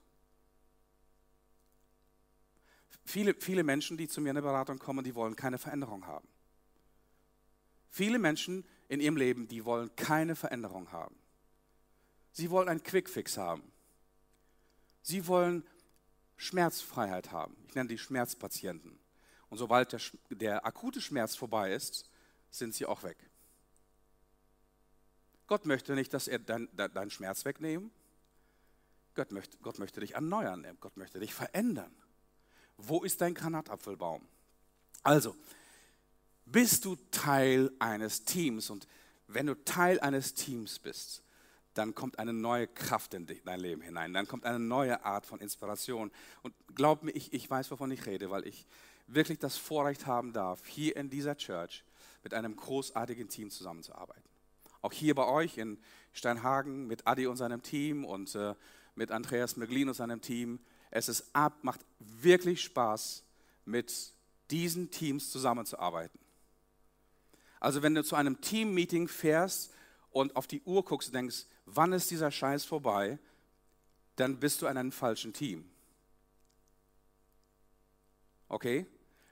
Viele, 3.06 3.34
viele 3.40 3.64
Menschen, 3.64 3.96
die 3.96 4.08
zu 4.08 4.20
mir 4.20 4.28
in 4.28 4.34
der 4.34 4.42
Beratung 4.42 4.78
kommen, 4.78 5.02
die 5.02 5.14
wollen 5.14 5.34
keine 5.34 5.56
Veränderung 5.56 6.06
haben. 6.06 6.28
Viele 7.88 8.18
Menschen 8.18 8.66
in 8.88 9.00
ihrem 9.00 9.16
Leben, 9.16 9.48
die 9.48 9.64
wollen 9.64 9.96
keine 9.96 10.36
Veränderung 10.36 10.92
haben. 10.92 11.16
Sie 12.32 12.50
wollen 12.50 12.68
einen 12.68 12.82
Quickfix 12.82 13.38
haben. 13.38 13.72
Sie 15.06 15.28
wollen 15.28 15.62
Schmerzfreiheit 16.36 17.30
haben. 17.30 17.56
Ich 17.68 17.76
nenne 17.76 17.88
die 17.88 17.96
Schmerzpatienten. 17.96 18.98
Und 19.48 19.58
sobald 19.58 19.92
der, 19.92 20.00
der 20.30 20.66
akute 20.66 21.00
Schmerz 21.00 21.36
vorbei 21.36 21.72
ist, 21.72 22.10
sind 22.50 22.74
sie 22.74 22.86
auch 22.86 23.04
weg. 23.04 23.16
Gott 25.46 25.64
möchte 25.64 25.94
nicht, 25.94 26.12
dass 26.12 26.26
er 26.26 26.40
deinen 26.40 26.68
dein 26.74 27.10
Schmerz 27.10 27.44
wegnehmen. 27.44 27.92
Gott 29.14 29.30
möchte, 29.30 29.56
Gott 29.58 29.78
möchte 29.78 30.00
dich 30.00 30.14
erneuern. 30.14 30.66
Gott 30.80 30.96
möchte 30.96 31.20
dich 31.20 31.32
verändern. 31.32 31.94
Wo 32.76 33.04
ist 33.04 33.20
dein 33.20 33.34
Granatapfelbaum? 33.34 34.26
Also, 35.04 35.36
bist 36.46 36.84
du 36.84 36.96
Teil 37.12 37.70
eines 37.78 38.24
Teams. 38.24 38.70
Und 38.70 38.88
wenn 39.28 39.46
du 39.46 39.54
Teil 39.54 40.00
eines 40.00 40.34
Teams 40.34 40.80
bist, 40.80 41.22
dann 41.76 41.94
kommt 41.94 42.18
eine 42.18 42.32
neue 42.32 42.66
Kraft 42.66 43.14
in 43.14 43.26
dein 43.44 43.60
Leben 43.60 43.82
hinein. 43.82 44.12
Dann 44.14 44.26
kommt 44.26 44.44
eine 44.44 44.58
neue 44.58 45.04
Art 45.04 45.26
von 45.26 45.40
Inspiration. 45.40 46.10
Und 46.42 46.54
glaub 46.74 47.02
mir, 47.02 47.12
ich, 47.12 47.32
ich 47.32 47.48
weiß, 47.48 47.70
wovon 47.70 47.90
ich 47.90 48.06
rede, 48.06 48.30
weil 48.30 48.46
ich 48.46 48.66
wirklich 49.06 49.38
das 49.38 49.56
Vorrecht 49.56 50.06
haben 50.06 50.32
darf, 50.32 50.66
hier 50.66 50.96
in 50.96 51.10
dieser 51.10 51.36
Church 51.36 51.84
mit 52.22 52.34
einem 52.34 52.56
großartigen 52.56 53.28
Team 53.28 53.50
zusammenzuarbeiten. 53.50 54.24
Auch 54.82 54.92
hier 54.92 55.14
bei 55.14 55.26
euch 55.26 55.58
in 55.58 55.78
Steinhagen 56.12 56.86
mit 56.86 57.06
Adi 57.06 57.26
und 57.26 57.36
seinem 57.36 57.62
Team 57.62 58.04
und 58.04 58.34
äh, 58.34 58.54
mit 58.94 59.10
Andreas 59.12 59.56
Meglin 59.56 59.88
und 59.88 59.94
seinem 59.94 60.20
Team. 60.20 60.58
Es 60.90 61.08
ist 61.08 61.26
ab, 61.34 61.58
macht 61.62 61.80
wirklich 61.98 62.62
Spaß, 62.62 63.22
mit 63.66 64.12
diesen 64.50 64.90
Teams 64.90 65.30
zusammenzuarbeiten. 65.30 66.18
Also 67.60 67.82
wenn 67.82 67.94
du 67.94 68.04
zu 68.04 68.16
einem 68.16 68.40
Team-Meeting 68.40 69.08
fährst 69.08 69.72
und 70.10 70.36
auf 70.36 70.46
die 70.46 70.62
Uhr 70.62 70.84
guckst 70.84 71.08
und 71.08 71.14
denkst, 71.14 71.46
wann 71.66 71.92
ist 71.92 72.10
dieser 72.10 72.30
Scheiß 72.30 72.64
vorbei, 72.64 73.18
dann 74.16 74.38
bist 74.38 74.62
du 74.62 74.66
in 74.66 74.76
einem 74.76 74.92
falschen 74.92 75.32
Team. 75.32 75.68
Okay? 78.48 78.86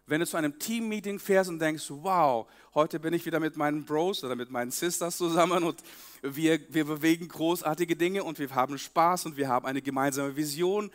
Wenn 0.06 0.20
du 0.20 0.26
zu 0.26 0.36
einem 0.36 0.58
Team-Meeting 0.58 1.18
fährst 1.18 1.48
und 1.48 1.58
denkst, 1.58 1.86
wow, 1.88 2.46
heute 2.74 3.00
bin 3.00 3.14
ich 3.14 3.24
wieder 3.24 3.40
mit 3.40 3.56
meinen 3.56 3.86
Bros 3.86 4.22
oder 4.22 4.36
mit 4.36 4.50
meinen 4.50 4.70
Sisters 4.70 5.16
zusammen 5.16 5.64
und 5.64 5.82
wir, 6.20 6.60
wir 6.74 6.84
bewegen 6.84 7.26
großartige 7.28 7.96
Dinge 7.96 8.22
und 8.22 8.38
wir 8.38 8.54
haben 8.54 8.76
Spaß 8.76 9.24
und 9.26 9.38
wir 9.38 9.48
haben 9.48 9.64
eine 9.64 9.80
gemeinsame 9.80 10.36
Vision. 10.36 10.90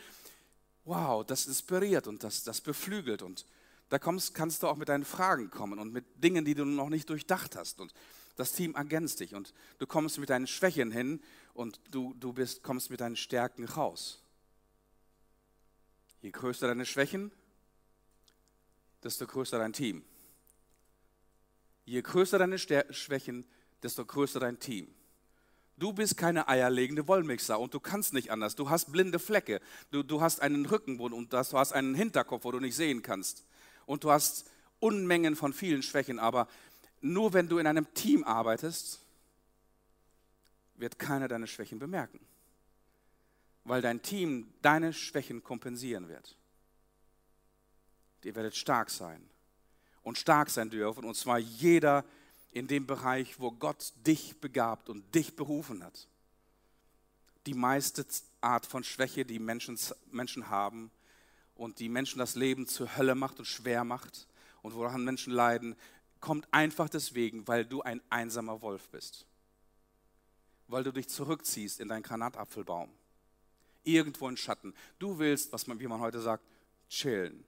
Wow, 0.86 1.26
das 1.26 1.48
inspiriert 1.48 2.08
und 2.08 2.24
das, 2.24 2.44
das 2.44 2.62
beflügelt 2.62 3.24
und 3.24 3.46
Da 3.90 3.98
kommst, 3.98 4.36
kannst 4.36 4.62
du 4.62 4.68
auch 4.68 4.78
mit 4.78 4.90
deinen 4.90 5.06
Fragen 5.06 5.50
kommen 5.50 5.80
und 5.80 5.92
mit 5.92 6.06
Dingen, 6.24 6.46
die 6.46 6.54
du 6.54 6.64
noch 6.64 6.90
nicht 6.90 7.10
durchdacht 7.10 7.56
hast. 7.56 7.82
Und 7.82 7.92
das 8.40 8.54
Team 8.54 8.74
ergänzt 8.76 9.20
dich 9.20 9.36
und 9.36 9.54
du 9.80 9.86
kommst 9.86 10.18
mit 10.18 10.30
deinen 10.30 10.48
Schwächen 10.48 10.92
hin 10.92 11.22
und 11.54 11.82
du, 11.92 12.14
du 12.14 12.32
bist, 12.32 12.64
kommst 12.64 12.90
mit 12.90 13.02
deinen 13.02 13.18
Stärken 13.18 13.66
raus. 13.66 14.24
Je 16.22 16.32
größer 16.32 16.68
deine 16.68 16.86
Schwächen, 16.86 17.34
desto 19.04 19.28
größer 19.28 19.60
dein 19.60 19.74
Team. 19.74 20.06
Je 21.84 22.02
größer 22.02 22.40
deine 22.40 22.58
Schwächen, 22.58 23.46
desto 23.84 24.06
größer 24.06 24.40
dein 24.40 24.58
Team. 24.58 24.88
Du 25.76 25.92
bist 25.92 26.16
keine 26.16 26.48
eierlegende 26.48 27.10
Wollmixer 27.10 27.60
und 27.60 27.74
du 27.74 27.82
kannst 27.82 28.14
nicht 28.14 28.32
anders. 28.32 28.56
Du 28.56 28.70
hast 28.70 28.92
blinde 28.92 29.20
Flecke. 29.20 29.60
Du, 29.92 30.02
du 30.02 30.22
hast 30.22 30.42
einen 30.42 30.66
Rücken 30.66 30.98
und 31.00 31.34
du 31.34 31.38
hast 31.38 31.74
einen 31.74 31.94
Hinterkopf, 31.94 32.46
wo 32.46 32.52
du 32.52 32.60
nicht 32.62 32.76
sehen 32.76 33.02
kannst. 33.02 33.46
Und 33.86 34.06
du 34.06 34.12
hast 34.12 34.50
Unmengen 34.80 35.36
von 35.36 35.52
vielen 35.52 35.84
Schwächen. 35.84 36.20
Aber 36.20 36.48
nur 37.02 37.34
wenn 37.34 37.48
du 37.48 37.58
in 37.58 37.68
einem 37.68 37.92
Team 37.94 38.24
arbeitest, 38.24 39.02
wird 40.76 41.00
keiner 41.00 41.28
deine 41.28 41.48
Schwächen 41.48 41.80
bemerken. 41.80 42.20
Weil 43.64 43.82
dein 43.82 44.02
Team 44.02 44.54
deine 44.62 44.94
Schwächen 44.94 45.44
kompensieren 45.44 46.08
wird. 46.08 46.36
Ihr 48.24 48.36
werdet 48.36 48.56
stark 48.56 48.90
sein 48.90 49.30
und 50.04 50.18
stark 50.18 50.50
sein 50.50 50.70
dürfen. 50.70 51.06
Und 51.06 51.16
zwar 51.16 51.38
jeder 51.38 52.04
in 52.52 52.68
dem 52.68 52.86
Bereich, 52.88 53.40
wo 53.40 53.52
Gott 53.52 53.94
dich 54.06 54.40
begabt 54.40 54.90
und 54.90 55.14
dich 55.16 55.36
berufen 55.36 55.84
hat. 55.84 56.08
Die 57.46 57.54
meiste 57.54 58.06
Art 58.42 58.66
von 58.66 58.84
Schwäche, 58.84 59.26
die 59.26 59.40
Menschen, 59.40 59.78
Menschen 60.12 60.50
haben 60.50 60.92
und 61.56 61.80
die 61.80 61.90
Menschen 61.90 62.20
das 62.20 62.36
Leben 62.36 62.68
zur 62.68 62.98
Hölle 62.98 63.16
macht 63.16 63.40
und 63.40 63.46
schwer 63.46 63.84
macht 63.84 64.28
und 64.62 64.74
woran 64.74 65.04
Menschen 65.04 65.32
leiden, 65.32 65.76
kommt 66.20 66.48
einfach 66.52 66.90
deswegen, 66.90 67.48
weil 67.48 67.66
du 67.66 67.82
ein 67.82 68.02
einsamer 68.10 68.62
Wolf 68.62 68.90
bist. 68.90 69.26
Weil 70.68 70.84
du 70.84 70.92
dich 70.92 71.10
zurückziehst 71.10 71.80
in 71.80 71.88
deinen 71.88 72.04
Granatapfelbaum. 72.04 72.92
Irgendwo 73.84 74.28
in 74.28 74.38
Schatten. 74.38 74.74
Du 75.00 75.18
willst, 75.20 75.52
was 75.54 75.68
man, 75.68 75.80
wie 75.80 75.88
man 75.88 76.00
heute 76.00 76.22
sagt, 76.22 76.44
chillen. 76.90 77.44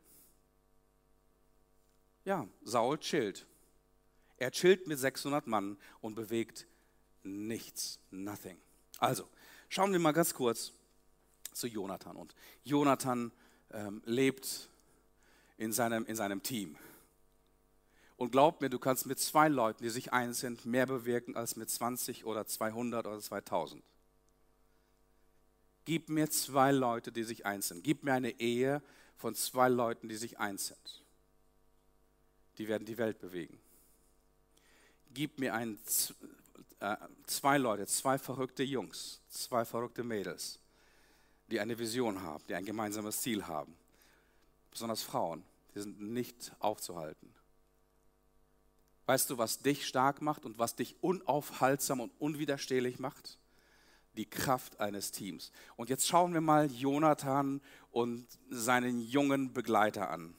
Ja, 2.26 2.48
Saul 2.64 2.98
chillt. 3.00 3.46
Er 4.38 4.52
chillt 4.52 4.88
mit 4.88 4.98
600 4.98 5.46
Mann 5.48 5.78
und 6.00 6.16
bewegt 6.16 6.66
nichts, 7.24 8.00
nothing. 8.10 8.58
Also, 8.98 9.28
schauen 9.70 9.92
wir 9.92 10.00
mal 10.00 10.14
ganz 10.14 10.34
kurz 10.34 10.72
zu 11.54 11.68
Jonathan. 11.68 12.16
Und 12.16 12.34
Jonathan 12.64 13.32
ähm, 13.72 14.02
lebt 14.06 14.70
in 15.58 15.72
seinem, 15.72 16.06
in 16.06 16.16
seinem 16.16 16.42
Team. 16.42 16.76
Und 18.22 18.32
glaub 18.32 18.62
mir, 18.62 18.70
du 18.70 18.78
kannst 18.78 19.08
mit 19.08 19.20
zwei 19.20 19.48
Leuten, 19.48 19.84
die 19.84 19.90
sich 19.90 20.14
eins 20.14 20.42
sind, 20.42 20.66
mehr 20.66 20.86
bewirken 20.86 21.36
als 21.36 21.56
mit 21.56 21.70
20 21.70 22.26
oder 22.26 22.46
200 22.46 23.08
oder 23.08 23.20
2000. 23.20 23.84
Gib 25.86 26.10
mir 26.10 26.30
zwei 26.30 26.72
Leute, 26.72 27.12
die 27.12 27.24
sich 27.24 27.48
eins 27.48 27.70
sind. 27.70 27.84
Gib 27.84 28.04
mir 28.04 28.14
eine 28.14 28.40
Ehe 28.40 28.84
von 29.18 29.34
zwei 29.34 29.70
Leuten, 29.70 30.08
die 30.08 30.16
sich 30.16 30.38
eins 30.40 30.68
sind 30.68 31.02
die 32.62 32.68
werden 32.68 32.86
die 32.86 33.00
Welt 33.00 33.18
bewegen. 33.18 33.60
Gib 35.16 35.40
mir 35.40 35.56
ein, 35.56 35.80
äh, 36.80 36.96
zwei 37.26 37.58
Leute, 37.58 37.88
zwei 37.88 38.20
verrückte 38.20 38.62
Jungs, 38.62 39.20
zwei 39.30 39.66
verrückte 39.66 40.04
Mädels, 40.04 40.60
die 41.48 41.60
eine 41.60 41.80
Vision 41.80 42.22
haben, 42.22 42.44
die 42.48 42.54
ein 42.54 42.66
gemeinsames 42.66 43.20
Ziel 43.22 43.48
haben. 43.48 43.76
Besonders 44.70 45.02
Frauen, 45.02 45.44
die 45.74 45.80
sind 45.80 46.02
nicht 46.02 46.52
aufzuhalten. 46.60 47.34
Weißt 49.06 49.30
du, 49.30 49.38
was 49.38 49.60
dich 49.60 49.88
stark 49.88 50.22
macht 50.22 50.46
und 50.46 50.60
was 50.60 50.76
dich 50.76 50.96
unaufhaltsam 51.02 52.00
und 52.00 52.12
unwiderstehlich 52.20 53.00
macht? 53.00 53.38
Die 54.16 54.30
Kraft 54.30 54.80
eines 54.80 55.12
Teams. 55.12 55.52
Und 55.76 55.90
jetzt 55.90 56.08
schauen 56.08 56.34
wir 56.34 56.42
mal 56.42 56.72
Jonathan 56.72 57.62
und 57.92 58.26
seinen 58.50 59.02
jungen 59.02 59.54
Begleiter 59.54 60.10
an 60.10 60.36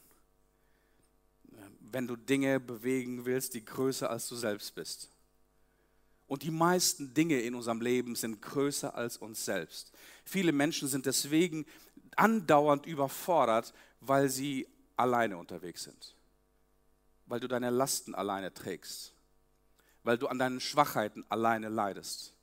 wenn 1.93 2.07
du 2.07 2.17
Dinge 2.17 2.59
bewegen 2.59 3.25
willst, 3.27 3.55
die 3.55 3.65
größer 3.65 4.11
als 4.11 4.29
du 4.29 4.37
selbst 4.37 4.75
bist. 4.75 5.11
Und 6.27 6.43
die 6.43 6.51
meisten 6.51 7.13
Dinge 7.13 7.41
in 7.41 7.55
unserem 7.55 7.83
Leben 7.83 8.17
sind 8.17 8.41
größer 8.41 8.95
als 8.95 9.19
uns 9.19 9.45
selbst. 9.45 9.93
Viele 10.25 10.53
Menschen 10.53 10.89
sind 10.89 11.05
deswegen 11.05 11.67
andauernd 12.17 12.87
überfordert, 12.87 13.75
weil 14.01 14.31
sie 14.31 14.67
alleine 14.97 15.37
unterwegs 15.37 15.85
sind. 15.85 16.17
Weil 17.27 17.41
du 17.41 17.49
deine 17.49 17.71
Lasten 17.71 18.15
alleine 18.15 18.53
trägst. 18.53 19.13
Weil 20.03 20.19
du 20.19 20.27
an 20.27 20.39
deinen 20.39 20.61
Schwachheiten 20.61 21.25
alleine 21.29 21.69
leidest. 21.69 22.35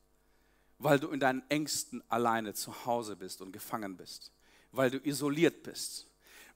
Weil 0.78 1.00
du 1.00 1.10
in 1.10 1.20
deinen 1.20 1.44
Ängsten 1.50 2.04
alleine 2.10 2.54
zu 2.54 2.86
Hause 2.86 3.16
bist 3.16 3.42
und 3.42 3.52
gefangen 3.52 3.98
bist. 3.98 4.32
Weil 4.72 4.92
du 4.92 4.98
isoliert 5.00 5.64
bist 5.64 6.10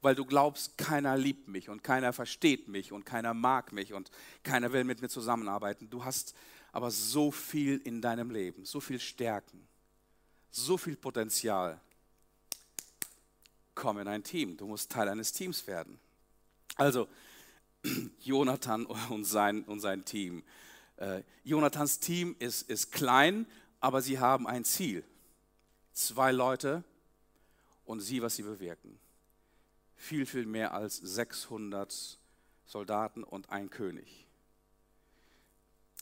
weil 0.03 0.15
du 0.15 0.25
glaubst, 0.25 0.77
keiner 0.77 1.17
liebt 1.17 1.47
mich 1.47 1.69
und 1.69 1.81
keiner 1.81 2.11
versteht 2.11 2.67
mich 2.67 2.91
und 2.91 3.05
keiner 3.05 3.33
mag 3.33 3.71
mich 3.71 3.93
und 3.93 4.11
keiner 4.43 4.73
will 4.73 4.83
mit 4.83 5.01
mir 5.01 5.07
zusammenarbeiten. 5.07 5.89
Du 5.89 6.03
hast 6.03 6.35
aber 6.73 6.91
so 6.91 7.31
viel 7.31 7.77
in 7.85 8.01
deinem 8.01 8.29
Leben, 8.29 8.65
so 8.65 8.81
viel 8.81 8.99
Stärken, 8.99 9.65
so 10.51 10.77
viel 10.77 10.97
Potenzial. 10.97 11.79
Komm 13.73 13.99
in 13.99 14.09
ein 14.09 14.23
Team, 14.23 14.57
du 14.57 14.67
musst 14.67 14.91
Teil 14.91 15.07
eines 15.07 15.31
Teams 15.31 15.65
werden. 15.67 15.97
Also, 16.75 17.07
Jonathan 18.19 18.85
und 18.85 19.25
sein, 19.25 19.63
und 19.63 19.79
sein 19.79 20.05
Team. 20.05 20.43
Äh, 20.97 21.23
Jonathans 21.43 21.99
Team 21.99 22.35
ist, 22.39 22.69
ist 22.69 22.91
klein, 22.91 23.45
aber 23.79 24.01
sie 24.01 24.19
haben 24.19 24.47
ein 24.47 24.63
Ziel. 24.63 25.03
Zwei 25.93 26.31
Leute 26.31 26.83
und 27.85 27.99
sie, 27.99 28.21
was 28.21 28.35
sie 28.35 28.43
bewirken 28.43 28.99
viel, 30.03 30.25
viel 30.25 30.45
mehr 30.45 30.73
als 30.73 30.97
600 30.97 32.19
Soldaten 32.65 33.23
und 33.23 33.49
ein 33.49 33.69
König. 33.69 34.27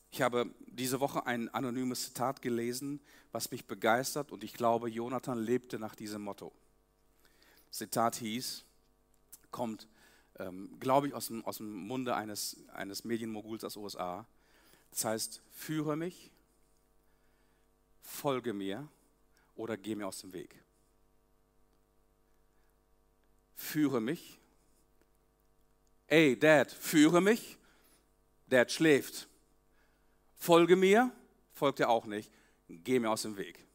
Ich 0.09 0.23
habe 0.23 0.49
diese 0.65 0.99
Woche 0.99 1.25
ein 1.27 1.49
anonymes 1.49 2.05
Zitat 2.05 2.41
gelesen, 2.41 2.99
was 3.31 3.51
mich 3.51 3.65
begeistert 3.65 4.31
und 4.31 4.43
ich 4.43 4.53
glaube, 4.53 4.89
Jonathan 4.89 5.37
lebte 5.37 5.77
nach 5.77 5.95
diesem 5.95 6.23
Motto. 6.23 6.51
Zitat 7.69 8.15
hieß, 8.15 8.65
kommt, 9.51 9.87
ähm, 10.41 10.77
glaube 10.79 11.07
ich, 11.07 11.13
aus 11.13 11.27
dem, 11.27 11.45
aus 11.45 11.57
dem 11.57 11.71
Munde 11.71 12.15
eines, 12.15 12.57
eines 12.73 13.03
Medienmoguls 13.03 13.63
aus 13.63 13.75
USA. 13.75 14.25
Das 14.91 15.05
heißt, 15.05 15.41
führe 15.51 15.95
mich, 15.95 16.31
folge 18.01 18.53
mir 18.53 18.87
oder 19.55 19.77
geh 19.77 19.95
mir 19.95 20.07
aus 20.07 20.19
dem 20.19 20.33
Weg 20.33 20.61
führe 23.61 24.01
mich. 24.01 24.39
Ey, 26.07 26.37
Dad, 26.37 26.71
führe 26.71 27.21
mich. 27.21 27.57
Dad 28.47 28.71
schläft. 28.71 29.29
Folge 30.37 30.75
mir, 30.75 31.11
folgt 31.53 31.79
er 31.79 31.89
auch 31.89 32.05
nicht. 32.05 32.29
Geh 32.67 32.99
mir 32.99 33.09
aus 33.09 33.21
dem 33.21 33.37
Weg. 33.37 33.65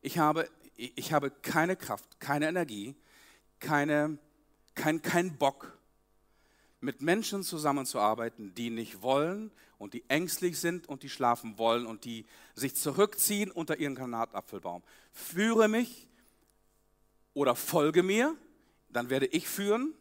Ich 0.00 0.18
habe, 0.18 0.48
ich 0.76 1.12
habe 1.12 1.30
keine 1.30 1.76
Kraft, 1.76 2.18
keine 2.18 2.48
Energie, 2.48 2.94
keine, 3.60 4.18
kein, 4.74 5.02
kein 5.02 5.36
Bock, 5.36 5.78
mit 6.80 7.00
Menschen 7.00 7.44
zusammenzuarbeiten, 7.44 8.54
die 8.54 8.70
nicht 8.70 9.02
wollen 9.02 9.52
und 9.78 9.94
die 9.94 10.02
ängstlich 10.08 10.58
sind 10.58 10.88
und 10.88 11.04
die 11.04 11.08
schlafen 11.08 11.56
wollen 11.56 11.86
und 11.86 12.04
die 12.04 12.26
sich 12.54 12.74
zurückziehen 12.74 13.52
unter 13.52 13.76
ihren 13.78 13.94
Granatapfelbaum. 13.94 14.82
Führe 15.12 15.68
mich 15.68 16.08
oder 17.34 17.54
folge 17.54 18.02
mir 18.02 18.36
dann 18.92 19.10
werde 19.10 19.26
ich 19.26 19.48
führen, 19.48 19.94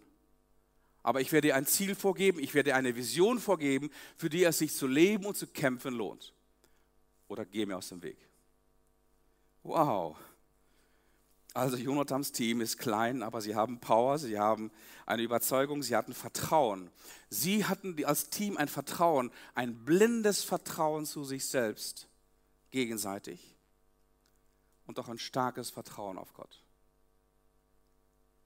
aber 1.03 1.21
ich 1.21 1.31
werde 1.31 1.47
dir 1.47 1.55
ein 1.55 1.65
Ziel 1.65 1.95
vorgeben, 1.95 2.39
ich 2.39 2.53
werde 2.53 2.71
dir 2.71 2.75
eine 2.75 2.95
Vision 2.95 3.39
vorgeben, 3.39 3.89
für 4.17 4.29
die 4.29 4.43
es 4.43 4.59
sich 4.59 4.73
zu 4.73 4.87
leben 4.87 5.25
und 5.25 5.35
zu 5.35 5.47
kämpfen 5.47 5.93
lohnt. 5.93 6.33
Oder 7.27 7.45
geh 7.45 7.65
mir 7.65 7.77
aus 7.77 7.89
dem 7.89 8.03
Weg. 8.03 8.17
Wow. 9.63 10.17
Also 11.53 11.75
Jonathans 11.75 12.31
Team 12.31 12.61
ist 12.61 12.77
klein, 12.77 13.23
aber 13.23 13.41
sie 13.41 13.55
haben 13.55 13.79
Power, 13.79 14.17
sie 14.17 14.39
haben 14.39 14.71
eine 15.05 15.21
Überzeugung, 15.21 15.83
sie 15.83 15.95
hatten 15.95 16.13
Vertrauen. 16.13 16.89
Sie 17.29 17.65
hatten 17.65 18.01
als 18.05 18.29
Team 18.29 18.57
ein 18.57 18.69
Vertrauen, 18.69 19.31
ein 19.53 19.83
blindes 19.83 20.43
Vertrauen 20.43 21.05
zu 21.05 21.25
sich 21.25 21.45
selbst, 21.45 22.07
gegenseitig. 22.69 23.57
Und 24.87 24.97
auch 24.99 25.09
ein 25.09 25.19
starkes 25.19 25.69
Vertrauen 25.69 26.17
auf 26.17 26.33
Gott. 26.33 26.63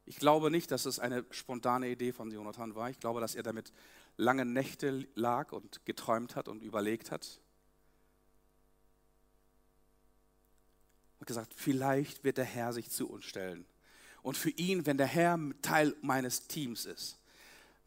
Ich 0.07 0.17
glaube 0.17 0.49
nicht, 0.51 0.71
dass 0.71 0.85
es 0.85 0.99
eine 0.99 1.25
spontane 1.31 1.89
Idee 1.89 2.11
von 2.11 2.31
Jonathan 2.31 2.75
war. 2.75 2.89
Ich 2.89 2.99
glaube, 2.99 3.21
dass 3.21 3.35
er 3.35 3.43
damit 3.43 3.71
lange 4.17 4.45
Nächte 4.45 5.07
lag 5.15 5.51
und 5.51 5.85
geträumt 5.85 6.35
hat 6.35 6.47
und 6.47 6.61
überlegt 6.61 7.11
hat. 7.11 7.39
Und 11.19 11.27
gesagt, 11.27 11.53
vielleicht 11.55 12.23
wird 12.23 12.37
der 12.37 12.45
Herr 12.45 12.73
sich 12.73 12.89
zu 12.89 13.09
uns 13.09 13.25
stellen. 13.25 13.65
Und 14.21 14.37
für 14.37 14.49
ihn, 14.49 14.85
wenn 14.85 14.97
der 14.97 15.07
Herr 15.07 15.39
Teil 15.61 15.95
meines 16.01 16.47
Teams 16.47 16.85
ist, 16.85 17.19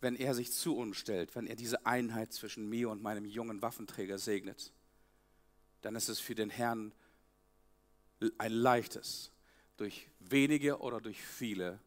wenn 0.01 0.15
er 0.15 0.35
sich 0.35 0.53
zu 0.53 0.77
uns 0.77 0.97
stellt, 0.97 1.35
wenn 1.35 1.47
er 1.47 1.57
diese 1.57 1.85
Einheit 1.85 2.33
zwischen 2.33 2.69
mir 2.69 2.91
und 2.91 3.03
meinem 3.03 3.25
jungen 3.25 3.63
Waffenträger 3.63 4.19
segnet, 4.19 4.73
dann 5.83 5.97
ist 5.97 6.09
es 6.09 6.21
für 6.21 6.35
den 6.35 6.51
Herrn 6.51 6.93
ein 8.39 8.53
leichtes, 8.53 9.31
durch 9.77 10.09
wenige 10.21 10.79
oder 10.81 11.01
durch 11.01 11.23
viele 11.23 11.79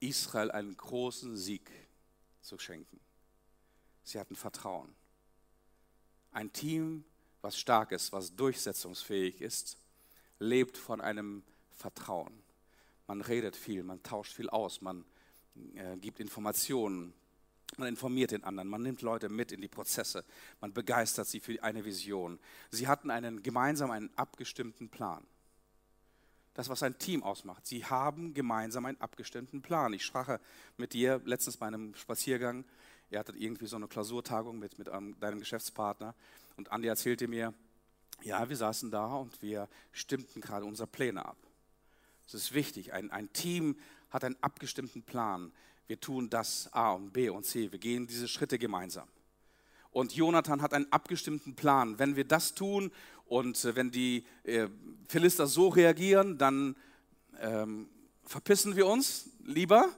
Israel 0.00 0.50
einen 0.50 0.76
großen 0.76 1.36
Sieg 1.36 1.70
zu 2.40 2.58
schenken. 2.58 3.00
Sie 4.02 4.18
hatten 4.18 4.36
Vertrauen. 4.36 4.94
Ein 6.32 6.52
Team, 6.52 7.04
was 7.42 7.58
stark 7.58 7.92
ist, 7.92 8.12
was 8.12 8.34
durchsetzungsfähig 8.36 9.40
ist, 9.40 9.76
lebt 10.38 10.76
von 10.76 11.00
einem 11.00 11.42
Vertrauen. 11.72 12.42
Man 13.06 13.20
redet 13.22 13.56
viel, 13.56 13.82
man 13.82 14.02
tauscht 14.02 14.32
viel 14.32 14.50
aus, 14.50 14.80
man 14.82 15.04
äh, 15.74 15.96
gibt 15.96 16.20
Informationen, 16.20 17.12
man 17.76 17.88
informiert 17.88 18.32
den 18.32 18.44
anderen, 18.44 18.68
man 18.68 18.82
nimmt 18.82 19.02
Leute 19.02 19.28
mit 19.28 19.52
in 19.52 19.60
die 19.60 19.68
Prozesse, 19.68 20.24
man 20.60 20.72
begeistert 20.72 21.26
sie 21.26 21.40
für 21.40 21.62
eine 21.62 21.84
Vision. 21.84 22.38
Sie 22.70 22.88
hatten 22.88 23.10
einen 23.10 23.42
gemeinsam 23.42 23.90
einen 23.90 24.10
abgestimmten 24.16 24.88
Plan. 24.88 25.24
Das, 26.54 26.68
was 26.68 26.82
ein 26.82 26.98
Team 26.98 27.22
ausmacht. 27.22 27.66
Sie 27.66 27.84
haben 27.84 28.34
gemeinsam 28.34 28.84
einen 28.84 29.00
abgestimmten 29.00 29.62
Plan. 29.62 29.92
Ich 29.92 30.04
sprach 30.04 30.38
mit 30.76 30.92
dir 30.92 31.20
letztens 31.24 31.56
bei 31.56 31.66
einem 31.66 31.94
Spaziergang. 31.94 32.64
Ihr 33.08 33.18
hattet 33.18 33.36
irgendwie 33.36 33.66
so 33.66 33.76
eine 33.76 33.86
Klausurtagung 33.88 34.58
mit, 34.58 34.78
mit 34.78 34.88
einem, 34.88 35.18
deinem 35.20 35.38
Geschäftspartner. 35.38 36.14
Und 36.60 36.72
Andi 36.72 36.88
erzählte 36.88 37.26
mir, 37.26 37.54
ja, 38.22 38.46
wir 38.46 38.54
saßen 38.54 38.90
da 38.90 39.14
und 39.14 39.40
wir 39.40 39.66
stimmten 39.92 40.42
gerade 40.42 40.66
unsere 40.66 40.86
Pläne 40.86 41.24
ab. 41.24 41.38
Es 42.26 42.34
ist 42.34 42.52
wichtig. 42.52 42.92
Ein, 42.92 43.10
ein 43.10 43.32
Team 43.32 43.78
hat 44.10 44.24
einen 44.24 44.36
abgestimmten 44.42 45.02
Plan. 45.02 45.52
Wir 45.86 45.98
tun 45.98 46.28
das 46.28 46.70
A 46.74 46.92
und 46.92 47.14
B 47.14 47.30
und 47.30 47.46
C. 47.46 47.72
Wir 47.72 47.78
gehen 47.78 48.06
diese 48.06 48.28
Schritte 48.28 48.58
gemeinsam. 48.58 49.08
Und 49.90 50.12
Jonathan 50.12 50.60
hat 50.60 50.74
einen 50.74 50.92
abgestimmten 50.92 51.54
Plan. 51.54 51.98
Wenn 51.98 52.14
wir 52.14 52.24
das 52.24 52.52
tun 52.52 52.92
und 53.24 53.64
äh, 53.64 53.74
wenn 53.74 53.90
die 53.90 54.26
äh, 54.44 54.68
Philister 55.08 55.46
so 55.46 55.68
reagieren, 55.68 56.36
dann 56.36 56.76
ähm, 57.40 57.88
verpissen 58.24 58.76
wir 58.76 58.86
uns 58.86 59.30
lieber. 59.46 59.88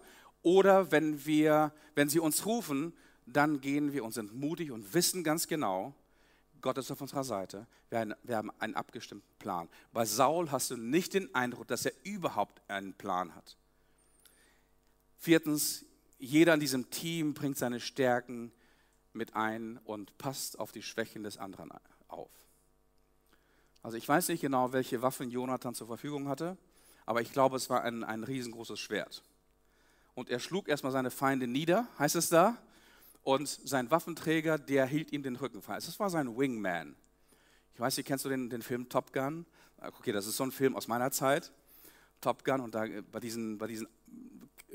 Oder 0.42 0.92
wenn, 0.92 1.26
wir, 1.26 1.72
wenn 1.96 2.08
sie 2.08 2.20
uns 2.20 2.46
rufen, 2.46 2.92
dann 3.26 3.60
gehen 3.60 3.92
wir 3.92 4.04
und 4.04 4.12
sind 4.12 4.32
mutig 4.32 4.70
und 4.70 4.94
wissen 4.94 5.24
ganz 5.24 5.48
genau, 5.48 5.96
Gott 6.62 6.78
ist 6.78 6.90
auf 6.90 7.00
unserer 7.00 7.24
Seite. 7.24 7.66
Wir 7.90 8.36
haben, 8.36 8.50
einen 8.60 8.74
abgestimmten 8.74 9.28
Plan. 9.38 9.68
Bei 9.92 10.04
Saul 10.04 10.50
hast 10.50 10.70
du 10.70 10.76
nicht 10.76 11.12
den 11.12 11.34
Eindruck, 11.34 11.66
dass 11.66 11.84
er 11.84 11.92
überhaupt 12.04 12.62
einen 12.70 12.94
Plan 12.94 13.34
hat. 13.34 13.56
Viertens, 15.18 15.84
jeder 16.18 16.54
in 16.54 16.60
diesem 16.60 16.88
Team 16.90 17.34
bringt 17.34 17.58
seine 17.58 17.80
Stärken 17.80 18.52
mit 19.12 19.34
ein 19.34 19.78
und 19.84 20.16
passt 20.18 20.58
auf 20.58 20.72
die 20.72 20.82
Schwächen 20.82 21.24
des 21.24 21.36
anderen 21.36 21.70
auf. 22.08 22.30
Also 23.82 23.96
ich 23.96 24.08
weiß 24.08 24.28
nicht 24.28 24.40
genau, 24.40 24.72
welche 24.72 25.02
Waffen 25.02 25.30
Jonathan 25.30 25.74
zur 25.74 25.88
Verfügung 25.88 26.28
hatte, 26.28 26.56
aber 27.04 27.20
ich 27.20 27.32
glaube, 27.32 27.56
es 27.56 27.68
war 27.68 27.82
ein, 27.82 28.04
ein 28.04 28.22
riesengroßes 28.22 28.78
Schwert. 28.78 29.24
Und 30.14 30.30
er 30.30 30.38
schlug 30.38 30.68
erstmal 30.68 30.92
seine 30.92 31.10
Feinde 31.10 31.48
nieder, 31.48 31.88
heißt 31.98 32.14
es 32.14 32.28
da, 32.28 32.56
und 33.22 33.48
sein 33.48 33.90
Waffenträger, 33.90 34.58
der 34.58 34.86
hielt 34.86 35.12
ihm 35.12 35.22
den 35.22 35.36
Rücken 35.36 35.62
frei. 35.62 35.74
Das 35.76 36.00
war 36.00 36.10
sein 36.10 36.36
Wingman. 36.36 36.96
Ich 37.74 37.80
weiß 37.80 37.96
nicht, 37.96 38.06
kennst 38.06 38.24
du 38.24 38.28
den, 38.28 38.50
den 38.50 38.62
Film 38.62 38.88
Top 38.88 39.12
Gun? 39.12 39.46
Okay, 39.80 40.12
das 40.12 40.26
ist 40.26 40.36
so 40.36 40.44
ein 40.44 40.52
Film 40.52 40.76
aus 40.76 40.88
meiner 40.88 41.10
Zeit. 41.10 41.52
Top 42.20 42.44
Gun 42.44 42.60
und 42.60 42.74
da 42.74 42.86
bei 43.10 43.20
diesen, 43.20 43.58
bei 43.58 43.66
diesen 43.66 43.88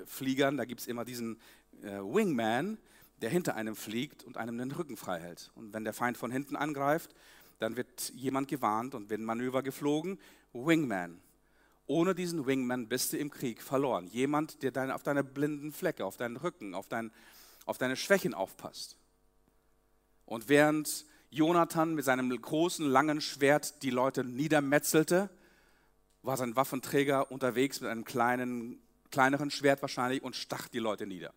Fliegern, 0.06 0.58
da 0.58 0.66
gibt 0.66 0.82
es 0.82 0.88
immer 0.88 1.06
diesen 1.06 1.40
äh, 1.82 2.00
Wingman, 2.00 2.78
der 3.22 3.30
hinter 3.30 3.56
einem 3.56 3.76
fliegt 3.76 4.24
und 4.24 4.38
einem 4.38 4.58
den 4.58 4.72
Rücken 4.72 4.98
frei 4.98 5.20
hält. 5.20 5.52
Und 5.56 5.74
wenn 5.74 5.84
der 5.84 5.94
Feind 5.94 6.18
von 6.18 6.32
hinten 6.32 6.56
angreift, 6.56 7.16
dann 7.60 7.76
wird 7.76 8.12
jemand 8.16 8.48
gewarnt 8.48 8.96
und 8.96 9.10
wird 9.10 9.22
ein 9.22 9.26
Manöver 9.26 9.64
geflogen. 9.64 10.20
Wingman. 10.54 11.20
Ohne 11.88 12.14
diesen 12.14 12.46
Wingman 12.46 12.88
bist 12.88 13.14
du 13.14 13.18
im 13.18 13.32
Krieg 13.32 13.62
verloren. 13.62 14.08
Jemand, 14.08 14.62
der 14.62 14.72
deine, 14.72 14.94
auf 14.94 15.04
deine 15.04 15.24
blinden 15.24 15.72
Flecke, 15.72 16.06
auf 16.06 16.18
deinen 16.18 16.36
Rücken, 16.36 16.76
auf, 16.76 16.90
dein, 16.90 17.12
auf 17.68 17.78
deine 17.78 17.96
Schwächen 17.96 18.34
aufpasst. 18.34 18.98
Und 20.26 20.50
während 20.50 21.06
Jonathan 21.30 21.94
mit 21.94 22.06
seinem 22.06 22.30
großen, 22.30 22.86
langen 22.86 23.22
Schwert 23.22 23.84
die 23.84 23.92
Leute 23.92 24.24
niedermetzelte, 24.24 25.30
war 26.24 26.38
sein 26.38 26.56
Waffenträger 26.56 27.32
unterwegs 27.32 27.80
mit 27.80 27.90
einem 27.90 28.04
kleinen 28.04 28.82
kleineren 29.12 29.52
Schwert 29.52 29.82
wahrscheinlich 29.82 30.22
und 30.24 30.36
stach 30.36 30.68
die 30.68 30.80
Leute 30.80 31.08
nieder. 31.08 31.34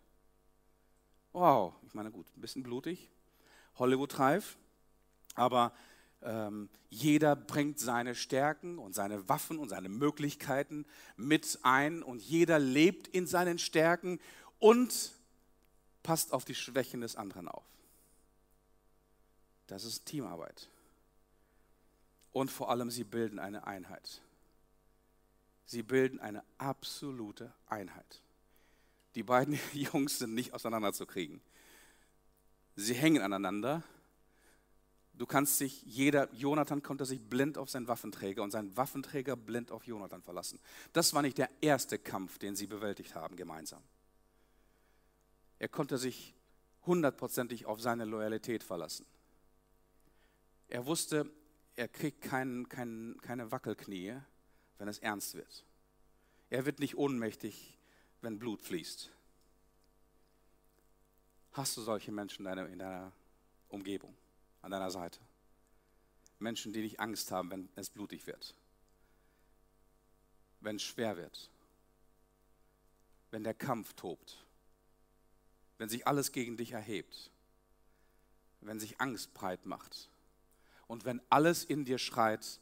Wow, 1.33 1.75
ich 1.87 1.95
meine, 1.95 2.11
gut, 2.11 2.27
ein 2.37 2.41
bisschen 2.41 2.63
blutig, 2.63 3.11
Hollywood-reif, 3.77 4.57
aber 5.35 5.73
ähm, 6.23 6.69
jeder 6.89 7.37
bringt 7.37 7.79
seine 7.79 8.15
Stärken 8.15 8.79
und 8.79 8.95
seine 8.95 9.29
Waffen 9.29 9.59
und 9.59 9.69
seine 9.69 9.89
Möglichkeiten 9.89 10.85
mit 11.17 11.61
ein 11.63 12.03
und 12.03 12.21
jeder 12.21 12.59
lebt 12.59 13.07
in 13.09 13.27
seinen 13.27 13.59
Stärken 13.59 14.19
und 14.59 15.13
passt 16.03 16.33
auf 16.33 16.45
die 16.45 16.55
Schwächen 16.55 17.01
des 17.01 17.17
anderen 17.17 17.49
auf. 17.49 17.65
Das 19.67 19.85
ist 19.85 20.07
Teamarbeit. 20.07 20.69
Und 22.33 22.51
vor 22.51 22.71
allem, 22.71 22.91
sie 22.91 23.05
bilden 23.05 23.39
eine 23.39 23.67
Einheit. 23.67 24.23
Sie 25.67 25.83
bilden 25.83 26.19
eine 26.19 26.43
absolute 26.59 27.53
Einheit. 27.67 28.23
Die 29.15 29.23
beiden 29.23 29.59
Jungs 29.73 30.19
sind 30.19 30.35
nicht 30.35 30.53
auseinanderzukriegen. 30.53 31.41
Sie 32.77 32.95
hängen 32.95 33.23
aneinander. 33.23 33.83
Du 35.15 35.27
kannst 35.27 35.59
sich, 35.59 35.83
jeder, 35.83 36.33
Jonathan 36.33 36.83
konnte 36.83 37.05
sich 37.05 37.21
blind 37.21 37.59
auf 37.59 37.69
seinen 37.69 37.89
Waffenträger 37.89 38.43
und 38.43 38.53
sein 38.53 38.75
Waffenträger 38.77 39.37
blind 39.37 39.71
auf 39.71 39.87
Jonathan 39.87 40.23
verlassen. 40.23 40.59
Das 40.93 41.13
war 41.13 41.23
nicht 41.23 41.37
der 41.37 41.51
erste 41.61 41.99
Kampf, 41.99 42.39
den 42.39 42.57
sie 42.57 42.67
bewältigt 42.67 43.15
haben 43.15 43.37
gemeinsam. 43.37 43.83
Er 45.61 45.69
konnte 45.69 45.99
sich 45.99 46.35
hundertprozentig 46.87 47.67
auf 47.67 47.81
seine 47.81 48.07
Loyalität 48.07 48.65
verlassen. 48.65 49.07
Er 50.69 50.87
wusste, 50.87 51.31
er 51.77 51.87
kriegt 51.87 52.23
kein, 52.23 52.69
kein, 52.69 53.17
keine 53.21 53.53
Wackelknie, 53.53 54.21
wenn 54.79 54.89
es 54.89 54.99
ernst 54.99 55.35
wird. 55.35 55.65
Er 56.49 56.65
wird 56.65 56.81
nicht 56.81 56.97
ohnmächtig, 56.97 57.79
wenn 58.23 58.39
Blut 58.39 58.63
fließt. 58.63 59.11
Hast 61.53 61.77
du 61.77 61.83
solche 61.83 62.11
Menschen 62.11 62.41
in 62.41 62.45
deiner, 62.47 62.69
in 62.69 62.79
deiner 62.79 63.13
Umgebung, 63.69 64.17
an 64.63 64.71
deiner 64.71 64.91
Seite? 64.91 65.21
Menschen, 66.39 66.73
die 66.73 66.81
nicht 66.81 67.01
Angst 67.01 67.31
haben, 67.33 67.51
wenn 67.51 67.69
es 67.77 67.91
blutig 67.91 68.27
wird, 68.27 68.55
wenn 70.61 70.77
es 70.77 70.83
schwer 70.83 71.19
wird, 71.19 71.51
wenn 73.31 73.45
der 73.45 73.53
Kampf 73.53 73.93
tobt, 73.93 74.43
wenn 75.81 75.89
sich 75.89 76.07
alles 76.07 76.31
gegen 76.31 76.59
dich 76.59 76.73
erhebt, 76.73 77.31
wenn 78.61 78.79
sich 78.79 79.01
Angst 79.01 79.33
breit 79.33 79.65
macht 79.65 80.11
und 80.87 81.07
wenn 81.07 81.23
alles 81.31 81.65
in 81.65 81.87
dir 81.87 81.97
schreit, 81.97 82.61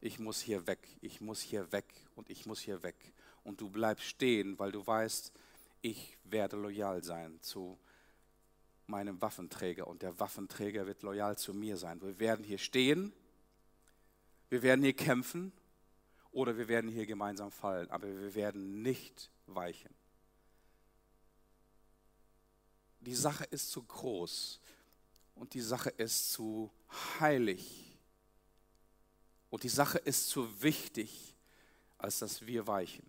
ich 0.00 0.18
muss 0.18 0.40
hier 0.40 0.66
weg, 0.66 0.80
ich 1.00 1.20
muss 1.20 1.40
hier 1.40 1.70
weg 1.70 1.86
und 2.16 2.28
ich 2.28 2.44
muss 2.44 2.58
hier 2.58 2.82
weg. 2.82 2.96
Und 3.44 3.60
du 3.60 3.70
bleibst 3.70 4.06
stehen, 4.06 4.58
weil 4.58 4.72
du 4.72 4.84
weißt, 4.84 5.32
ich 5.80 6.18
werde 6.24 6.56
loyal 6.56 7.04
sein 7.04 7.40
zu 7.40 7.78
meinem 8.88 9.22
Waffenträger 9.22 9.86
und 9.86 10.02
der 10.02 10.18
Waffenträger 10.18 10.88
wird 10.88 11.04
loyal 11.04 11.38
zu 11.38 11.54
mir 11.54 11.76
sein. 11.76 12.02
Wir 12.02 12.18
werden 12.18 12.44
hier 12.44 12.58
stehen, 12.58 13.12
wir 14.48 14.62
werden 14.62 14.82
hier 14.82 14.96
kämpfen 14.96 15.52
oder 16.32 16.58
wir 16.58 16.66
werden 16.66 16.90
hier 16.90 17.06
gemeinsam 17.06 17.52
fallen, 17.52 17.88
aber 17.92 18.08
wir 18.08 18.34
werden 18.34 18.82
nicht 18.82 19.30
weichen. 19.46 19.94
Die 23.06 23.14
Sache 23.14 23.44
ist 23.44 23.70
zu 23.70 23.82
groß 23.82 24.60
und 25.36 25.54
die 25.54 25.60
Sache 25.60 25.90
ist 25.90 26.32
zu 26.32 26.70
heilig 27.20 27.96
und 29.48 29.62
die 29.62 29.68
Sache 29.68 29.98
ist 29.98 30.28
zu 30.28 30.62
wichtig, 30.62 31.34
als 31.98 32.18
dass 32.18 32.46
wir 32.46 32.66
weichen. 32.66 33.06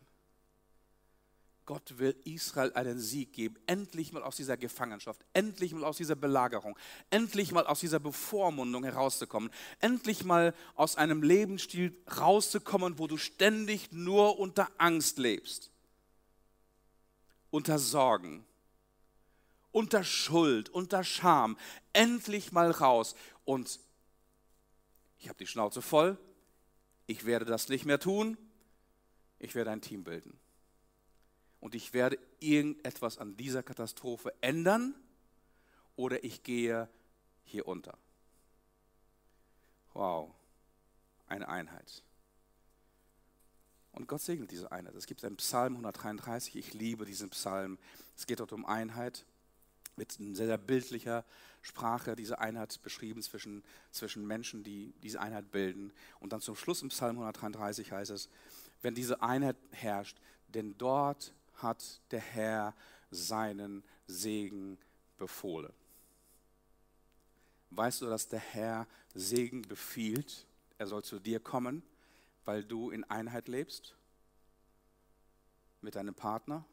Gott 1.66 1.98
will 1.98 2.16
Israel 2.24 2.72
einen 2.74 2.98
Sieg 2.98 3.34
geben, 3.34 3.58
endlich 3.66 4.14
mal 4.14 4.24
aus 4.24 4.38
dieser 4.38 4.56
Gefangenschaft, 4.56 5.26
endlich 5.34 5.74
mal 5.74 5.84
aus 5.84 5.98
dieser 5.98 6.16
Belagerung, 6.16 6.78
endlich 7.10 7.52
mal 7.52 7.68
aus 7.68 7.82
dieser 7.82 8.00
Bevormundung 8.00 8.86
herauszukommen, 8.86 9.52
endlich 9.80 10.24
mal 10.24 10.54
aus 10.76 10.96
einem 10.96 11.24
Lebensstil 11.24 11.94
rauszukommen, 12.18 13.00
wo 13.00 13.08
du 13.08 13.18
ständig 13.18 13.92
nur 13.92 14.40
unter 14.40 14.70
Angst 14.78 15.18
lebst, 15.18 15.70
unter 17.50 17.80
Sorgen, 17.80 18.47
unter 19.78 20.04
Schuld, 20.04 20.70
unter 20.70 21.04
Scham, 21.04 21.56
endlich 21.94 22.52
mal 22.52 22.72
raus. 22.72 23.14
Und 23.46 23.80
ich 25.20 25.30
habe 25.30 25.38
die 25.38 25.46
Schnauze 25.46 25.84
voll, 25.84 26.18
ich 27.06 27.26
werde 27.26 27.46
das 27.46 27.70
nicht 27.70 27.86
mehr 27.86 28.00
tun, 28.00 28.40
ich 29.38 29.54
werde 29.54 29.70
ein 29.70 29.82
Team 29.82 30.04
bilden. 30.04 30.40
und 31.60 31.76
ich 31.76 31.94
werde 31.94 32.18
irgendetwas 32.40 33.18
an 33.18 33.36
dieser 33.36 33.62
Katastrophe 33.62 34.34
ändern 34.42 34.96
oder 35.96 36.24
ich 36.24 36.44
gehe 36.44 36.88
hier 37.44 37.68
unter. 37.68 37.98
Wow, 39.94 40.34
eine 41.28 41.50
Einheit. 41.50 42.04
Und 43.92 44.08
Gott 44.08 44.22
segnet 44.22 44.52
diese 44.52 44.72
Einheit. 44.72 44.96
Es 44.96 45.08
gibt 45.08 45.24
einen 45.24 45.38
Psalm 45.38 45.74
133, 45.74 46.56
ich 46.56 46.74
liebe 46.74 47.06
diesen 47.06 47.30
Psalm. 47.32 47.78
Es 48.16 48.26
geht 48.26 48.40
dort 48.40 48.54
um 48.54 48.66
Einheit 48.66 49.26
mit 49.98 50.12
sehr, 50.12 50.46
sehr 50.48 50.58
bildlicher 50.58 51.26
Sprache, 51.62 52.16
diese 52.16 52.40
Einheit 52.40 52.80
beschrieben 52.84 53.22
zwischen, 53.22 53.64
zwischen 53.92 54.26
Menschen, 54.26 54.64
die 54.64 54.94
diese 55.04 55.20
Einheit 55.20 55.52
bilden. 55.52 55.92
Und 56.20 56.32
dann 56.32 56.42
zum 56.42 56.56
Schluss 56.56 56.82
im 56.82 56.90
Psalm 56.90 57.18
133 57.18 57.92
heißt 57.92 58.12
es, 58.12 58.30
wenn 58.82 58.96
diese 58.96 59.22
Einheit 59.22 59.58
herrscht, 59.72 60.18
denn 60.48 60.78
dort 60.78 61.34
hat 61.56 62.00
der 62.12 62.20
Herr 62.20 62.76
seinen 63.10 63.84
Segen 64.06 64.78
befohlen. 65.18 65.74
Weißt 67.72 68.02
du, 68.02 68.06
dass 68.06 68.28
der 68.28 68.40
Herr 68.40 68.88
Segen 69.14 69.64
befiehlt? 69.64 70.46
Er 70.78 70.88
soll 70.88 71.04
zu 71.04 71.20
dir 71.20 71.40
kommen, 71.40 71.84
weil 72.46 72.64
du 72.64 72.92
in 72.92 73.04
Einheit 73.06 73.48
lebst? 73.48 73.96
Mit 75.82 75.96
deinem 75.96 76.16
Partner, 76.16 76.66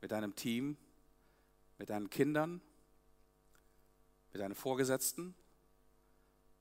mit 0.00 0.12
deinem 0.12 0.34
Team, 0.36 0.76
mit 1.80 1.88
deinen 1.88 2.10
Kindern, 2.10 2.60
mit 4.34 4.42
deinen 4.42 4.54
Vorgesetzten, 4.54 5.34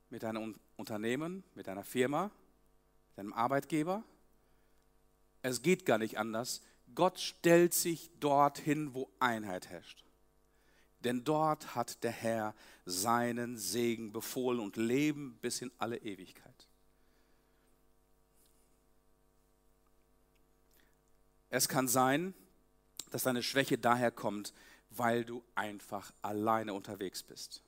mit 0.10 0.24
deinem 0.24 0.58
Unternehmen, 0.78 1.44
mit 1.56 1.68
deiner 1.68 1.84
Firma, 1.84 2.32
mit 3.10 3.18
deinem 3.18 3.34
Arbeitgeber. 3.34 4.02
Es 5.42 5.62
geht 5.62 5.86
gar 5.86 5.98
nicht 5.98 6.18
anders. 6.18 6.62
Gott 6.96 7.20
stellt 7.20 7.74
sich 7.74 8.10
dorthin, 8.22 8.94
wo 8.94 9.10
Einheit 9.20 9.68
herrscht. 9.68 10.06
Denn 11.04 11.26
dort 11.26 11.76
hat 11.76 12.02
der 12.06 12.12
Herr 12.12 12.56
seinen 12.86 13.58
Segen 13.58 14.14
befohlen 14.14 14.62
und 14.62 14.78
Leben 14.78 15.38
bis 15.42 15.62
in 15.62 15.70
alle 15.80 15.98
Ewigkeit. 15.98 16.70
Es 21.50 21.68
kann 21.68 21.90
sein, 21.90 22.34
dass 23.12 23.24
deine 23.24 23.44
Schwäche 23.44 23.78
daher 23.78 24.12
kommt, 24.12 24.54
weil 24.90 25.24
du 25.24 25.44
einfach 25.56 26.12
alleine 26.22 26.74
unterwegs 26.74 27.24
bist. 27.24 27.64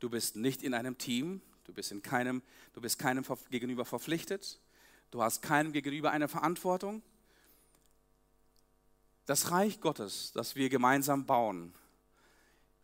Du 0.00 0.10
bist 0.10 0.36
nicht 0.36 0.62
in 0.62 0.74
einem 0.74 0.98
Team, 0.98 1.40
du 1.64 1.72
bist, 1.72 1.92
in 1.92 2.02
keinem, 2.02 2.42
du 2.72 2.80
bist 2.80 2.98
keinem 2.98 3.24
gegenüber 3.50 3.84
verpflichtet, 3.84 4.60
du 5.10 5.22
hast 5.22 5.42
keinem 5.42 5.72
gegenüber 5.72 6.10
eine 6.10 6.28
Verantwortung. 6.28 7.02
Das 9.26 9.50
Reich 9.50 9.80
Gottes, 9.80 10.32
das 10.32 10.54
wir 10.54 10.68
gemeinsam 10.68 11.24
bauen, 11.24 11.74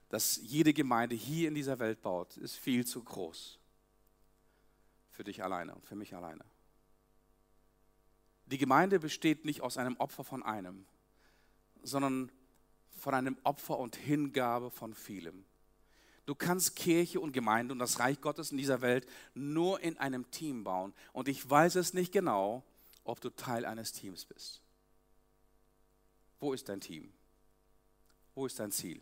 das 0.09 0.41
jede 0.43 0.73
Gemeinde 0.73 1.15
hier 1.15 1.49
in 1.49 1.55
dieser 1.55 1.79
Welt 1.79 2.03
baut, 2.03 2.37
ist 2.37 2.57
viel 2.57 2.87
zu 2.87 3.03
groß. 3.03 3.59
Für 5.11 5.25
dich 5.25 5.45
alleine 5.45 5.75
und 5.75 5.85
für 5.87 5.95
mich 5.95 6.15
alleine. 6.15 6.45
Die 8.47 8.59
Gemeinde 8.59 8.99
besteht 8.99 9.45
nicht 9.45 9.61
aus 9.61 9.77
einem 9.77 9.97
Opfer 9.99 10.25
von 10.25 10.43
einem, 10.43 10.87
sondern 11.83 12.33
von 13.01 13.15
einem 13.15 13.37
Opfer 13.43 13.79
und 13.79 13.97
Hingabe 13.97 14.71
von 14.71 14.95
vielem. 14.95 15.45
Du 16.27 16.35
kannst 16.35 16.77
Kirche 16.77 17.19
und 17.19 17.33
Gemeinde 17.33 17.73
und 17.73 17.79
das 17.79 17.99
Reich 17.99 18.21
Gottes 18.21 18.53
in 18.53 18.59
dieser 18.59 18.83
Welt 18.83 19.07
nur 19.35 19.81
in 19.81 19.99
einem 19.99 20.31
Team 20.31 20.63
bauen. 20.63 20.93
Und 21.13 21.29
ich 21.29 21.49
weiß 21.49 21.75
es 21.75 21.95
nicht 21.95 22.13
genau, 22.13 22.63
ob 23.05 23.21
du 23.21 23.31
Teil 23.31 23.65
eines 23.65 23.93
Teams 23.93 24.25
bist. 24.27 24.61
Wo 26.39 26.53
ist 26.53 26.69
dein 26.69 26.81
Team? 26.81 27.13
Wo 28.35 28.47
ist 28.47 28.61
dein 28.61 28.71
Ziel? 28.71 29.01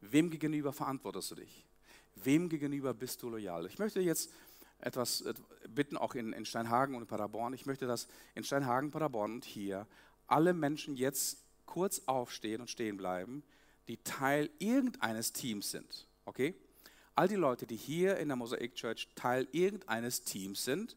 Wem 0.00 0.30
gegenüber 0.30 0.72
verantwortest 0.72 1.32
du 1.32 1.34
dich? 1.36 1.66
Wem 2.14 2.48
gegenüber 2.48 2.94
bist 2.94 3.22
du 3.22 3.30
loyal? 3.30 3.66
Ich 3.66 3.78
möchte 3.78 4.00
jetzt 4.00 4.30
etwas 4.78 5.22
äh, 5.22 5.34
bitten, 5.68 5.96
auch 5.96 6.14
in, 6.14 6.32
in 6.32 6.44
Steinhagen 6.44 6.94
und 6.94 7.02
in 7.02 7.08
Paderborn. 7.08 7.52
Ich 7.52 7.66
möchte, 7.66 7.86
dass 7.86 8.08
in 8.34 8.44
Steinhagen, 8.44 8.90
Paderborn 8.90 9.34
und 9.34 9.44
hier 9.44 9.86
alle 10.26 10.54
Menschen 10.54 10.96
jetzt 10.96 11.44
kurz 11.70 12.02
aufstehen 12.06 12.60
und 12.60 12.68
stehen 12.68 12.96
bleiben, 12.96 13.42
die 13.88 13.96
Teil 13.98 14.50
irgendeines 14.58 15.32
Teams 15.32 15.70
sind. 15.70 16.06
Okay? 16.26 16.54
All 17.14 17.28
die 17.28 17.36
Leute, 17.36 17.66
die 17.66 17.76
hier 17.76 18.18
in 18.18 18.28
der 18.28 18.36
Mosaic 18.36 18.74
Church 18.74 19.08
Teil 19.14 19.46
irgendeines 19.52 20.24
Teams 20.24 20.64
sind, 20.64 20.96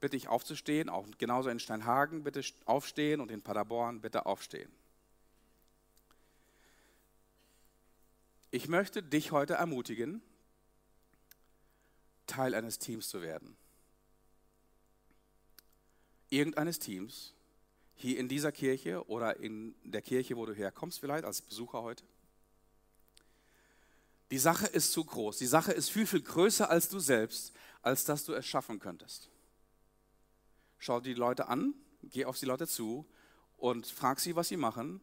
bitte 0.00 0.16
ich 0.16 0.28
aufzustehen, 0.28 0.88
auch 0.88 1.06
genauso 1.18 1.50
in 1.50 1.60
Steinhagen 1.60 2.24
bitte 2.24 2.42
aufstehen 2.64 3.20
und 3.20 3.30
in 3.30 3.42
Paderborn 3.42 4.00
bitte 4.00 4.26
aufstehen. 4.26 4.70
Ich 8.50 8.66
möchte 8.68 9.02
dich 9.02 9.30
heute 9.30 9.54
ermutigen, 9.54 10.22
Teil 12.26 12.54
eines 12.54 12.78
Teams 12.78 13.08
zu 13.08 13.20
werden. 13.20 13.56
Irgendeines 16.30 16.78
Teams, 16.78 17.34
hier 17.98 18.18
in 18.18 18.28
dieser 18.28 18.52
Kirche 18.52 19.06
oder 19.08 19.38
in 19.38 19.74
der 19.82 20.02
Kirche, 20.02 20.36
wo 20.36 20.46
du 20.46 20.54
herkommst, 20.54 21.00
vielleicht 21.00 21.24
als 21.24 21.42
Besucher 21.42 21.82
heute. 21.82 22.04
Die 24.30 24.38
Sache 24.38 24.66
ist 24.66 24.92
zu 24.92 25.04
groß. 25.04 25.38
Die 25.38 25.46
Sache 25.46 25.72
ist 25.72 25.90
viel, 25.90 26.06
viel 26.06 26.22
größer 26.22 26.70
als 26.70 26.88
du 26.88 27.00
selbst, 27.00 27.52
als 27.82 28.04
dass 28.04 28.24
du 28.24 28.34
es 28.34 28.46
schaffen 28.46 28.78
könntest. 28.78 29.30
Schau 30.78 31.00
die 31.00 31.14
Leute 31.14 31.48
an, 31.48 31.74
geh 32.02 32.24
auf 32.24 32.38
die 32.38 32.46
Leute 32.46 32.68
zu 32.68 33.04
und 33.56 33.86
frag 33.86 34.20
sie, 34.20 34.36
was 34.36 34.48
sie 34.48 34.56
machen 34.56 35.00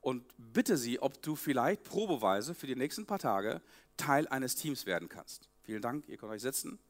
und 0.00 0.24
bitte 0.36 0.76
sie, 0.76 1.00
ob 1.00 1.22
du 1.22 1.36
vielleicht 1.36 1.84
probeweise 1.84 2.54
für 2.54 2.66
die 2.66 2.74
nächsten 2.74 3.06
paar 3.06 3.20
Tage 3.20 3.62
Teil 3.96 4.26
eines 4.26 4.56
Teams 4.56 4.86
werden 4.86 5.08
kannst. 5.08 5.48
Vielen 5.62 5.82
Dank, 5.82 6.08
ihr 6.08 6.16
könnt 6.16 6.32
euch 6.32 6.42
setzen. 6.42 6.80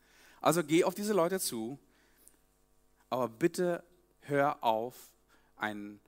Also 0.41 0.65
geh 0.65 0.85
auf 0.85 0.95
diese 0.95 1.13
Leute 1.13 1.39
zu, 1.39 1.79
aber 3.11 3.29
bitte 3.29 3.85
hör 4.21 4.63
auf, 4.65 5.13
ein 5.57 6.01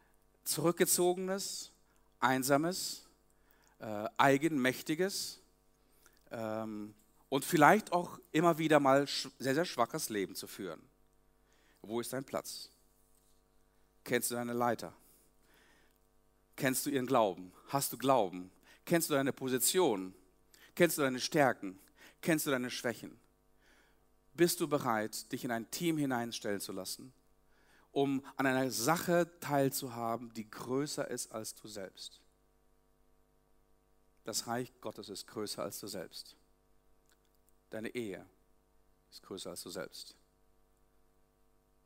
zurückgezogenes, 0.45 1.71
einsames, 2.21 3.07
äh, 3.79 4.09
eigenmächtiges 4.17 5.41
ähm, 6.31 6.95
und 7.29 7.45
vielleicht 7.45 7.93
auch 7.93 8.19
immer 8.33 8.59
wieder 8.59 8.81
mal 8.81 9.07
sehr, 9.07 9.55
sehr 9.55 9.65
schwaches 9.65 10.09
Leben 10.09 10.35
zu 10.35 10.47
führen. 10.47 10.81
Wo 11.83 12.01
ist 12.01 12.13
dein 12.13 12.25
Platz? 12.25 12.71
Kennst 14.05 14.31
du 14.31 14.35
deine 14.37 14.53
Leiter? 14.53 14.93
Kennst 16.57 16.87
du 16.87 16.91
ihren 16.91 17.07
Glauben? 17.07 17.53
Hast 17.69 17.93
du 17.93 17.99
Glauben? 17.99 18.51
Kennst 18.85 19.11
du 19.11 19.15
deine 19.15 19.33
Position? 19.33 20.15
Kennst 20.75 20.97
du 20.97 21.03
deine 21.03 21.21
Stärken? 21.21 21.79
Kennst 22.23 22.47
du 22.47 22.51
deine 22.51 22.71
Schwächen? 22.71 23.19
Bist 24.35 24.61
du 24.61 24.69
bereit, 24.69 25.31
dich 25.33 25.45
in 25.45 25.51
ein 25.51 25.71
Team 25.71 25.99
hineinstellen 25.99 26.61
zu 26.61 26.73
lassen, 26.73 27.13
um 27.97 28.23
an 28.37 28.45
einer 28.45 28.71
Sache 28.71 29.27
teilzuhaben, 29.41 30.31
die 30.35 30.51
größer 30.51 31.09
ist 31.11 31.33
als 31.33 31.55
du 31.55 31.67
selbst? 31.67 32.21
Das 34.25 34.47
Reich 34.47 34.71
Gottes 34.83 35.09
ist 35.09 35.27
größer 35.27 35.63
als 35.63 35.81
du 35.81 35.87
selbst. 35.87 36.37
Deine 37.71 37.89
Ehe 37.89 38.27
ist 39.11 39.23
größer 39.23 39.49
als 39.49 39.63
du 39.63 39.71
selbst. 39.71 40.15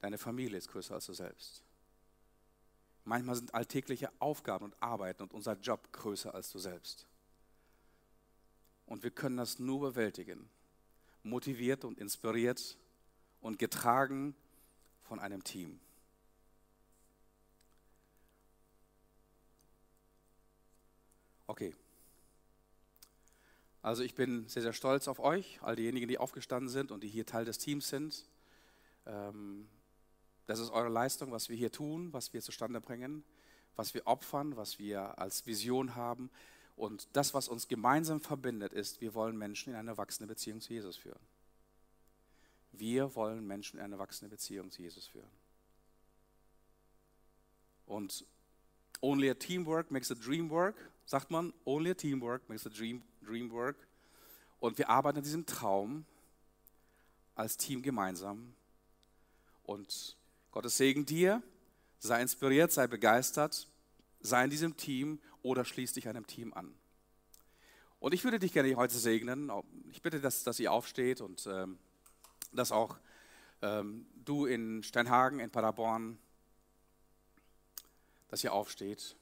Deine 0.00 0.18
Familie 0.18 0.58
ist 0.58 0.66
größer 0.66 0.94
als 0.94 1.06
du 1.06 1.12
selbst. 1.12 1.62
Manchmal 3.04 3.36
sind 3.36 3.54
alltägliche 3.54 4.10
Aufgaben 4.18 4.64
und 4.64 4.82
Arbeiten 4.82 5.22
und 5.22 5.32
unser 5.32 5.52
Job 5.60 5.92
größer 5.92 6.34
als 6.34 6.50
du 6.50 6.58
selbst. 6.58 7.06
Und 8.86 9.04
wir 9.04 9.12
können 9.12 9.36
das 9.36 9.60
nur 9.60 9.78
bewältigen, 9.78 10.50
motiviert 11.22 11.84
und 11.84 12.00
inspiriert 12.00 12.76
und 13.40 13.60
getragen 13.60 14.34
von 15.02 15.20
einem 15.20 15.44
Team. 15.44 15.78
Okay. 21.50 21.74
Also 23.82 24.04
ich 24.04 24.14
bin 24.14 24.48
sehr, 24.48 24.62
sehr 24.62 24.72
stolz 24.72 25.08
auf 25.08 25.18
euch, 25.18 25.58
all 25.62 25.74
diejenigen, 25.74 26.06
die 26.06 26.16
aufgestanden 26.16 26.68
sind 26.68 26.92
und 26.92 27.02
die 27.02 27.08
hier 27.08 27.26
Teil 27.26 27.44
des 27.44 27.58
Teams 27.58 27.88
sind. 27.88 28.24
Ähm, 29.04 29.68
das 30.46 30.60
ist 30.60 30.70
eure 30.70 30.90
Leistung, 30.90 31.32
was 31.32 31.48
wir 31.48 31.56
hier 31.56 31.72
tun, 31.72 32.12
was 32.12 32.32
wir 32.32 32.40
zustande 32.40 32.80
bringen, 32.80 33.24
was 33.74 33.94
wir 33.94 34.06
opfern, 34.06 34.56
was 34.56 34.78
wir 34.78 35.18
als 35.18 35.44
Vision 35.44 35.96
haben. 35.96 36.30
Und 36.76 37.08
das, 37.14 37.34
was 37.34 37.48
uns 37.48 37.66
gemeinsam 37.66 38.20
verbindet, 38.20 38.72
ist, 38.72 39.00
wir 39.00 39.14
wollen 39.14 39.36
Menschen 39.36 39.72
in 39.72 39.76
eine 39.76 39.98
wachsende 39.98 40.32
Beziehung 40.32 40.60
zu 40.60 40.72
Jesus 40.72 40.96
führen. 40.96 41.18
Wir 42.70 43.16
wollen 43.16 43.44
Menschen 43.44 43.80
in 43.80 43.86
eine 43.86 43.98
wachsende 43.98 44.30
Beziehung 44.30 44.70
zu 44.70 44.82
Jesus 44.82 45.08
führen. 45.08 45.32
Und 47.86 48.24
only 49.02 49.28
a 49.28 49.34
teamwork 49.34 49.90
makes 49.90 50.12
a 50.12 50.14
dream 50.14 50.48
work, 50.48 50.89
sagt 51.10 51.32
man. 51.32 51.52
Only 51.64 51.90
a 51.90 51.94
teamwork 51.94 52.48
makes 52.48 52.64
a 52.66 52.70
dream, 52.70 53.02
dream 53.20 53.50
work. 53.50 53.76
Und 54.60 54.78
wir 54.78 54.88
arbeiten 54.88 55.18
an 55.18 55.24
diesem 55.24 55.44
Traum 55.44 56.04
als 57.34 57.56
Team 57.56 57.82
gemeinsam. 57.82 58.54
Und 59.64 60.16
Gottes 60.52 60.76
Segen 60.76 61.04
dir, 61.06 61.42
sei 61.98 62.22
inspiriert, 62.22 62.70
sei 62.70 62.86
begeistert, 62.86 63.66
sei 64.20 64.44
in 64.44 64.50
diesem 64.50 64.76
Team 64.76 65.18
oder 65.42 65.64
schließ 65.64 65.94
dich 65.94 66.08
einem 66.08 66.28
Team 66.28 66.54
an. 66.54 66.72
Und 67.98 68.14
ich 68.14 68.22
würde 68.22 68.38
dich 68.38 68.52
gerne 68.52 68.76
heute 68.76 68.96
segnen. 68.96 69.50
Ich 69.90 70.02
bitte, 70.02 70.20
dass, 70.20 70.44
dass 70.44 70.60
ihr 70.60 70.72
aufsteht 70.72 71.20
und 71.20 71.44
ähm, 71.50 71.78
dass 72.52 72.70
auch 72.70 72.96
ähm, 73.62 74.06
du 74.24 74.46
in 74.46 74.84
Steinhagen, 74.84 75.40
in 75.40 75.50
Paderborn, 75.50 76.18
dass 78.28 78.44
ihr 78.44 78.52
aufsteht. 78.52 79.16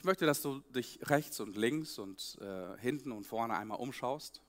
Ich 0.00 0.04
möchte, 0.04 0.24
dass 0.24 0.40
du 0.40 0.60
dich 0.70 0.98
rechts 1.10 1.40
und 1.40 1.58
links 1.58 1.98
und 1.98 2.38
äh, 2.40 2.78
hinten 2.78 3.12
und 3.12 3.26
vorne 3.26 3.54
einmal 3.54 3.78
umschaust. 3.78 4.40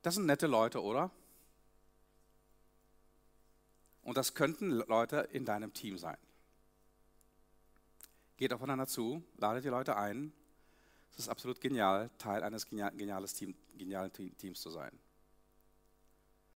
Das 0.00 0.14
sind 0.14 0.24
nette 0.24 0.46
Leute, 0.46 0.82
oder? 0.82 1.10
Und 4.02 4.16
das 4.16 4.32
könnten 4.32 4.70
Leute 4.70 5.28
in 5.30 5.44
deinem 5.44 5.74
Team 5.74 5.98
sein. 5.98 6.16
Geht 8.38 8.54
aufeinander 8.54 8.86
zu, 8.86 9.22
ladet 9.36 9.62
die 9.62 9.68
Leute 9.68 9.94
ein. 9.98 10.32
Es 11.12 11.18
ist 11.18 11.28
absolut 11.28 11.60
genial, 11.60 12.08
Teil 12.16 12.42
eines 12.42 12.66
genialen 12.66 14.10
Teams 14.38 14.62
zu 14.62 14.70
sein. 14.70 14.98